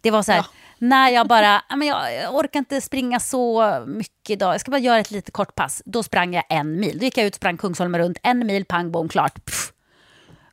Det 0.01 0.11
var 0.11 0.23
så 0.23 0.33
här, 0.33 0.39
ja. 0.39 0.47
när 0.79 1.11
jag 1.11 1.29
bara, 1.29 1.63
jag 1.91 2.35
orkar 2.35 2.59
inte 2.59 2.81
springa 2.81 3.21
så 3.21 3.85
mycket 3.87 4.31
idag, 4.31 4.55
jag 4.55 4.61
ska 4.61 4.71
bara 4.71 4.81
göra 4.81 4.99
ett 4.99 5.11
litet 5.11 5.35
kort 5.35 5.55
pass. 5.55 5.83
Då 5.85 6.03
sprang 6.03 6.35
jag 6.35 6.45
en 6.49 6.81
mil. 6.81 6.99
Då 6.99 7.05
gick 7.05 7.19
jag 7.19 7.27
ut 7.27 7.33
och 7.33 7.37
sprang 7.37 7.57
Kungsholmen 7.57 8.01
runt, 8.01 8.19
en 8.23 8.47
mil, 8.47 8.65
pang, 8.65 8.91
bom, 8.91 9.09
klart. 9.09 9.45
Pff. 9.45 9.73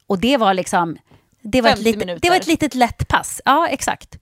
Och 0.07 0.19
det 0.19 0.37
var 0.37 0.53
liksom, 0.53 0.97
det 1.41 1.61
var, 1.61 1.69
ett 1.69 1.79
litet, 1.79 2.21
det 2.21 2.29
var 2.29 2.37
ett 2.37 2.47
litet 2.47 2.75
lätt 2.75 3.07
pass. 3.07 3.41
Ja, 3.45 3.67
exakt. 3.67 4.17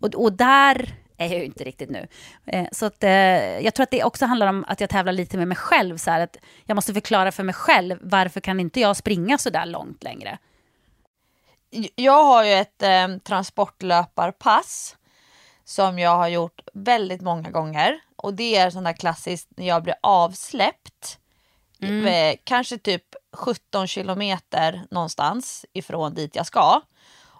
Och, 0.00 0.14
och 0.14 0.32
där 0.32 0.94
är 1.16 1.26
jag 1.26 1.38
ju 1.38 1.44
inte 1.44 1.64
riktigt 1.64 1.90
nu. 1.90 2.06
Eh, 2.46 2.66
så 2.72 2.86
att, 2.86 3.04
eh, 3.04 3.10
jag 3.60 3.74
tror 3.74 3.84
att 3.84 3.90
det 3.90 4.04
också 4.04 4.26
handlar 4.26 4.46
om 4.46 4.64
att 4.68 4.80
jag 4.80 4.90
tävlar 4.90 5.12
lite 5.12 5.36
med 5.36 5.48
mig 5.48 5.56
själv. 5.56 5.96
Så 5.96 6.10
här, 6.10 6.20
att 6.20 6.36
jag 6.64 6.74
måste 6.74 6.94
förklara 6.94 7.32
för 7.32 7.42
mig 7.42 7.54
själv 7.54 7.98
varför 8.02 8.40
kan 8.40 8.60
inte 8.60 8.80
jag 8.80 8.96
springa 8.96 9.38
så 9.38 9.50
där 9.50 9.66
långt 9.66 10.02
längre. 10.02 10.38
Jag 11.94 12.24
har 12.24 12.44
ju 12.44 12.52
ett 12.52 12.82
eh, 12.82 13.08
transportlöparpass 13.24 14.96
som 15.64 15.98
jag 15.98 16.16
har 16.16 16.28
gjort 16.28 16.60
väldigt 16.74 17.20
många 17.20 17.50
gånger. 17.50 18.00
Och 18.16 18.34
det 18.34 18.56
är 18.56 18.70
sån 18.70 18.84
där 18.84 18.92
klassiskt 18.92 19.48
när 19.56 19.66
jag 19.66 19.82
blir 19.82 19.94
avsläppt. 20.00 21.18
Mm. 21.80 22.06
Eh, 22.06 22.36
kanske 22.44 22.78
typ 22.78 23.04
17 23.32 23.86
kilometer 23.86 24.82
någonstans 24.90 25.66
ifrån 25.72 26.14
dit 26.14 26.36
jag 26.36 26.46
ska. 26.46 26.80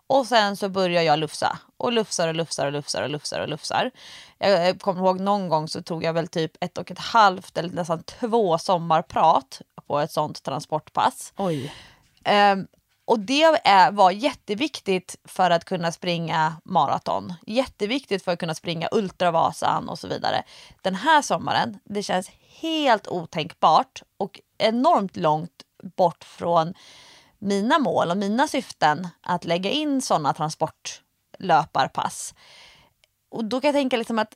Och 0.07 0.26
sen 0.26 0.57
så 0.57 0.68
börjar 0.68 1.03
jag 1.03 1.18
lufsa 1.18 1.59
och 1.76 1.93
lufsar 1.93 2.28
och 2.28 2.35
lufsar 2.35 2.66
och 2.66 2.72
lufsar 2.72 3.03
och 3.03 3.11
lufsar 3.11 3.41
och 3.41 3.49
lufsar. 3.49 3.91
Jag 4.39 4.80
kommer 4.80 5.01
ihåg 5.01 5.20
någon 5.20 5.49
gång 5.49 5.68
så 5.68 5.83
tog 5.83 6.05
jag 6.05 6.12
väl 6.12 6.28
typ 6.28 6.53
ett 6.61 6.78
och 6.78 6.91
ett 6.91 6.99
halvt 6.99 7.59
eller 7.59 7.70
nästan 7.70 8.03
två 8.03 8.59
sommarprat 8.59 9.61
på 9.87 10.01
ett 10.01 10.12
sånt 10.12 10.43
transportpass. 10.43 11.33
Oj. 11.37 11.74
Um, 12.24 12.66
och 13.13 13.21
det 13.21 13.43
är, 13.65 13.93
var 13.93 14.11
jätteviktigt 14.11 15.17
för 15.25 15.51
att 15.51 15.65
kunna 15.65 15.93
springa 15.93 16.57
maraton. 16.65 17.35
Jätteviktigt 17.47 18.25
för 18.25 18.33
att 18.33 18.39
kunna 18.39 18.55
springa 18.55 18.89
Ultravasan 18.93 19.89
och 19.89 19.99
så 19.99 20.09
vidare. 20.09 20.43
Den 20.83 20.95
här 20.95 21.23
sommaren, 21.23 21.79
det 21.85 22.03
känns 22.03 22.31
helt 22.61 23.09
otänkbart 23.09 24.03
och 24.17 24.41
enormt 24.59 25.17
långt 25.17 25.63
bort 25.97 26.25
från 26.25 26.75
mina 27.39 27.79
mål 27.79 28.11
och 28.11 28.17
mina 28.17 28.49
syften 28.49 29.09
att 29.21 29.45
lägga 29.45 29.71
in 29.71 30.03
sådana 30.03 30.35
transportlöparpass. 30.35 32.35
Och 33.29 33.45
då 33.45 33.61
kan 33.61 33.69
jag 33.69 33.75
tänka 33.75 33.97
liksom 33.97 34.19
att 34.19 34.35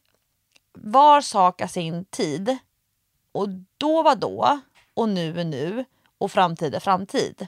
var 0.72 1.20
sak 1.20 1.60
har 1.60 1.68
sin 1.68 2.04
tid. 2.04 2.58
Och 3.32 3.48
då 3.78 4.02
var 4.02 4.14
då 4.14 4.60
och 4.94 5.08
nu 5.08 5.40
är 5.40 5.44
nu 5.44 5.84
och 6.18 6.32
framtid 6.32 6.74
är 6.74 6.80
framtid. 6.80 7.46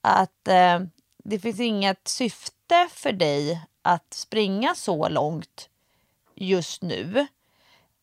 Att 0.00 0.48
eh, 0.48 0.80
det 1.24 1.38
finns 1.38 1.60
inget 1.60 2.08
syfte 2.08 2.88
för 2.90 3.12
dig 3.12 3.60
att 3.82 4.14
springa 4.14 4.74
så 4.74 5.08
långt 5.08 5.68
just 6.34 6.82
nu 6.82 7.26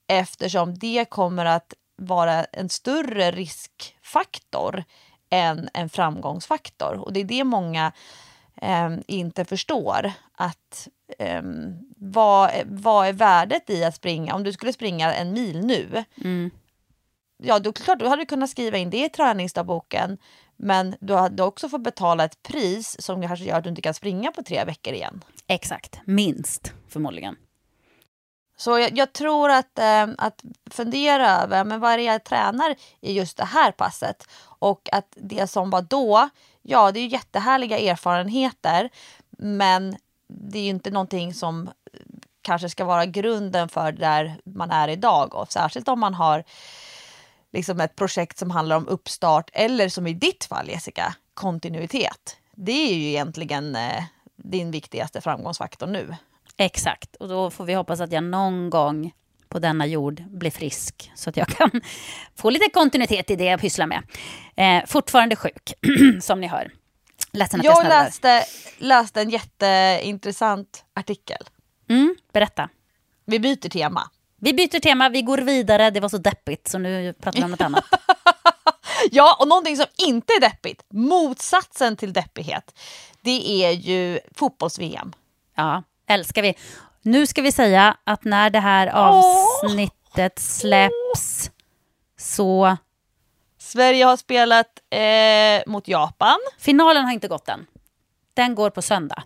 eftersom 0.07 0.77
det 0.77 1.05
kommer 1.09 1.45
att 1.45 1.73
vara 1.95 2.43
en 2.43 2.69
större 2.69 3.31
riskfaktor 3.31 4.83
än 5.29 5.69
en 5.73 5.89
framgångsfaktor. 5.89 6.93
Och 6.93 7.13
det 7.13 7.19
är 7.19 7.23
det 7.23 7.43
många 7.43 7.91
eh, 8.55 8.91
inte 9.07 9.45
förstår. 9.45 10.11
Att 10.31 10.87
eh, 11.19 11.41
vad, 11.97 12.51
vad 12.65 13.07
är 13.07 13.13
värdet 13.13 13.69
i 13.69 13.83
att 13.83 13.95
springa? 13.95 14.35
Om 14.35 14.43
du 14.43 14.53
skulle 14.53 14.73
springa 14.73 15.13
en 15.13 15.33
mil 15.33 15.65
nu. 15.65 16.03
Mm. 16.23 16.51
Ja, 17.37 17.59
då, 17.59 17.73
klart, 17.73 17.99
då 17.99 18.07
hade 18.07 18.21
du 18.21 18.25
kunnat 18.25 18.49
skriva 18.49 18.77
in 18.77 18.89
det 18.89 19.05
i 19.05 19.09
träningsdagboken. 19.09 20.17
Men 20.57 20.95
du 20.99 21.13
hade 21.13 21.43
också 21.43 21.69
fått 21.69 21.83
betala 21.83 22.23
ett 22.23 22.43
pris 22.43 22.95
som 22.99 23.21
kanske 23.21 23.45
gör 23.45 23.57
att 23.57 23.63
du 23.63 23.69
inte 23.69 23.81
kan 23.81 23.93
springa 23.93 24.31
på 24.31 24.43
tre 24.43 24.63
veckor 24.63 24.93
igen. 24.93 25.23
Exakt, 25.47 25.99
minst 26.05 26.73
förmodligen. 26.89 27.35
Så 28.57 28.79
jag, 28.79 28.97
jag 28.97 29.13
tror 29.13 29.49
att, 29.49 29.79
eh, 29.79 30.07
att 30.17 30.43
fundera 30.71 31.29
över 31.29 31.63
men 31.63 31.79
vad 31.79 31.91
är 31.91 31.97
det 31.97 32.03
jag 32.03 32.23
tränar 32.23 32.75
i 33.01 33.13
just 33.13 33.37
det 33.37 33.45
här 33.45 33.71
passet. 33.71 34.29
Och 34.59 34.89
att 34.91 35.07
det 35.15 35.47
som 35.47 35.69
var 35.69 35.81
då, 35.81 36.29
ja 36.61 36.91
det 36.91 36.99
är 36.99 37.07
jättehärliga 37.07 37.77
erfarenheter 37.77 38.89
men 39.37 39.97
det 40.27 40.59
är 40.59 40.63
ju 40.63 40.69
inte 40.69 40.91
någonting 40.91 41.33
som 41.33 41.69
kanske 42.41 42.69
ska 42.69 42.85
vara 42.85 43.05
grunden 43.05 43.69
för 43.69 43.91
där 43.91 44.35
man 44.43 44.71
är 44.71 44.87
idag. 44.87 45.35
Och 45.35 45.51
särskilt 45.51 45.87
om 45.87 45.99
man 45.99 46.13
har 46.13 46.43
liksom 47.57 47.79
ett 47.79 47.95
projekt 47.95 48.37
som 48.37 48.51
handlar 48.51 48.75
om 48.75 48.87
uppstart 48.87 49.49
eller 49.53 49.89
som 49.89 50.07
i 50.07 50.13
ditt 50.13 50.45
fall 50.45 50.69
Jessica, 50.69 51.15
kontinuitet. 51.33 52.37
Det 52.55 52.71
är 52.71 52.95
ju 52.95 53.07
egentligen 53.07 53.75
eh, 53.75 54.03
din 54.35 54.71
viktigaste 54.71 55.21
framgångsfaktor 55.21 55.87
nu. 55.87 56.15
Exakt, 56.57 57.15
och 57.15 57.27
då 57.27 57.51
får 57.51 57.65
vi 57.65 57.73
hoppas 57.73 57.99
att 57.99 58.11
jag 58.11 58.23
någon 58.23 58.69
gång 58.69 59.11
på 59.49 59.59
denna 59.59 59.85
jord 59.85 60.23
blir 60.27 60.51
frisk 60.51 61.11
så 61.15 61.29
att 61.29 61.37
jag 61.37 61.47
kan 61.47 61.71
få 62.35 62.49
lite 62.49 62.69
kontinuitet 62.69 63.31
i 63.31 63.35
det 63.35 63.45
jag 63.45 63.59
pysslar 63.59 63.87
med. 63.87 64.03
Eh, 64.55 64.85
fortfarande 64.85 65.35
sjuk, 65.35 65.73
som 66.21 66.41
ni 66.41 66.47
hör. 66.47 66.71
Ledsen 67.31 67.59
att 67.59 67.65
jag, 67.65 67.77
Jag 67.77 67.89
läste, 67.89 68.43
läste 68.77 69.21
en 69.21 69.29
jätteintressant 69.29 70.85
artikel. 70.93 71.49
Mm, 71.89 72.15
berätta. 72.33 72.69
Vi 73.25 73.39
byter 73.39 73.69
tema. 73.69 74.09
Vi 74.41 74.53
byter 74.53 74.79
tema, 74.79 75.09
vi 75.09 75.21
går 75.21 75.38
vidare. 75.38 75.89
Det 75.89 75.99
var 75.99 76.09
så 76.09 76.17
deppigt 76.17 76.67
så 76.67 76.77
nu 76.77 77.13
pratar 77.13 77.39
vi 77.39 77.45
om 77.45 77.51
något 77.51 77.61
annat. 77.61 77.85
Ja, 79.11 79.38
och 79.39 79.47
någonting 79.47 79.77
som 79.77 79.85
inte 79.97 80.33
är 80.33 80.41
deppigt, 80.41 80.83
motsatsen 80.89 81.97
till 81.97 82.13
deppighet, 82.13 82.79
det 83.21 83.63
är 83.65 83.71
ju 83.71 84.19
fotbolls-VM. 84.35 85.13
Ja, 85.55 85.83
älskar 86.07 86.41
vi. 86.41 86.55
Nu 87.01 87.27
ska 87.27 87.41
vi 87.41 87.51
säga 87.51 87.97
att 88.03 88.23
när 88.23 88.49
det 88.49 88.59
här 88.59 88.88
avsnittet 88.88 90.39
släpps 90.39 91.51
så... 92.19 92.77
Sverige 93.59 94.05
har 94.05 94.17
spelat 94.17 94.79
eh, 94.89 95.71
mot 95.71 95.88
Japan. 95.88 96.38
Finalen 96.59 97.05
har 97.05 97.11
inte 97.11 97.27
gått 97.27 97.49
än. 97.49 97.65
Den 98.33 98.55
går 98.55 98.69
på 98.69 98.81
söndag. 98.81 99.23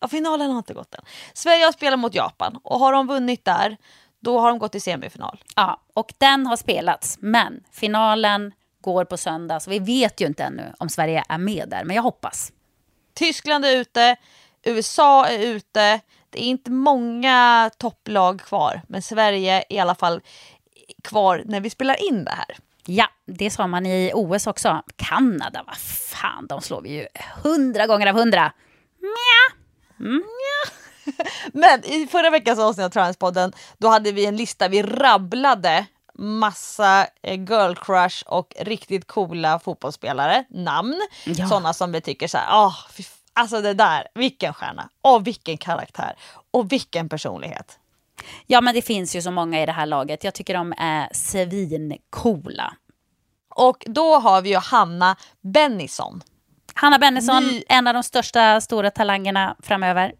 Ja, 0.00 0.08
finalen 0.08 0.50
har 0.50 0.58
inte 0.58 0.74
gått 0.74 0.94
än. 0.94 1.04
Sverige 1.34 1.64
har 1.64 1.72
spelat 1.72 1.98
mot 1.98 2.14
Japan 2.14 2.58
och 2.62 2.78
har 2.80 2.92
de 2.92 3.06
vunnit 3.06 3.44
där, 3.44 3.76
då 4.22 4.40
har 4.40 4.48
de 4.48 4.58
gått 4.58 4.72
till 4.72 4.82
semifinal. 4.82 5.44
Ja, 5.56 5.80
och 5.94 6.14
den 6.18 6.46
har 6.46 6.56
spelats. 6.56 7.18
Men 7.20 7.64
finalen 7.72 8.52
går 8.80 9.04
på 9.04 9.16
söndag, 9.16 9.60
så 9.60 9.70
vi 9.70 9.78
vet 9.78 10.20
ju 10.20 10.26
inte 10.26 10.44
ännu 10.44 10.72
om 10.78 10.88
Sverige 10.88 11.24
är 11.28 11.38
med 11.38 11.68
där. 11.68 11.84
Men 11.84 11.96
jag 11.96 12.02
hoppas. 12.02 12.52
Tyskland 13.14 13.64
är 13.64 13.76
ute, 13.76 14.16
USA 14.62 15.26
är 15.26 15.38
ute. 15.38 16.00
Det 16.30 16.42
är 16.42 16.46
inte 16.46 16.70
många 16.70 17.70
topplag 17.78 18.40
kvar, 18.40 18.82
men 18.88 19.02
Sverige 19.02 19.56
är 19.56 19.64
i 19.72 19.78
alla 19.78 19.94
fall 19.94 20.20
kvar 21.02 21.42
när 21.46 21.60
vi 21.60 21.70
spelar 21.70 22.08
in 22.08 22.24
det 22.24 22.30
här. 22.30 22.56
Ja, 22.86 23.06
det 23.26 23.50
sa 23.50 23.66
man 23.66 23.86
i 23.86 24.12
OS 24.14 24.46
också. 24.46 24.82
Kanada, 24.96 25.62
vad 25.66 25.76
fan, 25.76 26.46
de 26.46 26.60
slår 26.60 26.80
vi 26.80 26.92
ju 26.92 27.06
hundra 27.42 27.86
gånger 27.86 28.06
av 28.06 28.14
hundra. 28.14 28.52
Men 31.52 31.84
i 31.84 32.06
förra 32.06 32.30
veckans 32.30 32.58
avsnitt 32.58 32.84
av 32.86 32.90
Transpodden, 32.90 33.52
då 33.78 33.88
hade 33.88 34.12
vi 34.12 34.26
en 34.26 34.36
lista, 34.36 34.68
vi 34.68 34.82
rabblade 34.82 35.86
massa 36.18 37.06
eh, 37.22 37.40
girl 37.40 37.74
crush 37.74 38.22
och 38.26 38.54
riktigt 38.60 39.06
coola 39.06 39.58
fotbollsspelare, 39.58 40.44
namn. 40.50 41.00
Ja. 41.24 41.46
Sådana 41.48 41.72
som 41.74 41.92
vi 41.92 42.00
tycker 42.00 42.28
så 42.28 42.38
här, 42.38 42.72
f- 42.98 43.14
alltså 43.32 43.60
det 43.60 43.74
där, 43.74 44.06
vilken 44.14 44.54
stjärna, 44.54 44.88
och 45.02 45.26
vilken 45.26 45.58
karaktär, 45.58 46.16
och 46.50 46.72
vilken 46.72 47.08
personlighet. 47.08 47.78
Ja, 48.46 48.60
men 48.60 48.74
det 48.74 48.82
finns 48.82 49.16
ju 49.16 49.22
så 49.22 49.30
många 49.30 49.62
i 49.62 49.66
det 49.66 49.72
här 49.72 49.86
laget. 49.86 50.24
Jag 50.24 50.34
tycker 50.34 50.54
de 50.54 50.74
är 50.78 51.08
svincoola. 51.12 52.74
Och 53.54 53.84
då 53.86 54.18
har 54.18 54.42
vi 54.42 54.50
ju 54.50 54.56
Hanna 54.56 55.16
Bennison. 55.40 56.22
Hanna 56.74 56.98
Bennison, 56.98 57.44
Ny- 57.46 57.62
en 57.68 57.86
av 57.86 57.94
de 57.94 58.02
största 58.02 58.60
stora 58.60 58.90
talangerna 58.90 59.56
framöver. 59.62 60.12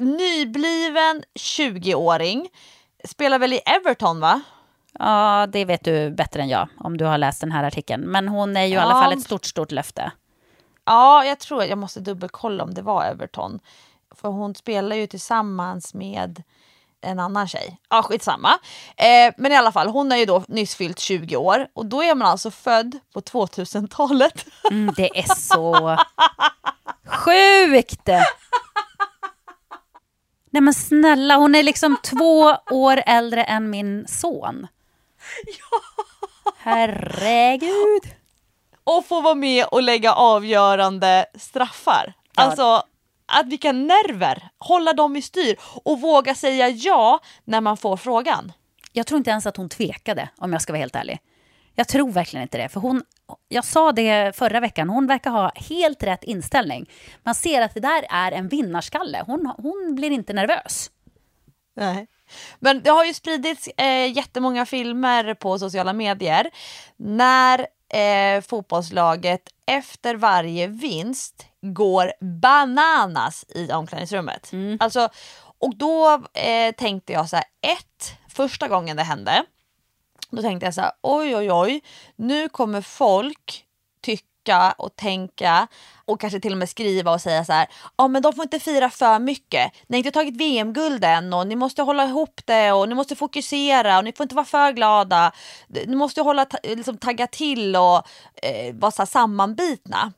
Nybliven 0.00 1.22
20-åring, 1.40 2.48
spelar 3.04 3.38
väl 3.38 3.52
i 3.52 3.58
Everton 3.66 4.20
va? 4.20 4.40
Ja, 4.98 5.46
det 5.52 5.64
vet 5.64 5.84
du 5.84 6.10
bättre 6.10 6.42
än 6.42 6.48
jag 6.48 6.68
om 6.78 6.96
du 6.96 7.04
har 7.04 7.18
läst 7.18 7.40
den 7.40 7.52
här 7.52 7.64
artikeln. 7.64 8.02
Men 8.02 8.28
hon 8.28 8.56
är 8.56 8.64
ju 8.64 8.74
i 8.74 8.76
alla 8.76 8.94
Ja. 8.94 9.02
fall 9.02 9.12
ett 9.12 9.22
stort, 9.24 9.44
stort 9.44 9.72
löfte. 9.72 10.10
Ja, 10.84 11.24
jag 11.24 11.38
tror 11.38 11.64
jag 11.64 11.78
måste 11.78 12.00
dubbelkolla 12.00 12.64
om 12.64 12.74
det 12.74 12.82
var 12.82 13.04
Everton. 13.04 13.58
För 14.14 14.28
hon 14.28 14.54
spelar 14.54 14.96
ju 14.96 15.06
tillsammans 15.06 15.94
med 15.94 16.42
en 17.00 17.20
annan 17.20 17.48
tjej. 17.48 17.78
Ja, 17.90 18.02
skitsamma. 18.02 18.50
Eh, 18.96 19.34
men 19.36 19.52
i 19.52 19.56
alla 19.56 19.72
fall, 19.72 19.88
hon 19.88 20.12
är 20.12 20.16
ju 20.16 20.24
då 20.24 20.44
nyss 20.48 20.74
fyllt 20.74 20.98
20 20.98 21.36
år 21.36 21.68
och 21.74 21.86
då 21.86 22.02
är 22.02 22.14
man 22.14 22.28
alltså 22.28 22.50
född 22.50 22.98
på 23.14 23.20
2000-talet. 23.20 24.46
Mm, 24.70 24.94
det 24.96 25.18
är 25.18 25.34
så 25.34 25.96
sjukt! 27.06 28.08
Nej 30.56 30.60
men 30.60 30.74
snälla, 30.74 31.36
hon 31.36 31.54
är 31.54 31.62
liksom 31.62 31.96
två 32.02 32.56
år 32.70 33.02
äldre 33.06 33.44
än 33.44 33.70
min 33.70 34.06
son. 34.08 34.66
Herregud. 36.58 38.02
och 38.84 39.06
får 39.06 39.22
vara 39.22 39.34
med 39.34 39.64
och 39.64 39.82
lägga 39.82 40.12
avgörande 40.12 41.26
straffar. 41.34 42.12
Ja. 42.36 42.42
Alltså, 42.42 42.82
att 43.26 43.46
vilka 43.46 43.72
nerver! 43.72 44.48
Hålla 44.58 44.92
dem 44.92 45.16
i 45.16 45.22
styr 45.22 45.56
och 45.84 46.00
våga 46.00 46.34
säga 46.34 46.68
ja 46.68 47.20
när 47.44 47.60
man 47.60 47.76
får 47.76 47.96
frågan. 47.96 48.52
Jag 48.92 49.06
tror 49.06 49.18
inte 49.18 49.30
ens 49.30 49.46
att 49.46 49.56
hon 49.56 49.68
tvekade, 49.68 50.28
om 50.36 50.52
jag 50.52 50.62
ska 50.62 50.72
vara 50.72 50.80
helt 50.80 50.96
ärlig. 50.96 51.18
Jag 51.74 51.88
tror 51.88 52.12
verkligen 52.12 52.42
inte 52.42 52.58
det. 52.58 52.68
För 52.68 52.80
hon, 52.80 53.02
jag 53.48 53.64
sa 53.64 53.92
det 53.92 54.36
förra 54.36 54.60
veckan, 54.60 54.88
hon 54.88 55.06
verkar 55.06 55.30
ha 55.30 55.52
helt 55.54 56.02
rätt 56.02 56.24
inställning. 56.24 56.90
Man 57.22 57.34
ser 57.34 57.62
att 57.62 57.74
det 57.74 57.80
där 57.80 58.06
är 58.10 58.32
en 58.32 58.48
vinnarskalle. 58.48 59.22
Hon, 59.26 59.52
hon 59.58 59.94
blir 59.94 60.10
inte 60.10 60.32
nervös. 60.32 60.90
Nej. 61.76 62.06
Men 62.58 62.82
det 62.82 62.90
har 62.90 63.04
ju 63.04 63.14
spridits 63.14 63.68
eh, 63.68 64.16
jättemånga 64.16 64.66
filmer 64.66 65.34
på 65.34 65.58
sociala 65.58 65.92
medier 65.92 66.50
när 66.96 67.66
eh, 67.88 68.42
fotbollslaget 68.42 69.42
efter 69.66 70.14
varje 70.14 70.66
vinst 70.66 71.46
går 71.62 72.12
bananas 72.20 73.44
i 73.48 73.72
omklädningsrummet. 73.72 74.52
Alltså, 74.80 75.08
och 75.58 75.76
då 75.76 76.24
eh, 76.34 76.74
tänkte 76.76 77.12
jag 77.12 77.28
så 77.28 77.36
här, 77.36 77.44
ett, 77.60 78.18
första 78.28 78.68
gången 78.68 78.96
det 78.96 79.02
hände, 79.02 79.44
då 80.36 80.42
tänkte 80.42 80.66
jag 80.66 80.74
så 80.74 80.80
här, 80.80 80.92
oj 81.02 81.36
oj 81.36 81.52
oj, 81.52 81.80
nu 82.16 82.48
kommer 82.48 82.80
folk 82.80 83.64
tycka 84.02 84.74
och 84.78 84.96
tänka 84.96 85.68
och 86.04 86.20
kanske 86.20 86.40
till 86.40 86.52
och 86.52 86.58
med 86.58 86.68
skriva 86.68 87.12
och 87.12 87.20
säga 87.20 87.44
så 87.44 87.52
här, 87.52 87.66
ja 87.96 88.08
men 88.08 88.22
de 88.22 88.32
får 88.32 88.42
inte 88.42 88.60
fira 88.60 88.90
för 88.90 89.18
mycket. 89.18 89.72
Ni 89.86 89.96
har 89.96 89.98
inte 89.98 90.10
tagit 90.10 90.36
VM-guld 90.36 91.04
än 91.04 91.32
och 91.32 91.46
ni 91.46 91.56
måste 91.56 91.82
hålla 91.82 92.04
ihop 92.04 92.40
det 92.44 92.72
och 92.72 92.88
ni 92.88 92.94
måste 92.94 93.16
fokusera 93.16 93.98
och 93.98 94.04
ni 94.04 94.12
får 94.12 94.24
inte 94.24 94.34
vara 94.34 94.46
för 94.46 94.72
glada. 94.72 95.32
Ni 95.68 95.96
måste 95.96 96.20
hålla, 96.20 96.46
liksom, 96.62 96.98
tagga 96.98 97.26
till 97.26 97.76
och 97.76 97.96
eh, 98.42 98.74
vara 98.74 98.90
så 98.90 99.02
här 99.02 99.06
sammanbitna. 99.06 100.12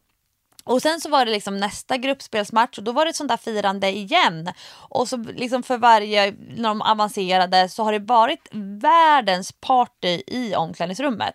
Och 0.68 0.82
sen 0.82 1.00
så 1.00 1.08
var 1.08 1.24
det 1.24 1.30
liksom 1.30 1.56
nästa 1.56 1.96
gruppspelsmatch 1.96 2.78
och 2.78 2.84
då 2.84 2.92
var 2.92 3.04
det 3.04 3.10
ett 3.10 3.16
sånt 3.16 3.28
där 3.30 3.36
firande 3.36 3.88
igen. 3.96 4.52
Och 4.70 5.08
så 5.08 5.16
liksom 5.16 5.62
för 5.62 5.78
varje, 5.78 6.34
när 6.56 6.68
de 6.68 6.82
avancerade 6.82 7.68
så 7.68 7.84
har 7.84 7.92
det 7.92 7.98
varit 7.98 8.48
världens 8.82 9.52
party 9.52 10.22
i 10.26 10.54
omklädningsrummet. 10.54 11.34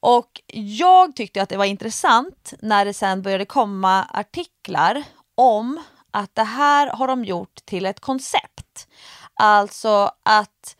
Och 0.00 0.40
jag 0.52 1.16
tyckte 1.16 1.42
att 1.42 1.48
det 1.48 1.56
var 1.56 1.64
intressant 1.64 2.54
när 2.60 2.84
det 2.84 2.94
sen 2.94 3.22
började 3.22 3.44
komma 3.44 4.04
artiklar 4.12 5.02
om 5.34 5.82
att 6.10 6.34
det 6.34 6.44
här 6.44 6.86
har 6.86 7.06
de 7.06 7.24
gjort 7.24 7.54
till 7.64 7.86
ett 7.86 8.00
koncept. 8.00 8.88
Alltså 9.34 10.10
att 10.22 10.76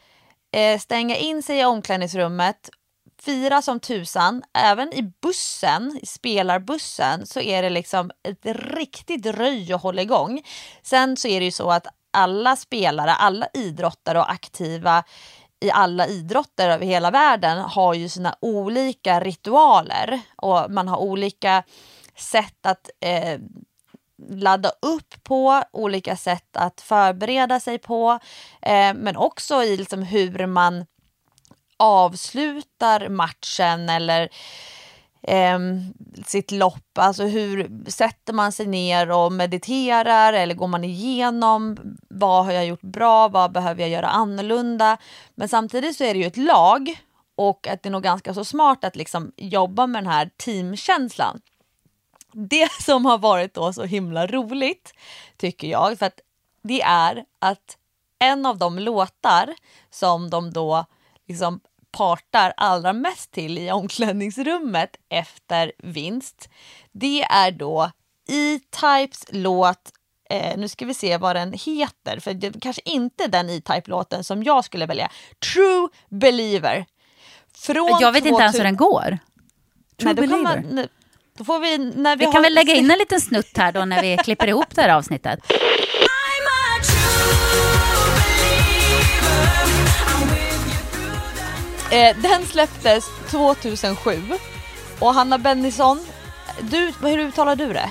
eh, 0.53 0.79
stänga 0.79 1.16
in 1.16 1.43
sig 1.43 1.59
i 1.59 1.64
omklädningsrummet 1.64 2.70
fira 3.25 3.62
som 3.62 3.81
tusan. 3.81 4.43
Även 4.53 4.93
i 4.93 5.03
bussen, 5.22 5.99
i 6.03 6.07
spelarbussen, 6.07 7.27
så 7.27 7.41
är 7.41 7.62
det 7.62 7.70
liksom 7.70 8.11
ett 8.22 8.47
riktigt 8.77 9.27
röj 9.27 9.72
att 9.72 9.83
hålla 9.83 10.03
igång. 10.03 10.43
Sen 10.83 11.16
så 11.16 11.29
är 11.29 11.41
det 11.41 11.45
ju 11.45 11.51
så 11.51 11.70
att 11.70 11.87
alla 12.11 12.57
spelare, 12.57 13.14
alla 13.14 13.47
idrottare 13.55 14.18
och 14.18 14.31
aktiva 14.31 15.05
i 15.61 15.70
alla 15.70 16.07
idrotter 16.07 16.68
över 16.68 16.87
hela 16.87 17.11
världen 17.11 17.59
har 17.59 17.95
ju 17.95 18.09
sina 18.09 18.37
olika 18.41 19.20
ritualer 19.20 20.20
och 20.37 20.70
man 20.70 20.89
har 20.89 20.97
olika 20.97 21.62
sätt 22.16 22.66
att 22.66 22.91
eh, 23.01 23.41
ladda 24.31 24.68
upp 24.68 25.25
på, 25.25 25.62
olika 25.72 26.16
sätt 26.16 26.57
att 26.57 26.81
förbereda 26.81 27.61
sig 27.61 27.79
på, 27.79 28.18
eh, 28.62 28.95
men 28.95 29.16
också 29.16 29.62
i 29.62 29.77
liksom 29.77 30.03
hur 30.03 30.47
man 30.47 30.87
avslutar 31.77 33.09
matchen 33.09 33.89
eller 33.89 34.29
eh, 35.22 35.59
sitt 36.27 36.51
lopp. 36.51 36.99
Alltså 36.99 37.25
hur 37.25 37.70
sätter 37.91 38.33
man 38.33 38.53
sig 38.53 38.66
ner 38.66 39.11
och 39.11 39.33
mediterar 39.33 40.33
eller 40.33 40.55
går 40.55 40.66
man 40.66 40.85
igenom 40.85 41.77
vad 42.09 42.45
har 42.45 42.53
jag 42.53 42.66
gjort 42.66 42.83
bra, 42.83 43.29
vad 43.29 43.53
behöver 43.53 43.81
jag 43.81 43.91
göra 43.91 44.09
annorlunda. 44.09 44.97
Men 45.35 45.49
samtidigt 45.49 45.97
så 45.97 46.05
är 46.05 46.14
det 46.14 46.20
ju 46.20 46.27
ett 46.27 46.37
lag 46.37 46.97
och 47.37 47.66
att 47.66 47.83
det 47.83 47.89
är 47.89 47.91
nog 47.91 48.03
ganska 48.03 48.35
så 48.35 48.45
smart 48.45 48.85
att 48.85 48.97
liksom 48.97 49.33
jobba 49.37 49.87
med 49.87 50.03
den 50.03 50.12
här 50.12 50.31
teamkänslan. 50.37 51.41
Det 52.33 52.72
som 52.83 53.05
har 53.05 53.18
varit 53.18 53.55
då 53.55 53.72
så 53.72 53.85
himla 53.85 54.27
roligt 54.27 54.95
tycker 55.37 55.68
jag, 55.68 55.99
för 55.99 56.07
att 56.07 56.20
det 56.62 56.83
är 56.83 57.25
att 57.39 57.77
en 58.18 58.47
av 58.47 58.59
de 58.59 58.79
låtar 58.79 59.55
som 59.91 60.31
de 60.31 60.53
då 60.53 60.85
liksom 61.29 61.61
partar 61.91 62.53
allra 62.57 62.93
mest 62.93 63.31
till 63.31 63.59
i 63.59 63.70
omklädningsrummet 63.70 64.97
efter 65.09 65.72
vinst, 65.79 66.49
det 66.93 67.22
är 67.22 67.51
då 67.51 67.91
E-Types 68.29 69.25
låt 69.31 69.93
Eh, 70.31 70.57
nu 70.59 70.68
ska 70.68 70.87
vi 70.87 70.95
se 70.95 71.16
vad 71.16 71.37
den 71.37 71.53
heter, 71.53 72.18
för 72.20 72.35
det 72.35 72.47
är 72.47 72.61
kanske 72.61 72.83
inte 72.85 73.27
den 73.27 73.51
E-Type-låten 73.51 74.25
som 74.25 74.43
jag 74.43 74.64
skulle 74.64 74.87
välja. 74.87 75.11
True 75.53 75.89
Believer. 76.09 76.87
Från 77.57 77.99
Jag 78.01 78.12
vet 78.12 78.27
inte 78.27 78.43
ens 78.43 78.57
2000 78.57 78.61
hur 78.61 78.64
den 78.64 78.77
går. 78.77 79.18
True 80.01 80.14
Nej, 80.14 80.14
believer. 80.14 80.43
man, 80.43 80.87
Då 81.39 81.45
får 81.45 81.59
vi, 81.59 81.79
när 81.79 82.16
vi, 82.16 82.20
Vi 82.20 82.25
har... 82.25 82.33
kan 82.33 82.43
väl 82.43 82.55
lägga 82.55 82.75
in 82.75 82.91
en 82.91 82.99
liten 82.99 83.20
snutt 83.20 83.57
här 83.57 83.72
då 83.72 83.85
när 83.85 84.03
vi 84.03 84.16
klipper 84.16 84.47
ihop 84.47 84.75
det 84.75 84.83
här 84.83 84.89
avsnittet. 84.89 85.41
Eh, 91.91 92.16
den 92.16 92.47
släpptes 92.47 93.05
2007 93.30 94.22
och 94.99 95.14
Hanna 95.14 95.39
Bennison, 95.39 96.07
du, 96.61 96.93
hur 97.01 97.18
uttalar 97.18 97.57
du 97.57 97.72
det? 97.72 97.91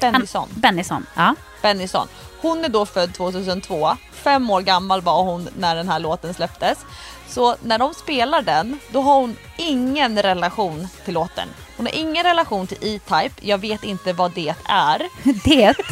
Bennison. 0.00 0.48
Bennison, 0.54 1.06
ja. 1.16 1.34
Bennison. 1.62 2.08
Hon 2.40 2.64
är 2.64 2.68
då 2.68 2.86
född 2.86 3.14
2002, 3.14 3.96
fem 4.12 4.50
år 4.50 4.60
gammal 4.60 5.00
var 5.00 5.22
hon 5.22 5.48
när 5.58 5.76
den 5.76 5.88
här 5.88 5.98
låten 5.98 6.34
släpptes. 6.34 6.78
Så 7.28 7.56
när 7.62 7.78
de 7.78 7.94
spelar 7.94 8.42
den, 8.42 8.78
då 8.90 9.02
har 9.02 9.14
hon 9.14 9.36
ingen 9.56 10.22
relation 10.22 10.88
till 11.04 11.14
låten. 11.14 11.48
Hon 11.76 11.86
har 11.86 11.94
ingen 11.94 12.24
relation 12.24 12.66
till 12.66 12.78
E-Type, 12.80 13.34
jag 13.40 13.58
vet 13.58 13.84
inte 13.84 14.12
vad 14.12 14.32
det 14.32 14.54
är. 14.64 15.02
Det. 15.44 15.74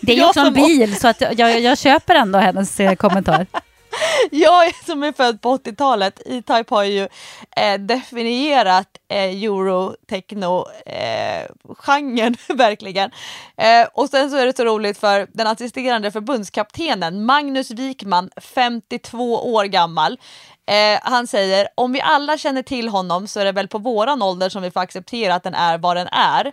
Det 0.00 0.12
är 0.12 0.16
ju 0.16 0.24
också 0.24 0.40
en 0.40 0.52
bil 0.52 1.00
så 1.00 1.08
att 1.08 1.20
jag, 1.20 1.60
jag 1.60 1.78
köper 1.78 2.14
ändå 2.14 2.38
hennes 2.38 2.80
eh, 2.80 2.94
kommentar. 2.94 3.46
Jag 4.30 4.74
som 4.86 5.02
är 5.02 5.12
född 5.12 5.40
på 5.40 5.56
80-talet, 5.56 6.20
E-Type 6.26 6.74
har 6.74 6.84
ju 6.84 7.08
eh, 7.56 7.78
definierat 7.78 8.88
eh, 9.08 9.44
euro-techno-genren 9.44 12.36
eh, 12.48 12.48
verkligen. 12.56 13.10
Eh, 13.56 13.86
och 13.92 14.08
sen 14.08 14.30
så 14.30 14.36
är 14.36 14.46
det 14.46 14.56
så 14.56 14.64
roligt 14.64 14.98
för 14.98 15.26
den 15.32 15.46
assisterande 15.46 16.10
förbundskaptenen 16.10 17.24
Magnus 17.24 17.70
Wikman, 17.70 18.30
52 18.40 19.54
år 19.54 19.64
gammal. 19.64 20.18
Eh, 20.66 20.98
han 21.02 21.26
säger 21.26 21.68
om 21.74 21.92
vi 21.92 22.00
alla 22.00 22.38
känner 22.38 22.62
till 22.62 22.88
honom 22.88 23.26
så 23.26 23.40
är 23.40 23.44
det 23.44 23.52
väl 23.52 23.68
på 23.68 23.78
våran 23.78 24.22
ålder 24.22 24.48
som 24.48 24.62
vi 24.62 24.70
får 24.70 24.80
acceptera 24.80 25.34
att 25.34 25.42
den 25.42 25.54
är 25.54 25.78
vad 25.78 25.96
den 25.96 26.08
är 26.12 26.52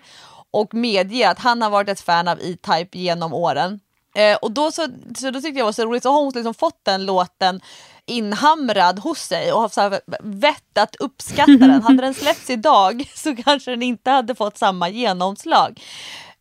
och 0.52 0.74
medge 0.74 1.30
att 1.30 1.40
han 1.40 1.62
har 1.62 1.70
varit 1.70 1.90
ett 1.90 2.02
fan 2.02 2.28
av 2.28 2.40
E-Type 2.42 2.98
genom 2.98 3.34
åren. 3.34 3.80
Eh, 4.16 4.36
och 4.36 4.52
då, 4.52 4.72
så, 4.72 4.88
så 5.18 5.32
då 5.32 5.42
tyckte 5.42 5.48
jag 5.48 5.56
det 5.56 5.64
var 5.64 5.72
så 5.72 5.86
roligt, 5.86 6.04
så 6.04 6.12
har 6.12 6.20
hon 6.22 6.32
liksom 6.36 6.54
fått 6.54 6.80
den 6.86 7.06
låten 7.06 7.62
inhamrad 8.06 9.00
hos 9.00 9.20
sig 9.20 9.52
och 9.52 9.62
har 9.62 9.70
så 9.70 9.82
här 9.82 10.00
vett 10.24 10.78
att 10.78 10.96
uppskatta 10.96 11.52
den. 11.52 11.82
Hade 11.82 12.02
den 12.02 12.14
släppts 12.14 12.50
idag 12.50 13.12
så 13.16 13.36
kanske 13.36 13.72
den 13.72 13.84
inte 13.84 14.12
hade 14.12 14.36
fått 14.36 14.58
samma 14.58 14.90
genomslag. 14.90 15.82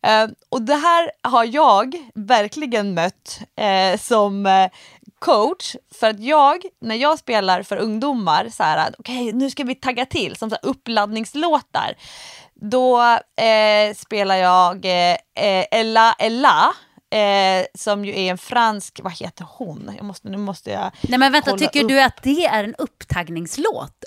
Eh, 0.03 0.27
och 0.49 0.61
det 0.61 0.75
här 0.75 1.11
har 1.21 1.45
jag 1.45 1.95
verkligen 2.13 2.93
mött 2.93 3.39
eh, 3.55 3.99
som 3.99 4.45
eh, 4.45 4.69
coach 5.19 5.75
för 5.99 6.09
att 6.09 6.19
jag, 6.19 6.65
när 6.81 6.95
jag 6.95 7.19
spelar 7.19 7.63
för 7.63 7.77
ungdomar, 7.77 8.49
så 8.49 8.63
här, 8.63 8.93
okej 8.99 9.33
nu 9.33 9.49
ska 9.49 9.63
vi 9.63 9.75
tagga 9.75 10.05
till, 10.05 10.35
som 10.35 10.49
så 10.49 10.55
här 10.61 10.69
uppladdningslåtar, 10.69 11.95
då 12.53 13.01
eh, 13.43 13.95
spelar 13.95 14.35
jag 14.35 14.85
eh, 14.85 15.17
eh, 15.35 15.65
Ella 15.71 16.15
Ella, 16.19 16.73
eh, 17.11 17.65
som 17.73 18.05
ju 18.05 18.11
är 18.11 18.31
en 18.31 18.37
fransk, 18.37 18.99
vad 19.03 19.13
heter 19.13 19.45
hon? 19.49 19.91
Jag 19.97 20.05
måste, 20.05 20.29
nu 20.29 20.37
måste 20.37 20.71
jag 20.71 20.91
Nej 21.01 21.19
men 21.19 21.31
vänta, 21.31 21.57
tycker 21.57 21.83
upp. 21.83 21.89
du 21.89 22.01
att 22.01 22.23
det 22.23 22.45
är 22.45 22.63
en 22.63 22.75
upptagningslåt? 22.75 24.03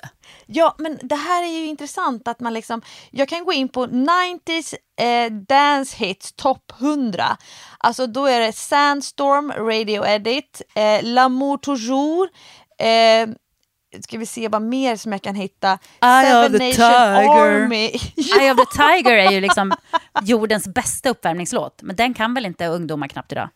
Ja, 0.47 0.75
men 0.79 0.99
det 1.03 1.15
här 1.15 1.43
är 1.43 1.49
ju 1.49 1.67
intressant 1.67 2.29
att 2.29 2.41
man 2.41 2.55
liksom, 2.55 2.83
jag 3.11 3.29
kan 3.29 3.45
gå 3.45 3.53
in 3.53 3.69
på 3.69 3.87
90s 3.87 4.75
eh, 5.01 5.33
Dance 5.33 5.97
Hits 5.97 6.33
Top 6.33 6.73
100. 6.81 7.37
Alltså 7.79 8.07
då 8.07 8.27
är 8.27 8.41
det 8.41 8.53
Sandstorm, 8.53 9.53
Radio 9.53 10.07
Edit, 10.07 10.63
eh, 10.75 11.03
L'amour 11.03 11.59
toujours, 11.59 12.29
eh, 12.79 13.29
ska 14.03 14.19
vi 14.19 14.27
se 14.27 14.49
vad 14.49 14.63
mer 14.63 14.97
som 14.97 15.13
jag 15.13 15.23
kan 15.23 15.35
hitta. 15.35 15.79
Eye 16.03 16.47
of 16.47 16.53
the 16.53 16.59
Tiger. 16.59 17.29
Army. 17.29 17.87
Eye 18.41 18.53
of 18.53 18.59
the 18.59 18.83
Tiger 18.83 19.13
är 19.13 19.31
ju 19.31 19.41
liksom 19.41 19.73
jordens 20.23 20.69
bästa 20.69 21.11
uppvärmningslåt. 21.11 21.83
Men 21.83 21.97
den 21.97 22.15
kan 22.15 22.35
väl 22.35 22.47
inte 22.47 22.67
ungdomar 22.67 23.09
knappt 23.09 23.33
idag? 23.33 23.49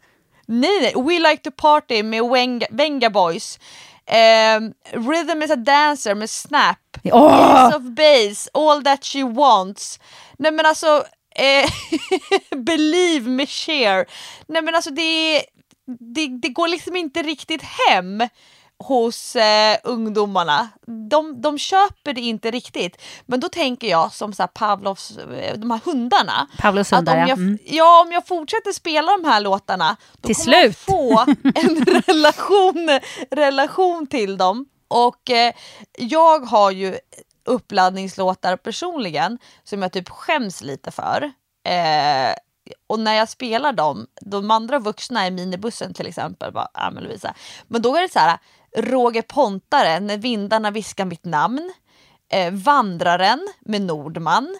Nej, 0.47 0.81
nej. 0.81 0.93
We 1.05 1.31
like 1.31 1.43
to 1.43 1.51
party 1.51 2.03
med 2.03 2.25
Venga, 2.25 2.67
Venga 2.71 3.11
Boys. 3.11 3.59
Ehm, 4.07 4.73
Rhythm 4.93 5.43
is 5.43 5.51
a 5.51 5.57
dancer 5.57 6.15
med 6.15 6.31
Snap. 6.31 6.79
Åh! 7.05 7.67
Ace 7.67 7.77
of 7.77 7.83
Base, 7.83 8.51
All 8.55 8.83
that 8.83 9.05
she 9.05 9.25
wants. 9.25 10.01
Nej 10.39 10.53
men 10.53 10.67
alltså, 10.67 11.05
eh, 11.35 11.71
Believe 12.59 13.31
med 13.31 13.49
Cher. 13.49 14.07
Nej 14.49 14.63
men 14.63 14.75
alltså 14.75 14.91
det, 14.91 15.43
det, 16.15 16.27
det 16.43 16.49
går 16.49 16.69
liksom 16.69 16.97
inte 16.97 17.23
riktigt 17.23 17.63
hem 17.63 18.23
hos 18.85 19.37
eh, 19.37 19.77
ungdomarna. 19.85 20.69
De, 21.11 21.41
de 21.41 21.59
köper 21.59 22.13
det 22.13 22.21
inte 22.21 22.51
riktigt. 22.51 23.03
Men 23.27 23.41
då 23.41 23.49
tänker 23.49 23.89
jag 23.89 24.13
som 24.13 24.33
så 24.33 24.43
här 24.43 24.49
Pavlovs, 24.49 25.19
eh, 25.19 25.59
de 25.59 25.71
här 25.71 25.81
hundarna. 25.85 26.47
Pavlovs 26.59 26.93
hundar, 26.93 27.13
om 27.15 27.21
ja. 27.21 27.29
jag, 27.29 27.39
Mm. 27.39 27.59
ja. 27.65 28.03
Om 28.07 28.13
jag 28.13 28.27
fortsätter 28.27 28.73
spela 28.73 29.13
de 29.17 29.25
här 29.29 29.41
låtarna 29.41 29.97
då 30.21 30.27
Till 30.27 30.37
kommer 30.37 30.57
jag 30.57 30.65
slut. 30.65 30.77
få 30.79 31.25
en 31.55 31.85
relation, 32.07 32.99
relation 33.31 34.07
till 34.07 34.37
dem. 34.37 34.67
Och 34.89 35.31
eh, 35.31 35.53
jag 35.99 36.41
har 36.41 36.71
ju 36.71 36.99
uppladdningslåtar 37.45 38.57
personligen 38.57 39.39
som 39.65 39.83
jag 39.83 39.93
typ 39.93 40.09
skäms 40.09 40.61
lite 40.63 40.91
för. 40.91 41.33
Eh, 41.69 42.35
och 42.87 43.01
när 43.01 43.15
jag 43.15 43.29
spelar 43.29 43.73
dem, 43.73 44.07
de 44.21 44.51
andra 44.51 44.79
vuxna 44.79 45.27
i 45.27 45.31
minibussen 45.31 45.95
till 45.95 46.07
exempel, 46.07 46.53
bara, 46.53 46.69
ja 46.75 46.91
men 46.91 47.03
Lovisa. 47.05 47.35
Men 47.69 47.83
då 47.83 47.97
är 47.97 48.03
det 48.03 48.13
så 48.13 48.19
här, 48.19 48.39
Roger 48.77 49.23
Pontare, 49.23 50.01
När 50.01 50.17
vindarna 50.17 50.71
viskar 50.71 51.05
mitt 51.05 51.25
namn. 51.25 51.73
Eh, 52.33 52.53
Vandraren 52.53 53.49
med 53.61 53.83
Nordman. 53.83 54.59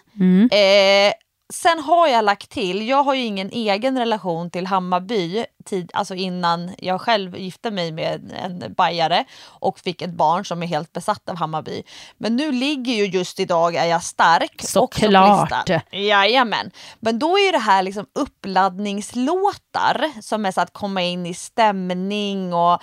Eh, 0.51 1.13
sen 1.53 1.79
har 1.79 2.07
jag 2.07 2.25
lagt 2.25 2.49
till, 2.49 2.87
jag 2.87 3.03
har 3.03 3.13
ju 3.13 3.23
ingen 3.23 3.51
egen 3.51 3.97
relation 3.97 4.49
till 4.49 4.67
Hammarby 4.67 5.45
tid, 5.65 5.91
alltså 5.93 6.15
innan 6.15 6.75
jag 6.77 7.01
själv 7.01 7.37
gifte 7.37 7.71
mig 7.71 7.91
med 7.91 8.33
en 8.43 8.73
bajare 8.73 9.25
och 9.45 9.79
fick 9.79 10.01
ett 10.01 10.13
barn 10.13 10.45
som 10.45 10.63
är 10.63 10.67
helt 10.67 10.93
besatt 10.93 11.29
av 11.29 11.35
Hammarby. 11.35 11.83
Men 12.17 12.35
nu 12.35 12.51
ligger 12.51 12.93
ju 12.93 13.05
just 13.05 13.39
idag 13.39 13.75
är 13.75 13.85
jag 13.85 14.03
stark. 14.03 14.55
Såklart. 14.59 15.69
Jajamän. 15.91 16.71
Men 16.99 17.19
då 17.19 17.39
är 17.39 17.51
det 17.51 17.59
här 17.59 17.83
liksom 17.83 18.05
uppladdningslåtar 18.13 20.21
som 20.21 20.45
är 20.45 20.51
så 20.51 20.61
att 20.61 20.73
komma 20.73 21.01
in 21.01 21.25
i 21.25 21.33
stämning 21.33 22.53
och 22.53 22.81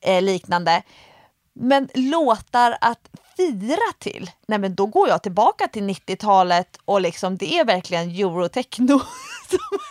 eh, 0.00 0.22
liknande. 0.22 0.82
Men 1.60 1.88
låtar 1.94 2.78
att 2.80 3.10
fira 3.36 3.92
till, 3.98 4.30
nej 4.46 4.58
men 4.58 4.74
då 4.74 4.86
går 4.86 5.08
jag 5.08 5.22
tillbaka 5.22 5.68
till 5.68 5.82
90-talet 5.82 6.78
och 6.84 7.00
liksom 7.00 7.36
det 7.36 7.58
är 7.58 7.64
verkligen 7.64 8.10
eurotechno. 8.10 9.00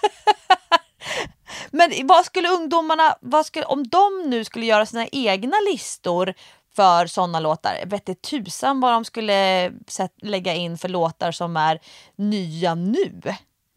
men 1.72 1.92
vad 2.04 2.26
skulle 2.26 2.50
ungdomarna, 2.50 3.16
vad 3.22 3.46
skulle, 3.46 3.66
om 3.66 3.88
de 3.88 4.24
nu 4.26 4.44
skulle 4.44 4.66
göra 4.66 4.86
sina 4.86 5.08
egna 5.08 5.58
listor 5.72 6.34
för 6.76 7.08
sådana 7.08 7.40
låtar, 7.40 7.86
vette 7.86 8.16
tusan 8.16 8.80
vad 8.80 8.94
de 8.94 9.06
skulle 9.06 9.72
lägga 10.22 10.54
in 10.54 10.78
för 10.78 10.90
låtar 10.90 11.32
som 11.32 11.58
är 11.58 11.80
nya 12.16 12.76
nu. 12.76 13.22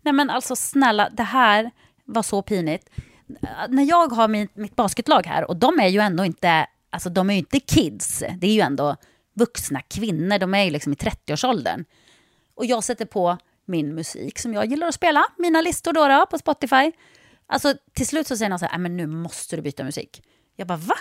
Nej 0.02 0.12
men 0.12 0.30
alltså 0.30 0.56
snälla, 0.56 1.08
det 1.10 1.22
här 1.22 1.70
var 2.04 2.22
så 2.22 2.42
pinigt. 2.42 2.88
När 3.68 3.82
jag 3.82 4.12
har 4.12 4.28
mitt 4.28 4.76
basketlag 4.76 5.26
här, 5.26 5.44
och 5.50 5.56
de 5.56 5.80
är 5.80 5.88
ju 5.88 6.00
ändå 6.00 6.24
inte, 6.24 6.66
alltså 6.90 7.10
de 7.10 7.30
är 7.30 7.34
ju 7.34 7.38
inte 7.38 7.60
kids, 7.60 8.22
det 8.38 8.46
är 8.46 8.52
ju 8.52 8.60
ändå 8.60 8.96
vuxna 9.34 9.80
kvinnor, 9.82 10.38
de 10.38 10.54
är 10.54 10.64
ju 10.64 10.70
liksom 10.70 10.92
i 10.92 10.96
30-årsåldern. 10.96 11.84
Och 12.54 12.66
jag 12.66 12.84
sätter 12.84 13.04
på 13.04 13.38
min 13.64 13.94
musik 13.94 14.38
som 14.38 14.54
jag 14.54 14.66
gillar 14.66 14.86
att 14.86 14.94
spela, 14.94 15.24
mina 15.38 15.60
listor 15.60 15.92
då, 15.92 16.08
då 16.08 16.26
på 16.26 16.38
Spotify. 16.38 16.92
Alltså 17.46 17.74
till 17.92 18.06
slut 18.06 18.26
så 18.26 18.36
säger 18.36 18.50
någon 18.50 18.58
så 18.58 18.66
här, 18.66 18.74
äh, 18.74 18.78
men 18.78 18.96
nu 18.96 19.06
måste 19.06 19.56
du 19.56 19.62
byta 19.62 19.84
musik. 19.84 20.22
Jag 20.56 20.66
bara, 20.66 20.78
va? 20.78 20.94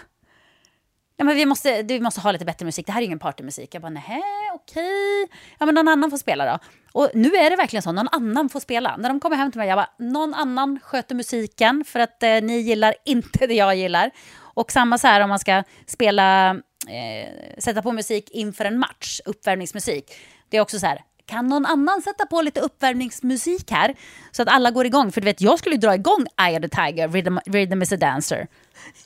Ja, 1.17 1.25
men 1.25 1.35
vi, 1.35 1.45
måste, 1.45 1.83
vi 1.83 1.99
måste 1.99 2.21
ha 2.21 2.31
lite 2.31 2.45
bättre 2.45 2.65
musik, 2.65 2.85
det 2.85 2.91
här 2.91 2.99
är 2.99 3.01
ju 3.01 3.05
ingen 3.05 3.19
partymusik. 3.19 3.75
Jag 3.75 3.81
bara, 3.81 3.89
nej, 3.89 4.23
okej. 4.53 5.27
Ja, 5.59 5.65
men 5.65 5.75
någon 5.75 5.87
annan 5.87 6.09
får 6.09 6.17
spela 6.17 6.45
då. 6.45 6.59
Och 6.91 7.09
nu 7.13 7.29
är 7.29 7.49
det 7.49 7.55
verkligen 7.55 7.83
så, 7.83 7.91
någon 7.91 8.07
annan 8.11 8.49
får 8.49 8.59
spela. 8.59 8.97
När 8.97 9.09
de 9.09 9.19
kommer 9.19 9.35
hem 9.35 9.51
till 9.51 9.59
mig, 9.59 9.67
jag 9.67 9.77
bara, 9.77 9.89
någon 9.97 10.33
annan 10.33 10.79
sköter 10.83 11.15
musiken 11.15 11.83
för 11.85 11.99
att 11.99 12.23
eh, 12.23 12.41
ni 12.41 12.59
gillar 12.59 12.95
inte 13.05 13.47
det 13.47 13.53
jag 13.53 13.75
gillar. 13.75 14.11
Och 14.59 14.71
samma 14.71 14.97
så 14.97 15.07
här 15.07 15.21
om 15.21 15.29
man 15.29 15.39
ska 15.39 15.63
spela, 15.85 16.49
eh, 16.87 17.57
sätta 17.57 17.81
på 17.81 17.91
musik 17.91 18.29
inför 18.29 18.65
en 18.65 18.79
match, 18.79 19.19
uppvärmningsmusik. 19.25 20.11
Det 20.49 20.57
är 20.57 20.61
också 20.61 20.79
så 20.79 20.85
här, 20.85 21.01
kan 21.25 21.47
någon 21.47 21.65
annan 21.65 22.01
sätta 22.01 22.25
på 22.25 22.41
lite 22.41 22.59
uppvärmningsmusik 22.59 23.71
här? 23.71 23.95
Så 24.31 24.41
att 24.41 24.47
alla 24.47 24.71
går 24.71 24.85
igång. 24.85 25.11
För 25.11 25.21
du 25.21 25.25
vet, 25.25 25.41
jag 25.41 25.59
skulle 25.59 25.75
ju 25.75 25.81
dra 25.81 25.95
igång 25.95 26.25
Eye 26.41 26.57
of 26.57 26.61
the 26.61 26.69
Tiger, 26.69 27.07
Rhythm, 27.07 27.37
Rhythm 27.45 27.81
is 27.81 27.91
a 27.91 27.97
Dancer. 27.97 28.47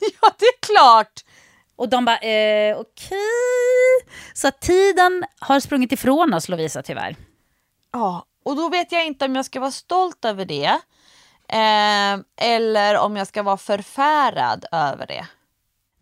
Ja, 0.20 0.30
det 0.38 0.44
är 0.44 0.60
klart! 0.60 1.24
Och 1.76 1.88
de 1.88 2.04
bara, 2.04 2.18
eh, 2.18 2.76
okej. 2.76 4.12
Så 4.34 4.48
att 4.48 4.60
tiden 4.60 5.24
har 5.38 5.60
sprungit 5.60 5.92
ifrån 5.92 6.34
oss 6.34 6.48
Lovisa 6.48 6.82
tyvärr. 6.82 7.16
Ja, 7.92 8.26
och 8.44 8.56
då 8.56 8.68
vet 8.68 8.92
jag 8.92 9.06
inte 9.06 9.24
om 9.24 9.36
jag 9.36 9.44
ska 9.44 9.60
vara 9.60 9.70
stolt 9.70 10.24
över 10.24 10.44
det. 10.44 10.80
Eh, 11.48 12.46
eller 12.50 12.98
om 12.98 13.16
jag 13.16 13.26
ska 13.26 13.42
vara 13.42 13.56
förfärad 13.56 14.64
över 14.72 15.06
det. 15.06 15.26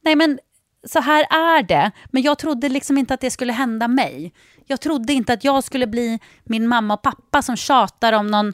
Nej 0.05 0.17
men 0.17 0.39
så 0.85 1.01
här 1.01 1.27
är 1.31 1.63
det. 1.63 1.91
Men 2.11 2.23
jag 2.23 2.39
trodde 2.39 2.69
liksom 2.69 2.99
inte 2.99 3.15
att 3.15 3.21
det 3.21 3.31
skulle 3.31 3.53
hända 3.53 3.89
mig. 3.89 4.33
Jag 4.67 4.81
trodde 4.81 5.13
inte 5.13 5.33
att 5.33 5.45
jag 5.45 5.65
skulle 5.65 5.87
bli 5.87 6.19
min 6.45 6.69
mamma 6.69 6.95
och 6.95 7.03
pappa 7.03 7.43
som 7.43 7.57
tjatar 7.57 8.13
om 8.13 8.27
någon 8.27 8.53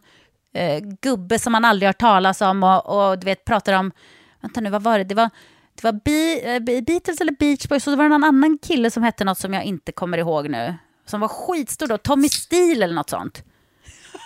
eh, 0.54 0.78
gubbe 1.02 1.38
som 1.38 1.52
man 1.52 1.64
aldrig 1.64 1.88
hört 1.88 1.98
talas 1.98 2.40
om 2.40 2.62
och, 2.62 3.10
och 3.10 3.18
du 3.18 3.24
vet 3.24 3.44
pratar 3.44 3.72
om, 3.72 3.92
vänta 4.40 4.60
nu 4.60 4.70
vad 4.70 4.82
var 4.82 4.98
det, 4.98 5.04
det 5.04 5.14
var, 5.14 5.30
det 5.74 5.84
var 5.84 5.92
Be 5.92 6.40
eh, 6.54 6.82
Beatles 6.82 7.20
eller 7.20 7.32
Beach 7.38 7.68
Boys 7.68 7.86
och 7.86 7.90
det 7.90 7.96
var 7.96 8.08
någon 8.08 8.24
annan 8.24 8.58
kille 8.58 8.90
som 8.90 9.02
hette 9.02 9.24
något 9.24 9.38
som 9.38 9.54
jag 9.54 9.64
inte 9.64 9.92
kommer 9.92 10.18
ihåg 10.18 10.50
nu. 10.50 10.74
Som 11.06 11.20
var 11.20 11.28
skitstor 11.28 11.86
då, 11.86 11.98
Tommy 11.98 12.28
Steele 12.28 12.84
eller 12.84 12.94
något 12.94 13.10
sånt. 13.10 13.44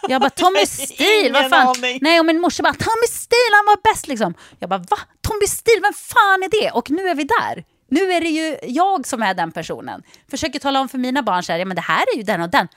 Jag 0.09 0.21
bara, 0.21 0.31
Tommy 0.31 0.67
Steele, 0.67 1.33
vad 1.33 1.51
fan? 1.51 1.67
aning. 1.67 1.99
Nej, 2.03 2.21
och 2.21 2.27
min 2.27 2.41
morsa 2.41 2.63
bara, 2.63 2.75
Tommy 2.75 3.07
Steele, 3.09 3.55
han 3.57 3.67
var 3.67 3.93
bäst 3.93 4.09
liksom. 4.09 4.35
Jag 4.59 4.69
bara, 4.71 4.79
va? 4.79 4.99
Tommy 5.21 5.47
Steele, 5.47 5.81
vem 5.81 5.93
fan 5.93 6.43
är 6.43 6.63
det? 6.63 6.71
Och 6.71 6.91
nu 6.91 7.09
är 7.09 7.15
vi 7.15 7.25
där. 7.25 7.65
Nu 7.89 8.13
är 8.13 8.21
det 8.21 8.29
ju 8.29 8.59
jag 8.63 9.07
som 9.07 9.23
är 9.23 9.35
den 9.35 9.53
personen. 9.53 10.03
Försöker 10.31 10.59
tala 10.59 10.81
om 10.81 10.89
för 10.89 10.99
mina 10.99 11.23
barn 11.23 11.43
så 11.43 11.53
här, 11.53 11.59
ja 11.59 11.65
men 11.65 11.75
det 11.75 11.81
här 11.83 12.05
är 12.15 12.17
ju 12.17 12.23
den 12.23 12.41
och 12.41 12.51
den. 12.51 12.69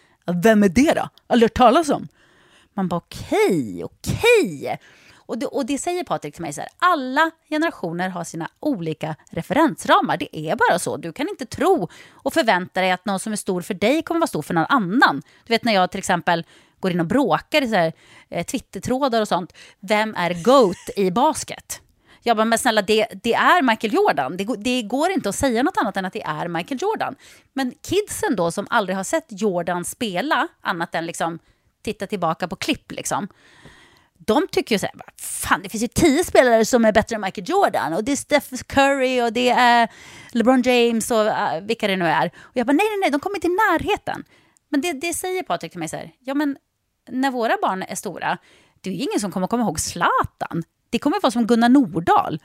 Vem 0.43 0.63
är 0.63 0.69
det 0.69 0.93
då? 0.93 1.09
Aldrig 1.27 1.49
hört 1.49 1.57
talas 1.57 1.89
om. 1.89 2.07
Man 2.73 2.87
bara 2.87 2.97
okej, 2.97 3.83
okej. 3.83 4.79
Och 5.27 5.37
det, 5.37 5.45
och 5.45 5.65
det 5.65 5.77
säger 5.77 6.03
Patrik 6.03 6.33
till 6.33 6.41
mig 6.41 6.53
så 6.53 6.61
här, 6.61 6.69
alla 6.79 7.31
generationer 7.49 8.09
har 8.09 8.23
sina 8.23 8.49
olika 8.59 9.15
referensramar. 9.31 10.17
Det 10.17 10.37
är 10.37 10.55
bara 10.55 10.79
så. 10.79 10.97
Du 10.97 11.13
kan 11.13 11.29
inte 11.29 11.45
tro 11.45 11.89
och 12.13 12.33
förvänta 12.33 12.81
dig 12.81 12.91
att 12.91 13.05
någon 13.05 13.19
som 13.19 13.33
är 13.33 13.37
stor 13.37 13.61
för 13.61 13.73
dig 13.73 14.03
kommer 14.03 14.19
vara 14.19 14.27
stor 14.27 14.41
för 14.41 14.53
någon 14.53 14.65
annan. 14.69 15.21
Du 15.45 15.53
vet 15.53 15.63
när 15.63 15.73
jag 15.73 15.91
till 15.91 15.99
exempel 15.99 16.45
går 16.85 16.91
in 16.91 16.99
och 16.99 17.05
bråkar 17.05 17.61
i 17.61 17.67
så 17.67 17.75
här, 17.75 17.93
eh, 18.29 18.45
Twittertrådar 18.45 19.21
och 19.21 19.27
sånt. 19.27 19.53
Vem 19.79 20.15
är 20.15 20.33
GOAT 20.43 20.89
i 20.95 21.11
basket? 21.11 21.81
Jag 22.23 22.37
bara, 22.37 22.45
men 22.45 22.57
snälla, 22.59 22.81
det, 22.81 23.07
det 23.23 23.33
är 23.33 23.61
Michael 23.61 23.93
Jordan. 23.93 24.37
Det, 24.37 24.43
går- 24.43 24.57
det 24.57 24.81
går 24.81 25.11
inte 25.11 25.29
att 25.29 25.35
säga 25.35 25.63
något 25.63 25.77
annat 25.77 25.97
än 25.97 26.05
att 26.05 26.13
det 26.13 26.23
är 26.23 26.47
Michael 26.47 26.81
Jordan. 26.81 27.15
Men 27.53 27.73
kidsen 27.87 28.35
då 28.35 28.51
som 28.51 28.67
aldrig 28.69 28.95
har 28.97 29.03
sett 29.03 29.25
Jordan 29.29 29.85
spela, 29.85 30.47
annat 30.61 30.95
än 30.95 31.05
liksom 31.05 31.39
titta 31.83 32.07
tillbaka 32.07 32.47
på 32.47 32.55
klipp, 32.55 32.91
liksom. 32.91 33.27
De 34.17 34.47
tycker 34.51 34.75
ju 34.75 34.79
så 34.79 34.85
här, 34.85 34.95
fan 35.21 35.61
det 35.63 35.69
finns 35.69 35.83
ju 35.83 35.87
tio 35.87 36.23
spelare 36.23 36.65
som 36.65 36.85
är 36.85 36.91
bättre 36.91 37.15
än 37.15 37.21
Michael 37.21 37.49
Jordan. 37.49 37.93
Och 37.93 38.03
det 38.03 38.11
är 38.11 38.15
Steph 38.15 38.53
Curry 38.67 39.21
och 39.21 39.33
det 39.33 39.49
är 39.49 39.89
LeBron 40.31 40.61
James 40.61 41.11
och 41.11 41.25
uh, 41.25 41.59
vilka 41.61 41.87
det 41.87 41.95
nu 41.95 42.05
är. 42.07 42.31
Och 42.37 42.51
jag 42.57 42.67
bara, 42.67 42.73
nej, 42.73 42.85
nej, 42.89 42.97
nej, 43.01 43.11
de 43.11 43.19
kommer 43.19 43.37
inte 43.37 43.47
i 43.47 43.49
närheten. 43.49 44.23
Men 44.69 44.81
det, 44.81 44.93
det 44.93 45.13
säger 45.13 45.43
Patrik 45.43 45.71
till 45.71 45.79
mig 45.79 45.89
så 45.89 45.95
här, 45.97 46.11
ja 46.19 46.33
men 46.33 46.57
när 47.09 47.31
våra 47.31 47.57
barn 47.61 47.83
är 47.83 47.95
stora, 47.95 48.37
det 48.81 48.89
är 48.89 48.93
ingen 48.93 49.19
som 49.19 49.31
kommer 49.31 49.47
komma 49.47 49.63
ihåg 49.63 49.79
Zlatan. 49.79 50.63
Det 50.89 50.99
kommer 50.99 51.21
vara 51.21 51.31
som 51.31 51.47
Gunnar 51.47 51.69
Nordahl. 51.69 52.39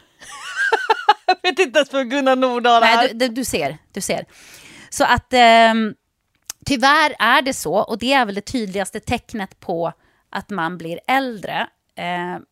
Jag 1.26 1.36
vet 1.42 1.58
inte 1.58 1.78
ens 1.78 1.92
vad 1.92 2.10
Gunnar 2.10 2.36
Nordahl 2.36 2.82
är. 2.82 2.96
Nej, 2.96 3.08
du, 3.12 3.28
du, 3.28 3.34
du 3.34 3.44
ser, 3.44 3.78
du 3.92 4.00
ser. 4.00 4.24
Så 4.90 5.04
att 5.04 5.32
ehm, 5.32 5.94
tyvärr 6.66 7.14
är 7.18 7.42
det 7.42 7.54
så, 7.54 7.74
och 7.74 7.98
det 7.98 8.12
är 8.12 8.26
väl 8.26 8.34
det 8.34 8.40
tydligaste 8.40 9.00
tecknet 9.00 9.60
på 9.60 9.92
att 10.30 10.50
man 10.50 10.78
blir 10.78 11.00
äldre. 11.06 11.68
Eh, 11.96 12.42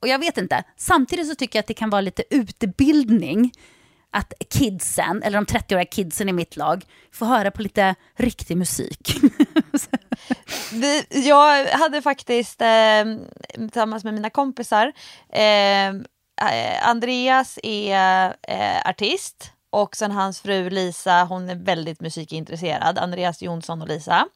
och 0.00 0.08
jag 0.08 0.18
vet 0.18 0.38
inte, 0.38 0.64
samtidigt 0.76 1.28
så 1.28 1.34
tycker 1.34 1.58
jag 1.58 1.62
att 1.62 1.66
det 1.66 1.74
kan 1.74 1.90
vara 1.90 2.00
lite 2.00 2.24
utbildning 2.30 3.52
att 4.10 4.32
kidsen, 4.50 5.22
eller 5.22 5.38
de 5.38 5.44
30-åriga 5.44 5.84
kidsen 5.84 6.28
i 6.28 6.32
mitt 6.32 6.56
lag, 6.56 6.84
får 7.12 7.26
höra 7.26 7.50
på 7.50 7.62
lite 7.62 7.94
riktig 8.16 8.56
musik. 8.56 9.20
Jag 11.10 11.66
hade 11.66 12.02
faktiskt 12.02 12.60
eh, 12.60 13.04
tillsammans 13.54 14.04
med 14.04 14.14
mina 14.14 14.30
kompisar, 14.30 14.92
eh, 15.32 15.94
Andreas 16.82 17.58
är 17.62 18.34
eh, 18.42 18.88
artist 18.88 19.52
och 19.70 19.96
sen 19.96 20.10
hans 20.10 20.40
fru 20.40 20.70
Lisa, 20.70 21.24
hon 21.24 21.50
är 21.50 21.54
väldigt 21.54 22.00
musikintresserad, 22.00 22.98
Andreas 22.98 23.42
Jonsson 23.42 23.82
och 23.82 23.88
Lisa. 23.88 24.28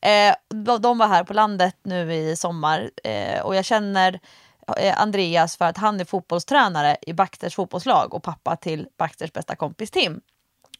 Eh, 0.00 0.34
de, 0.64 0.82
de 0.82 0.98
var 0.98 1.08
här 1.08 1.24
på 1.24 1.34
landet 1.34 1.76
nu 1.82 2.14
i 2.14 2.36
sommar 2.36 2.90
eh, 3.04 3.40
och 3.40 3.56
jag 3.56 3.64
känner 3.64 4.12
eh, 4.12 4.20
Eh, 4.78 5.00
Andreas 5.00 5.56
för 5.56 5.64
att 5.64 5.76
han 5.78 6.00
är 6.00 6.04
fotbollstränare 6.04 6.96
i 7.02 7.12
Baxters 7.12 7.54
fotbollslag 7.54 8.14
och 8.14 8.22
pappa 8.22 8.56
till 8.56 8.88
Baxters 8.98 9.32
bästa 9.32 9.56
kompis 9.56 9.90
Tim. 9.90 10.20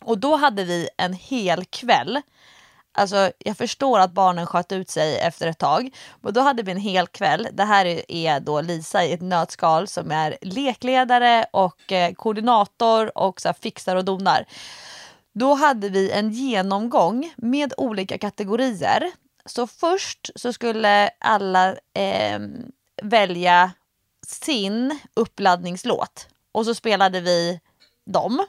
Och 0.01 0.19
då 0.19 0.37
hade 0.37 0.65
vi 0.65 0.89
en 0.97 1.13
hel 1.13 1.65
kväll 1.65 2.21
Alltså, 2.99 3.31
jag 3.39 3.57
förstår 3.57 3.99
att 3.99 4.13
barnen 4.13 4.47
sköt 4.47 4.73
ut 4.73 4.91
sig 4.91 5.19
efter 5.19 5.47
ett 5.47 5.59
tag. 5.59 5.91
Men 6.21 6.33
då 6.33 6.41
hade 6.41 6.63
vi 6.63 6.73
en 6.73 6.79
hel 6.79 7.07
kväll. 7.07 7.49
Det 7.53 7.65
här 7.65 7.85
är- 7.87 8.11
är 8.13 8.41
då 8.41 8.61
Lisa 8.61 9.05
i 9.05 9.13
ett 9.13 9.21
nötskal 9.23 9.89
som 9.89 10.11
är 10.11 10.37
lekledare 10.41 11.47
och 11.53 11.93
eh, 11.93 12.13
koordinator 12.15 13.19
och 13.19 13.41
så 13.41 13.49
här, 13.49 13.57
fixar 13.61 13.97
och 13.97 14.05
donar. 14.05 14.45
Då 15.35 15.55
hade 15.55 15.89
vi 15.89 16.11
en 16.11 16.31
genomgång 16.31 17.33
med 17.37 17.75
olika 17.77 18.19
kategorier. 18.19 19.11
Så 19.47 19.67
först 19.67 20.31
så 20.37 20.53
skulle 20.53 21.11
alla 21.21 21.69
eh, 21.95 22.39
välja 23.03 23.73
sin 24.27 24.99
uppladdningslåt 25.15 26.29
och 26.53 26.65
så 26.65 26.75
spelade 26.75 27.21
vi 27.21 27.61
dem. 28.07 28.47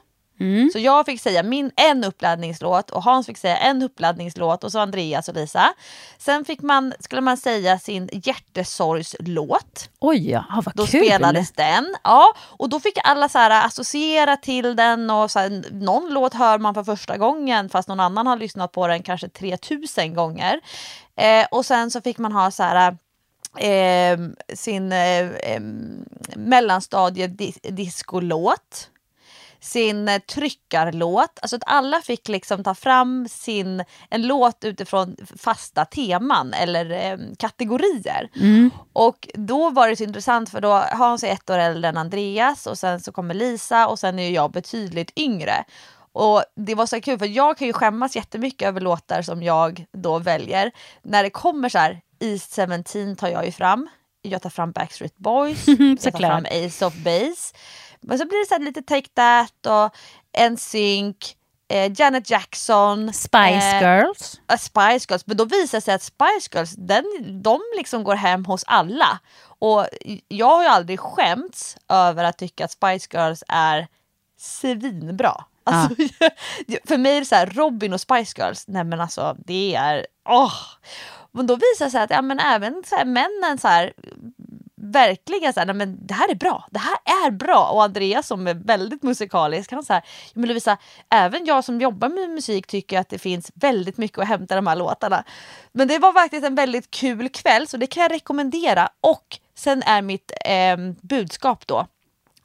Så 0.72 0.78
jag 0.78 1.06
fick 1.06 1.20
säga 1.20 1.42
min 1.42 1.70
en 1.76 2.04
uppladdningslåt 2.04 2.90
och 2.90 3.02
Hans 3.02 3.26
fick 3.26 3.38
säga 3.38 3.56
en 3.56 3.82
uppladdningslåt 3.82 4.64
och 4.64 4.72
så 4.72 4.78
Andreas 4.78 5.28
och 5.28 5.34
Lisa. 5.34 5.74
Sen 6.18 6.44
fick 6.44 6.62
man, 6.62 6.92
skulle 7.00 7.20
man 7.20 7.36
säga 7.36 7.78
sin 7.78 8.08
hjärtesorgslåt. 8.12 9.90
Oj, 10.00 10.30
ja, 10.30 10.44
vad 10.64 10.74
Då 10.76 10.86
kul! 10.86 11.04
spelades 11.04 11.52
den. 11.52 11.96
Ja, 12.04 12.32
och 12.38 12.68
då 12.68 12.80
fick 12.80 12.98
alla 13.04 13.28
så 13.28 13.38
här 13.38 13.66
associera 13.66 14.36
till 14.36 14.76
den 14.76 15.10
och 15.10 15.30
så 15.30 15.38
här, 15.38 15.64
någon 15.70 16.10
låt 16.12 16.34
hör 16.34 16.58
man 16.58 16.74
för 16.74 16.84
första 16.84 17.16
gången 17.16 17.68
fast 17.68 17.88
någon 17.88 18.00
annan 18.00 18.26
har 18.26 18.36
lyssnat 18.36 18.72
på 18.72 18.86
den 18.86 19.02
kanske 19.02 19.28
3000 19.28 20.14
gånger. 20.14 20.60
Eh, 21.16 21.46
och 21.50 21.66
sen 21.66 21.90
så 21.90 22.00
fick 22.00 22.18
man 22.18 22.32
ha 22.32 22.50
så 22.50 22.62
här 22.62 22.96
eh, 23.56 24.18
sin 24.54 24.92
eh, 24.92 25.30
eh, 25.30 25.60
mellanstadiediscolåt 26.36 28.90
sin 29.60 30.08
eh, 30.08 30.18
tryckarlåt. 30.18 31.38
Alltså 31.42 31.56
att 31.56 31.62
alla 31.66 32.00
fick 32.00 32.28
liksom 32.28 32.64
ta 32.64 32.74
fram 32.74 33.28
sin, 33.28 33.84
en 34.10 34.26
låt 34.26 34.64
utifrån 34.64 35.16
fasta 35.36 35.84
teman 35.84 36.54
eller 36.54 36.90
eh, 36.90 37.18
kategorier. 37.38 38.28
Och 38.92 39.28
då 39.34 39.70
var 39.70 39.88
det 39.88 39.96
så 39.96 40.04
intressant 40.04 40.50
för 40.50 40.60
då 40.60 40.84
Hans 40.92 41.24
är 41.24 41.32
ett 41.32 41.50
år 41.50 41.58
äldre 41.58 41.88
än 41.88 41.96
Andreas 41.96 42.66
och 42.66 42.78
sen 42.78 43.00
så 43.00 43.12
kommer 43.12 43.34
Lisa 43.34 43.88
och 43.88 43.98
sen 43.98 44.18
är 44.18 44.30
jag 44.30 44.50
betydligt 44.50 45.18
yngre. 45.18 45.64
Och 46.12 46.44
det 46.56 46.74
var 46.74 46.86
så 46.86 47.00
kul 47.00 47.18
för 47.18 47.26
jag 47.26 47.58
kan 47.58 47.66
ju 47.66 47.72
skämmas 47.72 48.16
jättemycket 48.16 48.68
över 48.68 48.80
låtar 48.80 49.22
som 49.22 49.42
jag 49.42 49.84
då 49.92 50.18
väljer. 50.18 50.70
När 51.02 51.22
det 51.22 51.30
kommer 51.30 51.68
så 51.68 51.78
här, 51.78 52.00
East 52.20 52.56
17 52.56 53.16
tar 53.16 53.28
jag 53.28 53.44
ju 53.44 53.52
fram. 53.52 53.88
Jag 54.22 54.42
tar 54.42 54.50
fram 54.50 54.72
Backstreet 54.72 55.16
Boys, 55.16 55.68
jag 55.68 56.00
tar 56.00 56.18
fram 56.18 56.44
Ace 56.44 56.86
of 56.86 56.94
Base. 56.94 57.54
Men 58.00 58.18
så 58.18 58.26
blir 58.26 58.38
det 58.38 58.56
så 58.56 58.58
lite 58.58 58.82
Take 58.82 59.08
That 59.14 59.66
och 59.66 59.96
NSYNC, 60.50 61.36
eh, 61.68 61.92
Janet 61.96 62.30
Jackson. 62.30 63.12
Spice 63.12 63.76
eh, 63.76 63.82
Girls. 63.82 64.40
Ja, 64.46 64.58
Spice 64.58 65.06
Girls, 65.08 65.26
men 65.26 65.36
då 65.36 65.44
visar 65.44 65.78
det 65.78 65.82
sig 65.82 65.94
att 65.94 66.02
Spice 66.02 66.48
Girls, 66.52 66.74
den, 66.78 67.04
de 67.42 67.60
liksom 67.76 68.04
går 68.04 68.14
hem 68.14 68.44
hos 68.44 68.64
alla. 68.66 69.18
Och 69.58 69.86
jag 70.28 70.46
har 70.46 70.62
ju 70.62 70.68
aldrig 70.68 71.00
skämts 71.00 71.76
över 71.88 72.24
att 72.24 72.38
tycka 72.38 72.64
att 72.64 72.72
Spice 72.72 73.08
Girls 73.12 73.44
är 73.48 73.88
svinbra. 74.38 75.44
Alltså, 75.64 75.94
för 76.84 76.98
mig 76.98 77.16
är 77.16 77.20
det 77.20 77.26
så 77.26 77.34
här, 77.34 77.46
Robin 77.46 77.92
och 77.92 78.00
Spice 78.00 78.42
Girls, 78.42 78.64
nej 78.68 78.84
men 78.84 79.00
alltså 79.00 79.36
det 79.46 79.74
är, 79.74 80.06
åh! 80.28 80.52
Men 81.38 81.46
då 81.46 81.56
visar 81.56 81.84
det 81.84 81.90
sig 81.90 82.00
att 82.00 82.10
ja, 82.10 82.22
men 82.22 82.38
även 82.38 82.82
så 82.86 82.96
här, 82.96 83.04
männen 83.04 83.58
så 83.58 83.68
här, 83.68 83.92
verkligen 84.76 85.52
så 85.52 85.60
här, 85.60 85.66
nej 85.66 85.74
men 85.74 86.06
det 86.06 86.14
här 86.14 86.30
är 86.30 86.34
bra, 86.34 86.64
det 86.70 86.78
här 86.78 87.26
är 87.26 87.30
bra. 87.30 87.70
Och 87.72 87.82
Andreas 87.82 88.26
som 88.26 88.46
är 88.46 88.54
väldigt 88.54 89.02
musikalisk, 89.02 89.72
han 89.72 89.82
säger, 89.82 90.00
här, 90.00 90.08
men 90.34 90.48
Lovisa, 90.48 90.78
även 91.10 91.44
jag 91.44 91.64
som 91.64 91.80
jobbar 91.80 92.08
med 92.08 92.30
musik 92.30 92.66
tycker 92.66 92.98
att 92.98 93.08
det 93.08 93.18
finns 93.18 93.52
väldigt 93.54 93.98
mycket 93.98 94.18
att 94.18 94.28
hämta 94.28 94.54
i 94.54 94.56
de 94.56 94.66
här 94.66 94.76
låtarna. 94.76 95.24
Men 95.72 95.88
det 95.88 95.98
var 95.98 96.12
faktiskt 96.12 96.44
en 96.44 96.54
väldigt 96.54 96.90
kul 96.90 97.28
kväll 97.28 97.68
så 97.68 97.76
det 97.76 97.86
kan 97.86 98.02
jag 98.02 98.12
rekommendera. 98.12 98.88
Och 99.00 99.38
sen 99.54 99.82
är 99.82 100.02
mitt 100.02 100.32
eh, 100.44 100.76
budskap 101.00 101.66
då 101.66 101.86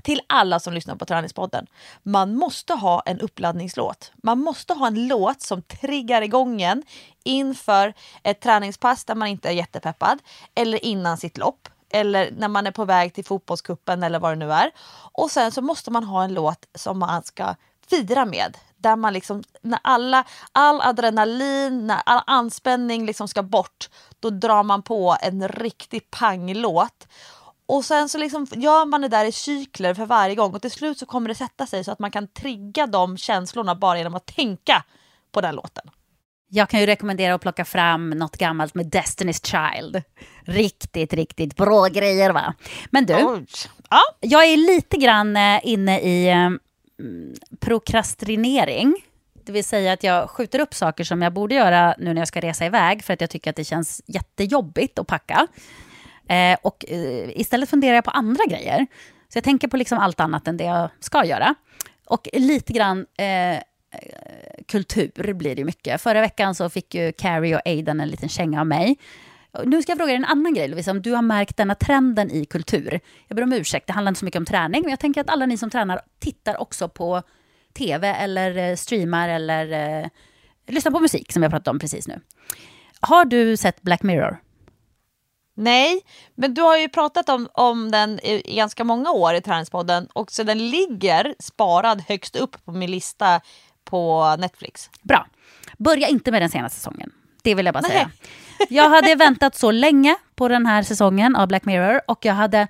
till 0.03 0.21
alla 0.27 0.59
som 0.59 0.73
lyssnar 0.73 0.95
på 0.95 1.05
Träningspodden. 1.05 1.67
Man 2.03 2.35
måste 2.35 2.73
ha 2.73 3.03
en 3.05 3.19
uppladdningslåt. 3.19 4.11
Man 4.23 4.39
måste 4.39 4.73
ha 4.73 4.87
en 4.87 5.07
låt 5.07 5.41
som 5.41 5.61
triggar 5.61 6.21
igång 6.21 6.61
en 6.61 6.83
inför 7.24 7.93
ett 8.24 8.41
träningspass 8.41 9.05
där 9.05 9.15
man 9.15 9.28
inte 9.28 9.49
är 9.49 9.53
jättepeppad 9.53 10.19
eller 10.55 10.86
innan 10.86 11.17
sitt 11.17 11.38
lopp 11.38 11.69
eller 11.89 12.32
när 12.38 12.47
man 12.47 12.67
är 12.67 12.71
på 12.71 12.86
väg 12.86 13.13
till 13.13 13.26
fotbollskuppen 13.26 14.03
eller 14.03 14.19
vad 14.19 14.32
det 14.32 14.45
nu 14.45 14.51
är. 14.51 14.71
Och 15.11 15.32
sen 15.32 15.51
så 15.51 15.61
måste 15.61 15.91
man 15.91 16.03
ha 16.03 16.24
en 16.24 16.34
låt 16.34 16.65
som 16.76 16.99
man 16.99 17.24
ska 17.24 17.55
fira 17.89 18.26
med. 18.26 18.57
Där 18.78 18.95
man 18.95 19.13
liksom, 19.13 19.43
när 19.61 19.80
alla, 19.84 20.24
all 20.51 20.82
adrenalin, 20.82 21.88
när 21.88 22.01
all 22.05 22.21
anspänning 22.28 23.05
liksom 23.05 23.28
ska 23.28 23.43
bort, 23.43 23.89
då 24.19 24.30
drar 24.30 24.63
man 24.63 24.82
på 24.82 25.17
en 25.21 25.47
riktig 25.47 26.11
panglåt. 26.11 27.07
Och 27.65 27.86
sen 27.86 28.09
så 28.09 28.17
liksom 28.17 28.47
gör 28.51 28.86
man 28.86 29.01
det 29.01 29.07
där 29.07 29.26
i 29.26 29.32
cykler 29.32 29.93
för 29.93 30.05
varje 30.05 30.36
gång 30.36 30.53
och 30.55 30.61
till 30.61 30.71
slut 30.71 30.99
så 30.99 31.05
kommer 31.05 31.28
det 31.28 31.36
sätta 31.36 31.67
sig 31.67 31.84
så 31.84 31.91
att 31.91 31.99
man 31.99 32.11
kan 32.11 32.28
trigga 32.28 32.88
de 32.88 33.17
känslorna 33.17 33.76
bara 33.76 33.97
genom 33.97 34.15
att 34.15 34.26
tänka 34.26 34.84
på 35.32 35.41
den 35.41 35.55
låten. 35.55 35.89
Jag 36.55 36.69
kan 36.69 36.79
ju 36.79 36.85
rekommendera 36.85 37.33
att 37.33 37.41
plocka 37.41 37.65
fram 37.65 38.09
något 38.09 38.37
gammalt 38.37 38.73
med 38.73 38.85
Destiny's 38.85 39.45
Child. 39.45 40.03
Riktigt, 40.41 41.13
riktigt 41.13 41.55
bra 41.55 41.87
grejer 41.87 42.29
va? 42.29 42.53
Men 42.91 43.05
du, 43.05 43.13
Oj. 43.13 43.45
Ja. 43.89 44.01
jag 44.19 44.45
är 44.45 44.57
lite 44.57 44.97
grann 44.97 45.37
eh, 45.37 45.59
inne 45.63 45.99
i 45.99 46.29
mm, 46.29 46.59
prokrastinering. 47.59 48.95
Det 49.45 49.51
vill 49.51 49.63
säga 49.63 49.93
att 49.93 50.03
jag 50.03 50.29
skjuter 50.29 50.59
upp 50.59 50.73
saker 50.73 51.03
som 51.03 51.21
jag 51.21 51.33
borde 51.33 51.55
göra 51.55 51.95
nu 51.97 52.13
när 52.13 52.21
jag 52.21 52.27
ska 52.27 52.41
resa 52.41 52.65
iväg 52.65 53.03
för 53.03 53.13
att 53.13 53.21
jag 53.21 53.29
tycker 53.29 53.49
att 53.49 53.55
det 53.55 53.63
känns 53.63 54.01
jättejobbigt 54.05 54.99
att 54.99 55.07
packa. 55.07 55.47
Eh, 56.29 56.57
och 56.61 56.85
eh, 56.87 57.39
istället 57.39 57.69
funderar 57.69 57.95
jag 57.95 58.03
på 58.03 58.11
andra 58.11 58.45
grejer. 58.45 58.87
Så 59.29 59.37
jag 59.37 59.43
tänker 59.43 59.67
på 59.67 59.77
liksom 59.77 59.97
allt 59.97 60.19
annat 60.19 60.47
än 60.47 60.57
det 60.57 60.63
jag 60.63 60.89
ska 60.99 61.25
göra. 61.25 61.55
Och 62.05 62.29
lite 62.33 62.73
grann 62.73 63.05
eh, 63.17 63.63
Eh, 63.93 64.63
kultur 64.67 65.33
blir 65.33 65.55
det 65.55 65.65
mycket. 65.65 66.01
Förra 66.01 66.21
veckan 66.21 66.55
så 66.55 66.69
fick 66.69 66.95
ju 66.95 67.11
Carrie 67.11 67.55
och 67.55 67.61
Aiden 67.65 67.99
en 67.99 68.09
liten 68.09 68.29
känga 68.29 68.59
av 68.59 68.67
mig. 68.67 68.97
Nu 69.65 69.81
ska 69.81 69.91
jag 69.91 69.97
fråga 69.97 70.07
dig 70.07 70.15
en 70.15 70.25
annan 70.25 70.53
grej, 70.53 70.67
Lovisa, 70.67 70.91
om 70.91 71.01
du 71.01 71.11
har 71.11 71.21
märkt 71.21 71.57
denna 71.57 71.75
trenden 71.75 72.31
i 72.31 72.45
kultur. 72.45 72.99
Jag 73.27 73.35
ber 73.35 73.43
om 73.43 73.53
ursäkt, 73.53 73.87
det 73.87 73.93
handlar 73.93 74.09
inte 74.09 74.19
så 74.19 74.25
mycket 74.25 74.39
om 74.39 74.45
träning, 74.45 74.81
men 74.81 74.89
jag 74.89 74.99
tänker 74.99 75.21
att 75.21 75.29
alla 75.29 75.45
ni 75.45 75.57
som 75.57 75.69
tränar 75.69 76.01
tittar 76.19 76.61
också 76.61 76.89
på 76.89 77.21
tv 77.73 78.07
eller 78.07 78.57
eh, 78.57 78.75
streamar 78.75 79.29
eller 79.29 80.01
eh, 80.01 80.07
lyssnar 80.67 80.91
på 80.91 80.99
musik, 80.99 81.31
som 81.31 81.43
jag 81.43 81.51
pratade 81.51 81.69
om 81.69 81.79
precis 81.79 82.07
nu. 82.07 82.19
Har 82.99 83.25
du 83.25 83.57
sett 83.57 83.81
Black 83.81 84.03
Mirror? 84.03 84.39
Nej, 85.55 86.01
men 86.35 86.53
du 86.53 86.61
har 86.61 86.77
ju 86.77 86.89
pratat 86.89 87.29
om, 87.29 87.49
om 87.53 87.91
den 87.91 88.19
i 88.25 88.55
ganska 88.55 88.83
många 88.83 89.11
år 89.11 89.33
i 89.33 89.41
Träningspodden 89.41 90.07
och 90.13 90.31
så 90.31 90.43
den 90.43 90.69
ligger 90.69 91.35
sparad 91.39 92.01
högst 92.01 92.35
upp 92.35 92.65
på 92.65 92.71
min 92.71 92.91
lista 92.91 93.41
på 93.93 94.35
Netflix. 94.39 94.89
Bra. 95.01 95.27
Börja 95.77 96.07
inte 96.07 96.31
med 96.31 96.41
den 96.41 96.49
senaste 96.49 96.77
säsongen. 96.77 97.11
Det 97.43 97.55
vill 97.55 97.65
jag 97.65 97.73
bara 97.73 97.81
Nej. 97.81 97.91
säga. 97.91 98.09
Jag 98.69 98.89
hade 98.89 99.15
väntat 99.25 99.55
så 99.55 99.71
länge 99.71 100.15
på 100.35 100.47
den 100.47 100.65
här 100.65 100.83
säsongen 100.83 101.35
av 101.35 101.47
Black 101.47 101.65
Mirror 101.65 102.01
och 102.07 102.25
jag 102.25 102.33
hade 102.33 102.67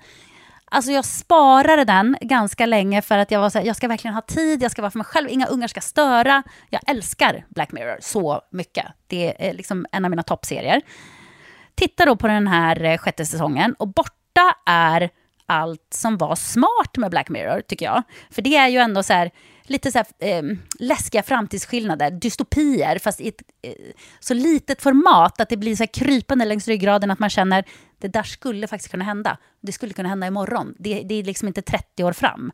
Alltså 0.64 0.92
jag 0.92 1.04
sparade 1.04 1.84
den 1.84 2.16
ganska 2.20 2.66
länge 2.66 3.02
för 3.02 3.18
att 3.18 3.30
jag 3.30 3.40
var 3.40 3.50
så 3.50 3.58
här, 3.58 3.66
jag 3.66 3.76
ska 3.76 3.88
verkligen 3.88 4.14
ha 4.14 4.20
tid, 4.20 4.62
jag 4.62 4.70
ska 4.70 4.82
vara 4.82 4.90
för 4.90 4.98
mig 4.98 5.04
själv, 5.04 5.28
inga 5.30 5.46
ungar 5.46 5.68
ska 5.68 5.80
störa. 5.80 6.42
Jag 6.70 6.80
älskar 6.86 7.44
Black 7.48 7.72
Mirror 7.72 7.98
så 8.00 8.40
mycket. 8.50 8.86
Det 9.06 9.48
är 9.48 9.52
liksom 9.52 9.86
en 9.92 10.04
av 10.04 10.10
mina 10.10 10.22
toppserier. 10.22 10.82
Titta 11.74 12.06
då 12.06 12.16
på 12.16 12.26
den 12.26 12.46
här 12.46 12.84
eh, 12.84 12.98
sjätte 12.98 13.26
säsongen 13.26 13.74
och 13.78 13.88
borta 13.88 14.56
är 14.66 15.10
allt 15.46 15.86
som 15.94 16.16
var 16.16 16.36
smart 16.36 16.96
med 16.96 17.10
Black 17.10 17.28
Mirror, 17.28 17.60
tycker 17.60 17.86
jag. 17.86 18.02
För 18.30 18.42
det 18.42 18.56
är 18.56 18.68
ju 18.68 18.78
ändå 18.78 19.02
så 19.02 19.12
här, 19.12 19.30
lite 19.66 19.92
så 19.92 19.98
här, 19.98 20.06
eh, 20.18 20.42
läskiga 20.78 21.22
framtidsskillnader, 21.22 22.10
dystopier, 22.10 22.98
fast 22.98 23.20
i 23.20 23.28
ett 23.28 23.42
eh, 23.62 23.72
så 24.20 24.34
litet 24.34 24.82
format 24.82 25.40
att 25.40 25.48
det 25.48 25.56
blir 25.56 25.76
så 25.76 25.82
här 25.82 25.94
krypande 25.94 26.44
längs 26.44 26.68
ryggraden 26.68 27.10
att 27.10 27.18
man 27.18 27.30
känner 27.30 27.64
det 27.98 28.08
där 28.08 28.22
skulle 28.22 28.66
faktiskt 28.66 28.90
kunna 28.90 29.04
hända. 29.04 29.38
Det 29.60 29.72
skulle 29.72 29.94
kunna 29.94 30.08
hända 30.08 30.26
imorgon. 30.26 30.74
Det, 30.78 31.02
det 31.02 31.14
är 31.14 31.22
liksom 31.22 31.48
inte 31.48 31.62
30 31.62 32.04
år 32.04 32.12
fram. 32.12 32.52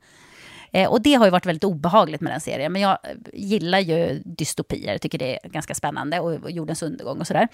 Eh, 0.72 0.90
och 0.90 1.02
det 1.02 1.14
har 1.14 1.24
ju 1.24 1.30
varit 1.30 1.46
väldigt 1.46 1.64
obehagligt 1.64 2.20
med 2.20 2.32
den 2.32 2.40
serien. 2.40 2.72
Men 2.72 2.82
jag 2.82 2.98
eh, 3.02 3.16
gillar 3.32 3.78
ju 3.78 4.22
dystopier, 4.24 4.98
tycker 4.98 5.18
det 5.18 5.44
är 5.44 5.48
ganska 5.48 5.74
spännande 5.74 6.20
och, 6.20 6.32
och 6.32 6.50
jordens 6.50 6.82
undergång 6.82 7.20
och 7.20 7.26
sådär. 7.26 7.48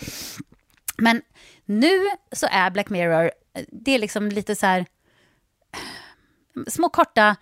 Men 0.98 1.22
nu 1.64 1.90
så 2.32 2.46
är 2.50 2.70
Black 2.70 2.90
Mirror, 2.90 3.30
eh, 3.54 3.64
det 3.72 3.94
är 3.94 3.98
liksom 3.98 4.28
lite 4.28 4.56
så 4.56 4.66
här 4.66 4.86
små 6.66 6.88
korta 6.88 7.36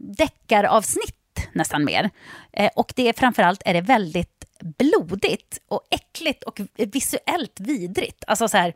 deckaravsnitt 0.00 1.48
nästan 1.52 1.84
mer. 1.84 2.10
Eh, 2.52 2.70
och 2.76 2.92
det 2.96 3.08
är 3.08 3.12
framförallt 3.12 3.62
är 3.64 3.74
det 3.74 3.80
väldigt 3.80 4.44
blodigt 4.60 5.58
och 5.68 5.80
äckligt 5.90 6.42
och 6.42 6.60
visuellt 6.76 7.60
vidrigt. 7.60 8.24
Alltså 8.26 8.48
så 8.48 8.56
här, 8.56 8.74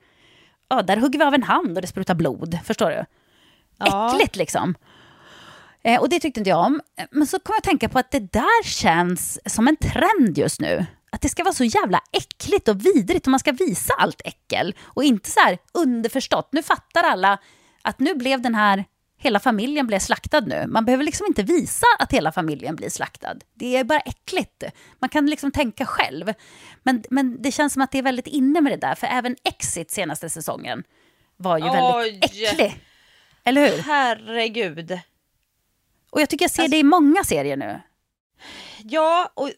ja, 0.69 0.83
där 0.83 0.97
hugger 0.97 1.19
vi 1.19 1.25
av 1.25 1.35
en 1.35 1.43
hand 1.43 1.77
och 1.77 1.83
det 1.83 1.89
sprutar 1.89 2.15
blod, 2.15 2.59
förstår 2.65 2.91
du? 2.91 3.05
Ja. 3.79 4.11
Äckligt 4.15 4.37
liksom. 4.37 4.75
Eh, 5.83 6.01
och 6.01 6.09
det 6.09 6.21
tyckte 6.21 6.41
inte 6.41 6.51
jag 6.51 6.67
om. 6.67 6.81
Men 7.11 7.27
så 7.27 7.39
kom 7.39 7.53
jag 7.53 7.59
att 7.59 7.65
tänka 7.65 7.89
på 7.89 7.99
att 7.99 8.11
det 8.11 8.33
där 8.33 8.65
känns 8.65 9.53
som 9.55 9.69
en 9.69 9.77
trend 9.77 10.39
just 10.39 10.61
nu. 10.61 10.87
Att 11.13 11.21
det 11.21 11.29
ska 11.29 11.45
vara 11.45 11.55
så 11.55 11.65
jävla 11.65 12.01
äckligt 12.13 12.69
och 12.69 12.87
vidrigt 12.87 13.27
och 13.27 13.31
man 13.31 13.41
ska 13.41 13.53
visa 13.53 13.95
allt 13.99 14.21
äckel. 14.25 14.75
Och 14.81 15.05
inte 15.05 15.31
så 15.31 15.41
här 15.41 15.59
underförstått, 15.73 16.49
nu 16.53 16.63
fattar 16.63 17.03
alla 17.03 17.39
att 17.83 17.99
nu 17.99 18.15
blev 18.15 18.41
den 18.41 18.55
här, 18.55 18.85
hela 19.23 19.41
familjen 19.41 19.87
blev 19.87 19.99
slaktad 19.99 20.41
nu. 20.41 20.67
Man 20.67 20.85
behöver 20.85 21.05
liksom 21.05 21.27
inte 21.27 21.43
visa 21.43 21.87
att 21.99 22.13
hela 22.13 22.33
familjen 22.33 22.77
blir 22.77 22.91
slaktad. 22.91 23.35
Det 23.55 23.77
är 23.77 23.85
bara 23.85 24.01
äckligt. 24.01 24.65
Man 24.99 25.09
kan 25.11 25.27
liksom 25.27 25.51
tänka 25.51 25.87
själv. 25.87 26.33
Men, 26.83 27.03
men 27.11 27.43
det 27.43 27.53
känns 27.53 27.73
som 27.73 27.83
att 27.83 27.93
det 27.93 27.99
är 27.99 28.03
väldigt 28.03 28.27
inne 28.27 28.61
med 28.61 28.73
det 28.73 28.77
där, 28.77 28.95
för 28.95 29.07
även 29.07 29.37
Exit 29.45 29.91
senaste 29.91 30.31
säsongen 30.31 30.85
var 31.37 31.59
ju 31.59 31.65
väldigt 31.65 31.95
Oj. 31.95 32.19
äcklig. 32.23 32.81
Eller 33.45 33.71
hur? 33.71 33.83
Herregud. 33.83 34.99
Och 36.11 36.21
jag 36.21 36.29
tycker 36.29 36.45
jag 36.45 36.51
ser 36.51 36.69
det 36.69 36.77
i 36.77 36.83
många 36.83 37.25
serier 37.25 37.57
nu. 37.57 37.81
Ja, 38.85 39.33
och 39.35 39.51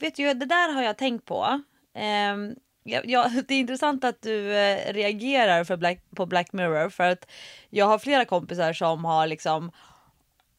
vet 0.00 0.16
du, 0.16 0.34
det 0.34 0.46
där 0.46 0.72
har 0.72 0.82
jag 0.82 0.98
tänkt 0.98 1.24
på. 1.24 1.62
Ehm, 1.94 2.54
ja, 2.86 3.30
det 3.48 3.54
är 3.54 3.58
intressant 3.58 4.04
att 4.04 4.22
du 4.22 4.54
eh, 4.54 4.92
reagerar 4.92 5.64
för 5.64 5.76
Black, 5.76 5.98
på 6.16 6.26
Black 6.26 6.52
Mirror 6.52 6.88
för 6.88 7.04
att 7.04 7.26
jag 7.70 7.86
har 7.86 7.98
flera 7.98 8.24
kompisar 8.24 8.72
som 8.72 9.04
har 9.04 9.26
liksom 9.26 9.72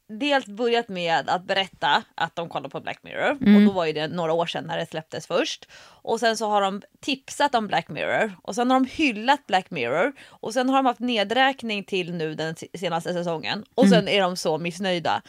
dels 0.10 0.46
börjat 0.46 0.88
med 0.88 1.30
att 1.30 1.44
berätta 1.44 2.04
att 2.16 2.36
de 2.36 2.50
kollar 2.50 2.70
på 2.70 2.80
Black 2.80 3.04
Mirror 3.04 3.32
och 3.32 3.62
då 3.66 3.72
var 3.72 3.86
ju 3.86 3.94
det 3.94 4.08
några 4.08 4.34
år 4.34 4.46
sedan 4.46 4.64
när 4.64 4.78
det 4.78 4.86
släpptes 4.86 5.28
först. 5.28 5.68
Och 6.02 6.20
sen 6.20 6.38
så 6.38 6.50
har 6.50 6.62
de 6.62 6.82
tipsat 7.00 7.56
om 7.56 7.68
Black 7.68 7.90
Mirror 7.90 8.34
och 8.42 8.56
sen 8.56 8.72
har 8.72 8.80
de 8.80 8.90
hyllat 8.90 9.48
Black 9.48 9.72
Mirror 9.72 10.14
och 10.28 10.54
sen 10.54 10.70
har 10.70 10.76
de 10.76 10.86
haft 10.86 11.00
nedräkning 11.00 11.84
till 11.84 12.14
nu 12.14 12.36
den 12.36 12.56
senaste 12.78 13.14
säsongen 13.14 13.64
och 13.76 13.90
sen 13.90 14.08
är 14.08 14.22
de 14.22 14.38
så 14.38 14.58
missnöjda. 14.58 15.22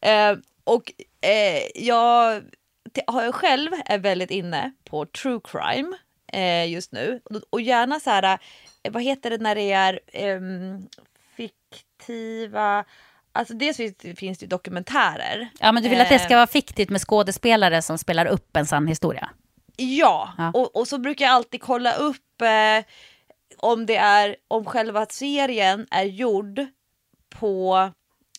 Eh, 0.00 0.36
och 0.64 0.92
eh, 1.20 1.62
jag 1.74 2.42
själv 3.32 3.70
är 3.86 3.98
väldigt 3.98 4.30
inne 4.30 4.72
på 4.84 5.06
true 5.06 5.40
crime 5.44 5.96
eh, 6.32 6.70
just 6.70 6.92
nu 6.92 7.20
och, 7.50 7.60
gärna 7.60 8.00
så 8.00 8.10
här, 8.10 8.38
eh, 8.82 8.92
vad 8.92 9.02
heter 9.02 9.30
det 9.30 9.38
när 9.38 9.54
det 9.54 9.72
är 9.72 10.00
ehm, 10.12 10.88
fiktiva 11.36 12.84
Alltså 13.34 13.54
dels 13.54 13.76
finns 13.76 13.96
det, 13.96 14.14
finns 14.14 14.38
det 14.38 14.44
ju 14.44 14.48
dokumentärer. 14.48 15.48
Ja, 15.60 15.72
men 15.72 15.82
du 15.82 15.88
vill 15.88 16.00
att 16.00 16.08
det 16.08 16.18
ska 16.18 16.34
Eh, 16.34 16.36
vara 16.36 16.46
fiktigt 16.46 16.90
med 16.90 17.00
skådespelare 17.00 17.82
som 17.82 17.98
spelar 17.98 18.26
upp 18.26 18.56
en 18.56 18.66
sann 18.66 18.86
historia? 18.86 19.30
Ja, 19.76 20.34
Ja. 20.38 20.50
Och, 20.54 20.76
och 20.76 20.88
så 20.88 20.98
brukar 20.98 21.24
jag 21.24 21.34
alltid 21.34 21.62
kolla 21.62 21.94
upp 21.94 22.42
eh, 22.42 22.84
om 23.56 23.86
det 23.86 23.96
är 23.96 24.36
om 24.48 24.64
själva 24.64 25.06
serien 25.06 25.86
är 25.90 26.04
gjord 26.04 26.66
på 27.28 27.90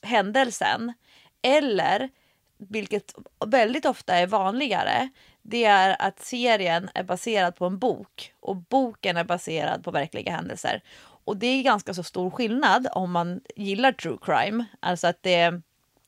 händelsen 0.01 0.93
eller 1.41 2.09
vilket 2.57 3.13
väldigt 3.45 3.85
ofta 3.85 4.15
är 4.15 4.27
vanligare 4.27 5.09
det 5.43 5.63
är 5.65 5.95
att 5.99 6.19
serien 6.19 6.89
är 6.93 7.03
baserad 7.03 7.55
på 7.55 7.65
en 7.65 7.77
bok 7.79 8.33
och 8.39 8.55
boken 8.55 9.17
är 9.17 9.23
baserad 9.23 9.83
på 9.83 9.91
verkliga 9.91 10.31
händelser. 10.31 10.81
Och 11.25 11.37
det 11.37 11.47
är 11.47 11.63
ganska 11.63 11.93
så 11.93 12.03
stor 12.03 12.29
skillnad 12.29 12.87
om 12.91 13.11
man 13.11 13.41
gillar 13.55 13.91
true 13.91 14.17
crime. 14.21 14.65
Alltså 14.79 15.07
att 15.07 15.23
det 15.23 15.61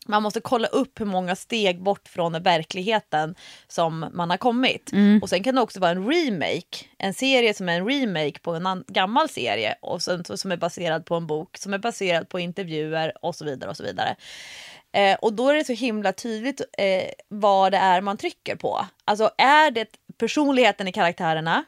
man 0.07 0.23
måste 0.23 0.41
kolla 0.41 0.67
upp 0.67 0.99
hur 0.99 1.05
många 1.05 1.35
steg 1.35 1.81
bort 1.81 2.07
från 2.07 2.43
verkligheten 2.43 3.35
som 3.67 4.05
man 4.13 4.29
har 4.29 4.37
kommit. 4.37 4.91
Och 5.23 5.29
sen 5.29 5.43
kan 5.43 5.55
det 5.55 5.61
också 5.61 5.79
vara 5.79 5.91
en 5.91 6.07
remake, 6.11 6.85
en 6.97 7.13
serie 7.13 7.53
som 7.53 7.69
är 7.69 7.79
en 7.79 7.87
remake 7.89 8.39
på 8.39 8.51
en 8.55 8.83
gammal 8.87 9.29
serie 9.29 9.75
och 9.81 10.01
sen, 10.01 10.25
så- 10.25 10.37
som 10.37 10.51
är 10.51 10.57
baserad 10.57 11.05
på 11.05 11.15
en 11.15 11.27
bok 11.27 11.57
som 11.57 11.73
är 11.73 11.77
baserad 11.77 12.29
på 12.29 12.39
intervjuer 12.39 13.13
och 13.25 13.35
så 13.35 13.45
vidare. 13.45 13.69
och 13.69 13.77
så 13.77 13.83
vidare. 13.83 14.15
Eh, 14.95 15.15
och 15.21 15.33
då 15.33 15.49
är 15.49 15.55
det 15.55 15.63
så 15.63 15.73
himla 15.73 16.13
tydligt 16.13 16.61
eh, 16.77 17.09
vad 17.27 17.71
det 17.71 17.77
är 17.77 18.01
man 18.01 18.17
trycker 18.17 18.55
på. 18.55 18.85
Alltså 19.05 19.31
är 19.37 19.71
det 19.71 19.87
personligheten 20.17 20.87
i 20.87 20.91
karaktärerna? 20.91 21.63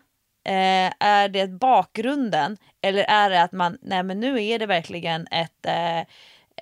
Eh, 0.45 0.91
är 0.99 1.30
det 1.30 1.47
bakgrunden? 1.47 2.57
Eller 2.82 3.03
är 3.03 3.30
det 3.30 3.41
att 3.41 3.51
man, 3.51 3.78
nej 3.82 4.03
men 4.03 4.19
nu 4.19 4.45
är 4.45 4.59
det 4.59 4.65
verkligen 4.65 5.28
ett 5.28 5.65
eh, 5.65 5.99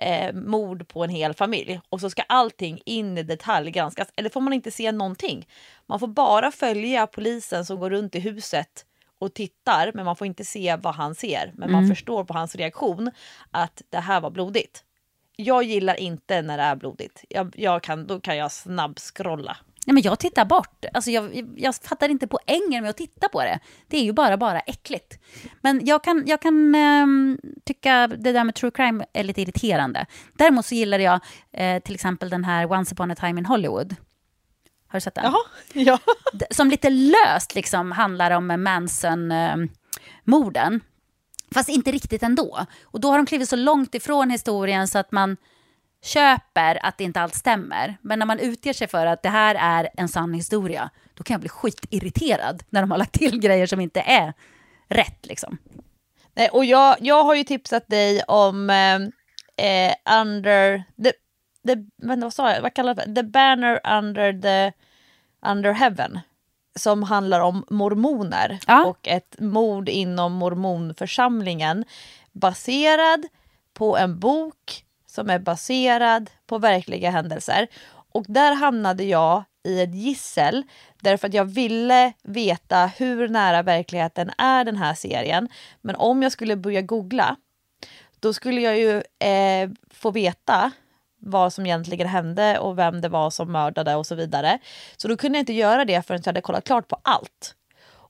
eh, 0.00 0.32
mord 0.34 0.88
på 0.88 1.04
en 1.04 1.10
hel 1.10 1.34
familj 1.34 1.80
och 1.88 2.00
så 2.00 2.10
ska 2.10 2.22
allting 2.22 2.80
in 2.86 3.18
i 3.18 3.22
detalj 3.22 3.70
granskas. 3.70 4.08
Eller 4.16 4.30
får 4.30 4.40
man 4.40 4.52
inte 4.52 4.70
se 4.70 4.92
någonting? 4.92 5.48
Man 5.86 6.00
får 6.00 6.08
bara 6.08 6.50
följa 6.50 7.06
polisen 7.06 7.64
som 7.64 7.80
går 7.80 7.90
runt 7.90 8.14
i 8.14 8.20
huset 8.20 8.84
och 9.18 9.34
tittar, 9.34 9.90
men 9.94 10.04
man 10.04 10.16
får 10.16 10.26
inte 10.26 10.44
se 10.44 10.76
vad 10.76 10.94
han 10.94 11.14
ser. 11.14 11.52
Men 11.54 11.72
man 11.72 11.88
förstår 11.88 12.24
på 12.24 12.34
hans 12.34 12.56
reaktion 12.56 13.10
att 13.50 13.82
det 13.90 13.98
här 13.98 14.20
var 14.20 14.30
blodigt. 14.30 14.82
Jag 15.36 15.62
gillar 15.62 16.00
inte 16.00 16.42
när 16.42 16.56
det 16.56 16.62
är 16.62 16.76
blodigt. 16.76 17.24
Jag, 17.28 17.54
jag 17.56 17.82
kan, 17.82 18.06
då 18.06 18.20
kan 18.20 18.36
jag 18.36 18.52
snabbskrolla. 18.52 19.56
Nej, 19.86 19.94
men 19.94 20.02
jag 20.02 20.18
tittar 20.18 20.44
bort. 20.44 20.84
Alltså 20.92 21.10
jag, 21.10 21.48
jag 21.56 21.74
fattar 21.74 22.08
inte 22.08 22.26
poängen 22.26 22.82
med 22.82 22.90
att 22.90 22.96
titta 22.96 23.28
på 23.28 23.42
det. 23.42 23.60
Det 23.88 23.96
är 23.96 24.04
ju 24.04 24.12
bara, 24.12 24.36
bara 24.36 24.60
äckligt. 24.60 25.18
Men 25.60 25.86
jag 25.86 26.04
kan, 26.04 26.22
jag 26.26 26.42
kan 26.42 26.74
ehm, 26.74 27.38
tycka 27.64 28.06
det 28.06 28.32
där 28.32 28.44
med 28.44 28.54
true 28.54 28.70
crime 28.70 29.04
är 29.12 29.24
lite 29.24 29.42
irriterande. 29.42 30.06
Däremot 30.32 30.66
så 30.66 30.74
gillar 30.74 30.98
jag 30.98 31.20
eh, 31.52 31.82
till 31.82 31.94
exempel 31.94 32.30
den 32.30 32.44
här 32.44 32.72
Once 32.72 32.94
upon 32.94 33.10
a 33.10 33.14
time 33.14 33.40
in 33.40 33.46
Hollywood. 33.46 33.96
Har 34.88 34.96
du 34.96 35.00
sett 35.00 35.14
den? 35.14 35.24
Jaha, 35.24 35.40
ja. 35.72 35.98
Som 36.50 36.70
lite 36.70 36.90
löst 36.90 37.54
liksom 37.54 37.92
handlar 37.92 38.30
om 38.30 38.62
Manson-morden. 38.62 40.80
Fast 41.56 41.68
inte 41.68 41.90
riktigt 41.90 42.22
ändå. 42.22 42.66
Och 42.84 43.00
då 43.00 43.10
har 43.10 43.16
de 43.16 43.26
klivit 43.26 43.48
så 43.48 43.56
långt 43.56 43.94
ifrån 43.94 44.30
historien 44.30 44.88
så 44.88 44.98
att 44.98 45.12
man 45.12 45.36
köper 46.04 46.86
att 46.86 46.98
det 46.98 47.04
inte 47.04 47.20
allt 47.20 47.34
stämmer. 47.34 47.98
Men 48.02 48.18
när 48.18 48.26
man 48.26 48.38
utger 48.38 48.72
sig 48.72 48.88
för 48.88 49.06
att 49.06 49.22
det 49.22 49.28
här 49.28 49.54
är 49.54 49.88
en 49.96 50.08
sann 50.08 50.34
historia, 50.34 50.90
då 51.14 51.24
kan 51.24 51.34
jag 51.34 51.40
bli 51.40 51.48
skitirriterad 51.48 52.62
när 52.70 52.80
de 52.80 52.90
har 52.90 52.98
lagt 52.98 53.12
till 53.12 53.40
grejer 53.40 53.66
som 53.66 53.80
inte 53.80 54.00
är 54.00 54.32
rätt. 54.88 55.26
Liksom. 55.26 55.58
Nej, 56.34 56.48
och 56.48 56.64
jag, 56.64 56.96
jag 57.00 57.24
har 57.24 57.34
ju 57.34 57.44
tipsat 57.44 57.88
dig 57.88 58.22
om 58.22 58.70
eh, 58.70 58.96
eh 59.66 60.20
Under... 60.20 60.82
The, 61.04 61.12
the, 61.66 61.84
vad 61.96 62.34
sa 62.34 62.52
jag? 62.52 62.62
Vad 62.62 62.74
kallar 62.74 62.94
det? 62.94 63.14
The 63.14 63.22
Banner 63.22 63.80
Under 63.98 64.40
the 64.42 64.72
Under 65.46 65.72
Heaven. 65.72 66.20
Som 66.76 67.02
handlar 67.02 67.40
om 67.40 67.64
mormoner 67.70 68.58
Ja. 68.66 68.84
och 68.84 69.08
ett 69.08 69.36
mord 69.38 69.88
inom 69.88 70.32
mormonförsamlingen 70.32 71.84
baserad 72.32 73.26
på 73.74 73.96
en 73.96 74.18
bok 74.18 74.84
som 75.06 75.30
är 75.30 75.38
baserad 75.38 76.30
på 76.46 76.58
verkliga 76.58 77.10
händelser. 77.10 77.66
Och 78.12 78.24
där 78.28 78.54
hamnade 78.54 79.04
jag 79.04 79.44
i 79.64 79.80
ett 79.82 79.94
gissel 79.94 80.62
därför 81.00 81.28
att 81.28 81.34
jag 81.34 81.44
ville 81.44 82.12
veta 82.22 82.86
hur 82.86 83.28
nära 83.28 83.62
verkligheten 83.62 84.30
är 84.38 84.64
den 84.64 84.76
här 84.76 84.94
serien. 84.94 85.48
Men 85.80 85.96
om 85.96 86.22
jag 86.22 86.32
skulle 86.32 86.56
börja 86.56 86.82
googla 86.82 87.36
då 88.20 88.32
skulle 88.32 88.60
jag 88.60 88.78
ju 88.78 88.96
eh, 89.28 89.70
få 89.90 90.10
veta 90.10 90.70
vad 91.18 91.52
som 91.52 91.66
egentligen 91.66 92.08
hände 92.08 92.58
och 92.58 92.78
vem 92.78 93.00
det 93.00 93.08
var 93.08 93.30
som 93.30 93.52
mördade 93.52 93.94
och 93.94 94.06
så 94.06 94.14
vidare. 94.14 94.58
Så 94.96 95.08
då 95.08 95.16
kunde 95.16 95.38
jag 95.38 95.42
inte 95.42 95.52
göra 95.52 95.84
det 95.84 96.06
förrän 96.06 96.20
jag 96.24 96.28
hade 96.28 96.40
kollat 96.40 96.64
klart 96.64 96.88
på 96.88 96.98
allt. 97.02 97.54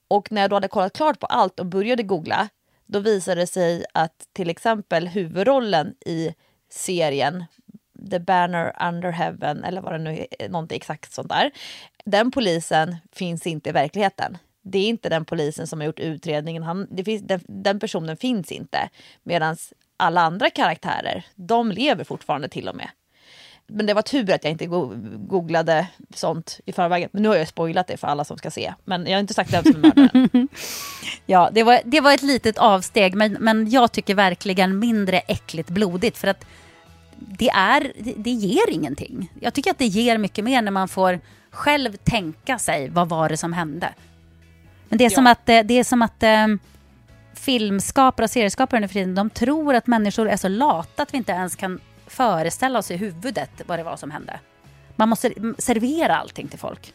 Och 0.08 0.32
när 0.32 0.40
jag 0.40 0.50
då 0.50 0.56
hade 0.56 0.68
kollat 0.68 0.92
klart 0.92 1.20
på 1.20 1.26
allt 1.26 1.60
och 1.60 1.66
började 1.66 2.02
googla, 2.02 2.48
då 2.86 2.98
visade 2.98 3.40
det 3.40 3.46
sig 3.46 3.84
att 3.94 4.28
till 4.32 4.50
exempel 4.50 5.08
huvudrollen 5.08 5.94
i 6.06 6.34
serien 6.70 7.44
The 8.10 8.18
Banner 8.18 8.72
Under 8.88 9.10
Heaven, 9.10 9.64
eller 9.64 9.80
vad 9.80 9.92
det 9.92 9.98
nu 9.98 10.26
är, 10.38 10.48
någonting 10.48 10.76
exakt 10.76 11.12
sånt 11.12 11.28
där. 11.28 11.50
Den 12.04 12.30
polisen 12.30 12.96
finns 13.12 13.46
inte 13.46 13.68
i 13.68 13.72
verkligheten. 13.72 14.38
Det 14.62 14.78
är 14.78 14.88
inte 14.88 15.08
den 15.08 15.24
polisen 15.24 15.66
som 15.66 15.80
har 15.80 15.86
gjort 15.86 16.00
utredningen. 16.00 16.62
Han, 16.62 16.86
det 16.90 17.04
finns, 17.04 17.22
den, 17.22 17.40
den 17.48 17.80
personen 17.80 18.16
finns 18.16 18.52
inte. 18.52 18.88
Medan 19.22 19.56
alla 19.96 20.20
andra 20.20 20.50
karaktärer, 20.50 21.26
de 21.34 21.72
lever 21.72 22.04
fortfarande 22.04 22.48
till 22.48 22.68
och 22.68 22.76
med. 22.76 22.88
Men 23.68 23.86
det 23.86 23.94
var 23.94 24.02
tur 24.02 24.30
att 24.30 24.44
jag 24.44 24.50
inte 24.50 24.66
go 24.66 24.92
googlade 25.16 25.86
sånt 26.14 26.60
i 26.64 26.72
förväg. 26.72 27.08
Men 27.12 27.22
nu 27.22 27.28
har 27.28 27.36
jag 27.36 27.48
spoilat 27.48 27.86
det 27.86 27.96
för 27.96 28.06
alla 28.06 28.24
som 28.24 28.38
ska 28.38 28.50
se. 28.50 28.74
Men 28.84 29.06
jag 29.06 29.12
har 29.12 29.20
inte 29.20 29.34
sagt 29.34 29.52
vem 29.52 29.64
som 29.64 29.74
är 29.74 29.78
mördaren. 29.78 30.48
Ja, 31.28 31.50
det 31.52 31.62
var, 31.62 31.80
det 31.84 32.00
var 32.00 32.14
ett 32.14 32.22
litet 32.22 32.58
avsteg, 32.58 33.14
men, 33.14 33.32
men 33.32 33.70
jag 33.70 33.92
tycker 33.92 34.14
verkligen 34.14 34.78
mindre 34.78 35.18
äckligt 35.18 35.70
blodigt. 35.70 36.18
För 36.18 36.28
att 36.28 36.46
det, 37.16 37.48
är, 37.48 37.92
det, 38.16 38.30
ger 38.30 38.70
ingenting. 38.70 39.32
Jag 39.40 39.54
tycker 39.54 39.70
att 39.70 39.78
det 39.78 39.86
ger 39.86 40.18
mycket 40.18 40.44
mer 40.44 40.62
när 40.62 40.70
man 40.70 40.88
får 40.88 41.20
själv 41.50 41.96
tänka 41.96 42.58
sig 42.58 42.88
vad 42.88 43.08
var 43.08 43.28
det 43.28 43.36
som 43.36 43.52
hände. 43.52 43.94
Men 44.88 44.98
det 44.98 45.04
är 45.04 45.10
som 45.10 45.26
att, 45.26 45.48
eh, 45.48 45.60
det 45.60 45.74
är 45.74 45.84
som 45.84 46.02
att 46.02 46.22
eh, 46.22 46.46
filmskapare 47.46 48.24
och 48.24 48.30
serieskapare 48.30 48.80
nu 48.80 48.88
för 48.88 48.94
tiden, 48.94 49.14
de 49.14 49.30
tror 49.30 49.74
att 49.74 49.86
människor 49.86 50.28
är 50.28 50.36
så 50.36 50.48
lata 50.48 51.02
att 51.02 51.14
vi 51.14 51.18
inte 51.18 51.32
ens 51.32 51.56
kan 51.56 51.80
föreställa 52.06 52.78
oss 52.78 52.90
i 52.90 52.96
huvudet 52.96 53.50
vad 53.66 53.78
det 53.78 53.82
var 53.82 53.96
som 53.96 54.10
hände. 54.10 54.40
Man 54.96 55.08
måste 55.08 55.32
servera 55.58 56.16
allting 56.16 56.48
till 56.48 56.58
folk. 56.58 56.92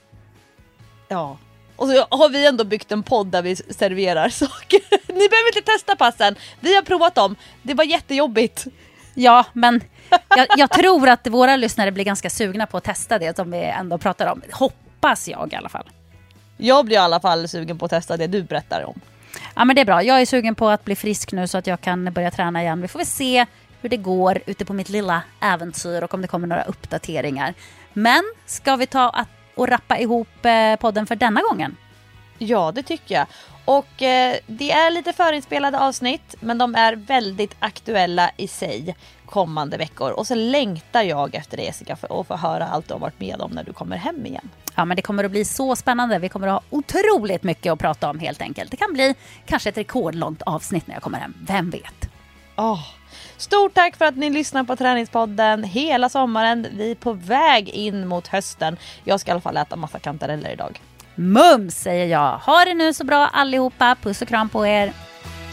Ja. 1.08 1.38
Och 1.76 1.88
så 1.88 2.06
har 2.10 2.30
vi 2.30 2.48
ändå 2.48 2.64
byggt 2.64 2.92
en 2.92 3.04
podd 3.04 3.28
där 3.28 3.42
vi 3.42 3.56
serverar 3.56 4.30
saker. 4.44 4.80
Ni 5.08 5.30
behöver 5.30 5.58
inte 5.58 5.72
testa 5.72 5.96
passen. 5.96 6.36
Vi 6.60 6.76
har 6.76 6.82
provat 6.82 7.16
dem. 7.16 7.36
Det 7.62 7.74
var 7.74 7.84
jättejobbigt. 7.84 8.66
Ja, 9.14 9.46
men 9.54 9.82
jag, 10.30 10.48
jag 10.58 10.70
tror 10.70 11.10
att 11.10 11.28
våra 11.28 11.56
lyssnare 11.56 11.92
blir 11.92 12.04
ganska 12.04 12.30
sugna 12.30 12.66
på 12.66 12.78
att 12.78 12.84
testa 12.84 13.20
det 13.20 13.36
som 13.36 13.52
vi 13.52 13.64
ändå 13.64 13.98
pratar 13.98 14.32
om. 14.32 14.42
Hoppas 14.52 15.28
jag 15.28 15.54
i 15.54 15.56
alla 15.56 15.70
fall. 15.70 15.90
Jag 16.58 16.86
blir 16.86 16.96
i 16.96 17.00
alla 17.00 17.20
fall 17.20 17.48
sugen 17.48 17.78
på 17.78 17.86
att 17.86 17.92
testa 17.92 18.18
det 18.18 18.28
du 18.28 18.44
berättar 18.44 18.84
om. 18.84 19.02
Ja, 19.56 19.66
men 19.66 19.76
det 19.76 19.82
är 19.82 19.86
bra. 19.86 20.04
Jag 20.04 20.22
är 20.22 20.26
sugen 20.26 20.56
på 20.56 20.70
att 20.70 20.86
bli 20.86 20.96
frisk 20.96 21.32
nu 21.32 21.48
så 21.48 21.58
att 21.58 21.68
jag 21.68 21.82
kan 21.82 22.14
börja 22.14 22.32
träna 22.32 22.62
igen. 22.62 22.82
Vi 22.82 22.88
får 22.88 23.00
väl 23.00 23.06
se 23.06 23.46
hur 23.82 23.90
det 23.90 23.98
går 23.98 24.42
ute 24.46 24.66
på 24.66 24.74
mitt 24.74 24.90
lilla 24.90 25.22
äventyr 25.42 26.02
och 26.02 26.14
om 26.14 26.22
det 26.22 26.28
kommer 26.28 26.48
några 26.48 26.64
uppdateringar. 26.64 27.54
Men 27.94 28.24
ska 28.46 28.76
vi 28.76 28.88
ta 28.88 29.10
att, 29.10 29.28
och 29.56 29.68
rappa 29.68 29.98
ihop 29.98 30.46
eh, 30.46 30.76
podden 30.76 31.06
för 31.06 31.16
denna 31.16 31.42
gången? 31.42 31.78
Ja, 32.38 32.72
det 32.76 32.84
tycker 32.84 33.16
jag. 33.16 33.28
Och 33.66 34.02
eh, 34.02 34.36
det 34.48 34.72
är 34.72 34.92
lite 34.92 35.14
förinspelade 35.14 35.80
avsnitt, 35.80 36.36
men 36.40 36.58
de 36.58 36.76
är 36.76 36.94
väldigt 36.96 37.56
aktuella 37.60 38.32
i 38.38 38.48
sig 38.48 38.96
kommande 39.32 39.78
veckor. 39.78 40.12
Och 40.12 40.28
så 40.28 40.36
längtar 40.36 41.02
jag 41.02 41.36
efter 41.36 41.58
det 41.58 41.64
Jessica, 41.64 41.96
för 41.96 42.22
att 42.22 42.28
få 42.28 42.36
höra 42.36 42.68
allt 42.68 42.88
du 42.88 42.94
har 42.94 43.00
varit 43.00 43.20
med 43.20 43.42
om 43.42 43.52
när 43.52 43.64
du 43.64 43.74
kommer 43.74 43.98
hem 43.98 44.26
igen. 44.26 44.50
Ja, 44.76 44.86
men 44.86 44.96
det 44.96 45.02
kommer 45.02 45.24
att 45.24 45.32
bli 45.32 45.46
så 45.46 45.76
spännande. 45.76 46.20
Vi 46.20 46.30
kommer 46.30 46.48
att 46.48 46.54
ha 46.54 46.62
otroligt 46.70 47.44
mycket 47.44 47.74
att 47.74 47.80
prata 47.80 48.10
om 48.10 48.20
helt 48.20 48.42
enkelt. 48.42 48.72
Det 48.72 48.78
kan 48.78 48.94
bli 48.94 49.16
kanske 49.46 49.70
ett 49.70 49.78
rekordlångt 49.78 50.42
avsnitt 50.42 50.88
när 50.88 50.96
jag 50.96 51.04
kommer 51.04 51.20
hem. 51.20 51.34
Vem 51.48 51.70
vet? 51.70 52.10
Åh. 52.56 52.80
Stort 53.38 53.74
tack 53.74 53.98
för 53.98 54.06
att 54.06 54.16
ni 54.16 54.30
lyssnar 54.30 54.64
på 54.64 54.76
Träningspodden 54.76 55.64
hela 55.64 56.10
sommaren. 56.10 56.68
Vi 56.74 56.92
är 56.92 56.96
på 56.96 57.14
väg 57.14 57.70
in 57.70 58.08
mot 58.08 58.28
hösten. 58.28 58.78
Jag 59.04 59.20
ska 59.20 59.32
i 59.32 59.32
alla 59.32 59.42
fall 59.42 59.58
äta 59.58 59.76
massa 59.76 60.00
kantareller 60.00 60.50
idag. 60.50 60.82
Mums 61.16 61.76
säger 61.76 62.06
jag. 62.06 62.38
Ha 62.38 62.66
det 62.66 62.74
nu 62.74 62.94
så 62.94 63.04
bra 63.04 63.28
allihopa. 63.28 63.96
Puss 64.02 64.22
och 64.22 64.28
kram 64.28 64.50
på 64.50 64.68
er. 64.68 64.94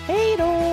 Hej 0.06 0.36
då! 0.38 0.67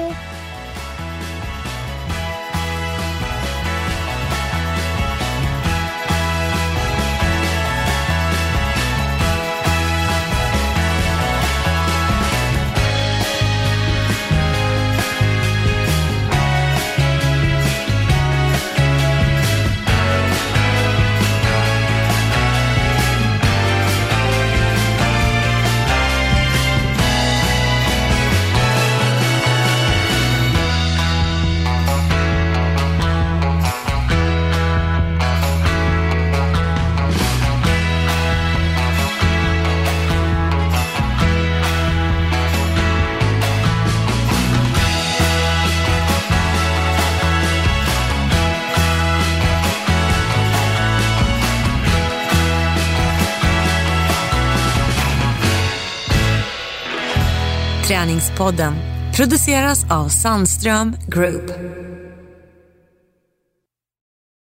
Podden 58.38 58.74
produceras 59.16 59.86
av 59.92 60.10
Sandström 60.10 60.96
Group. 61.08 61.52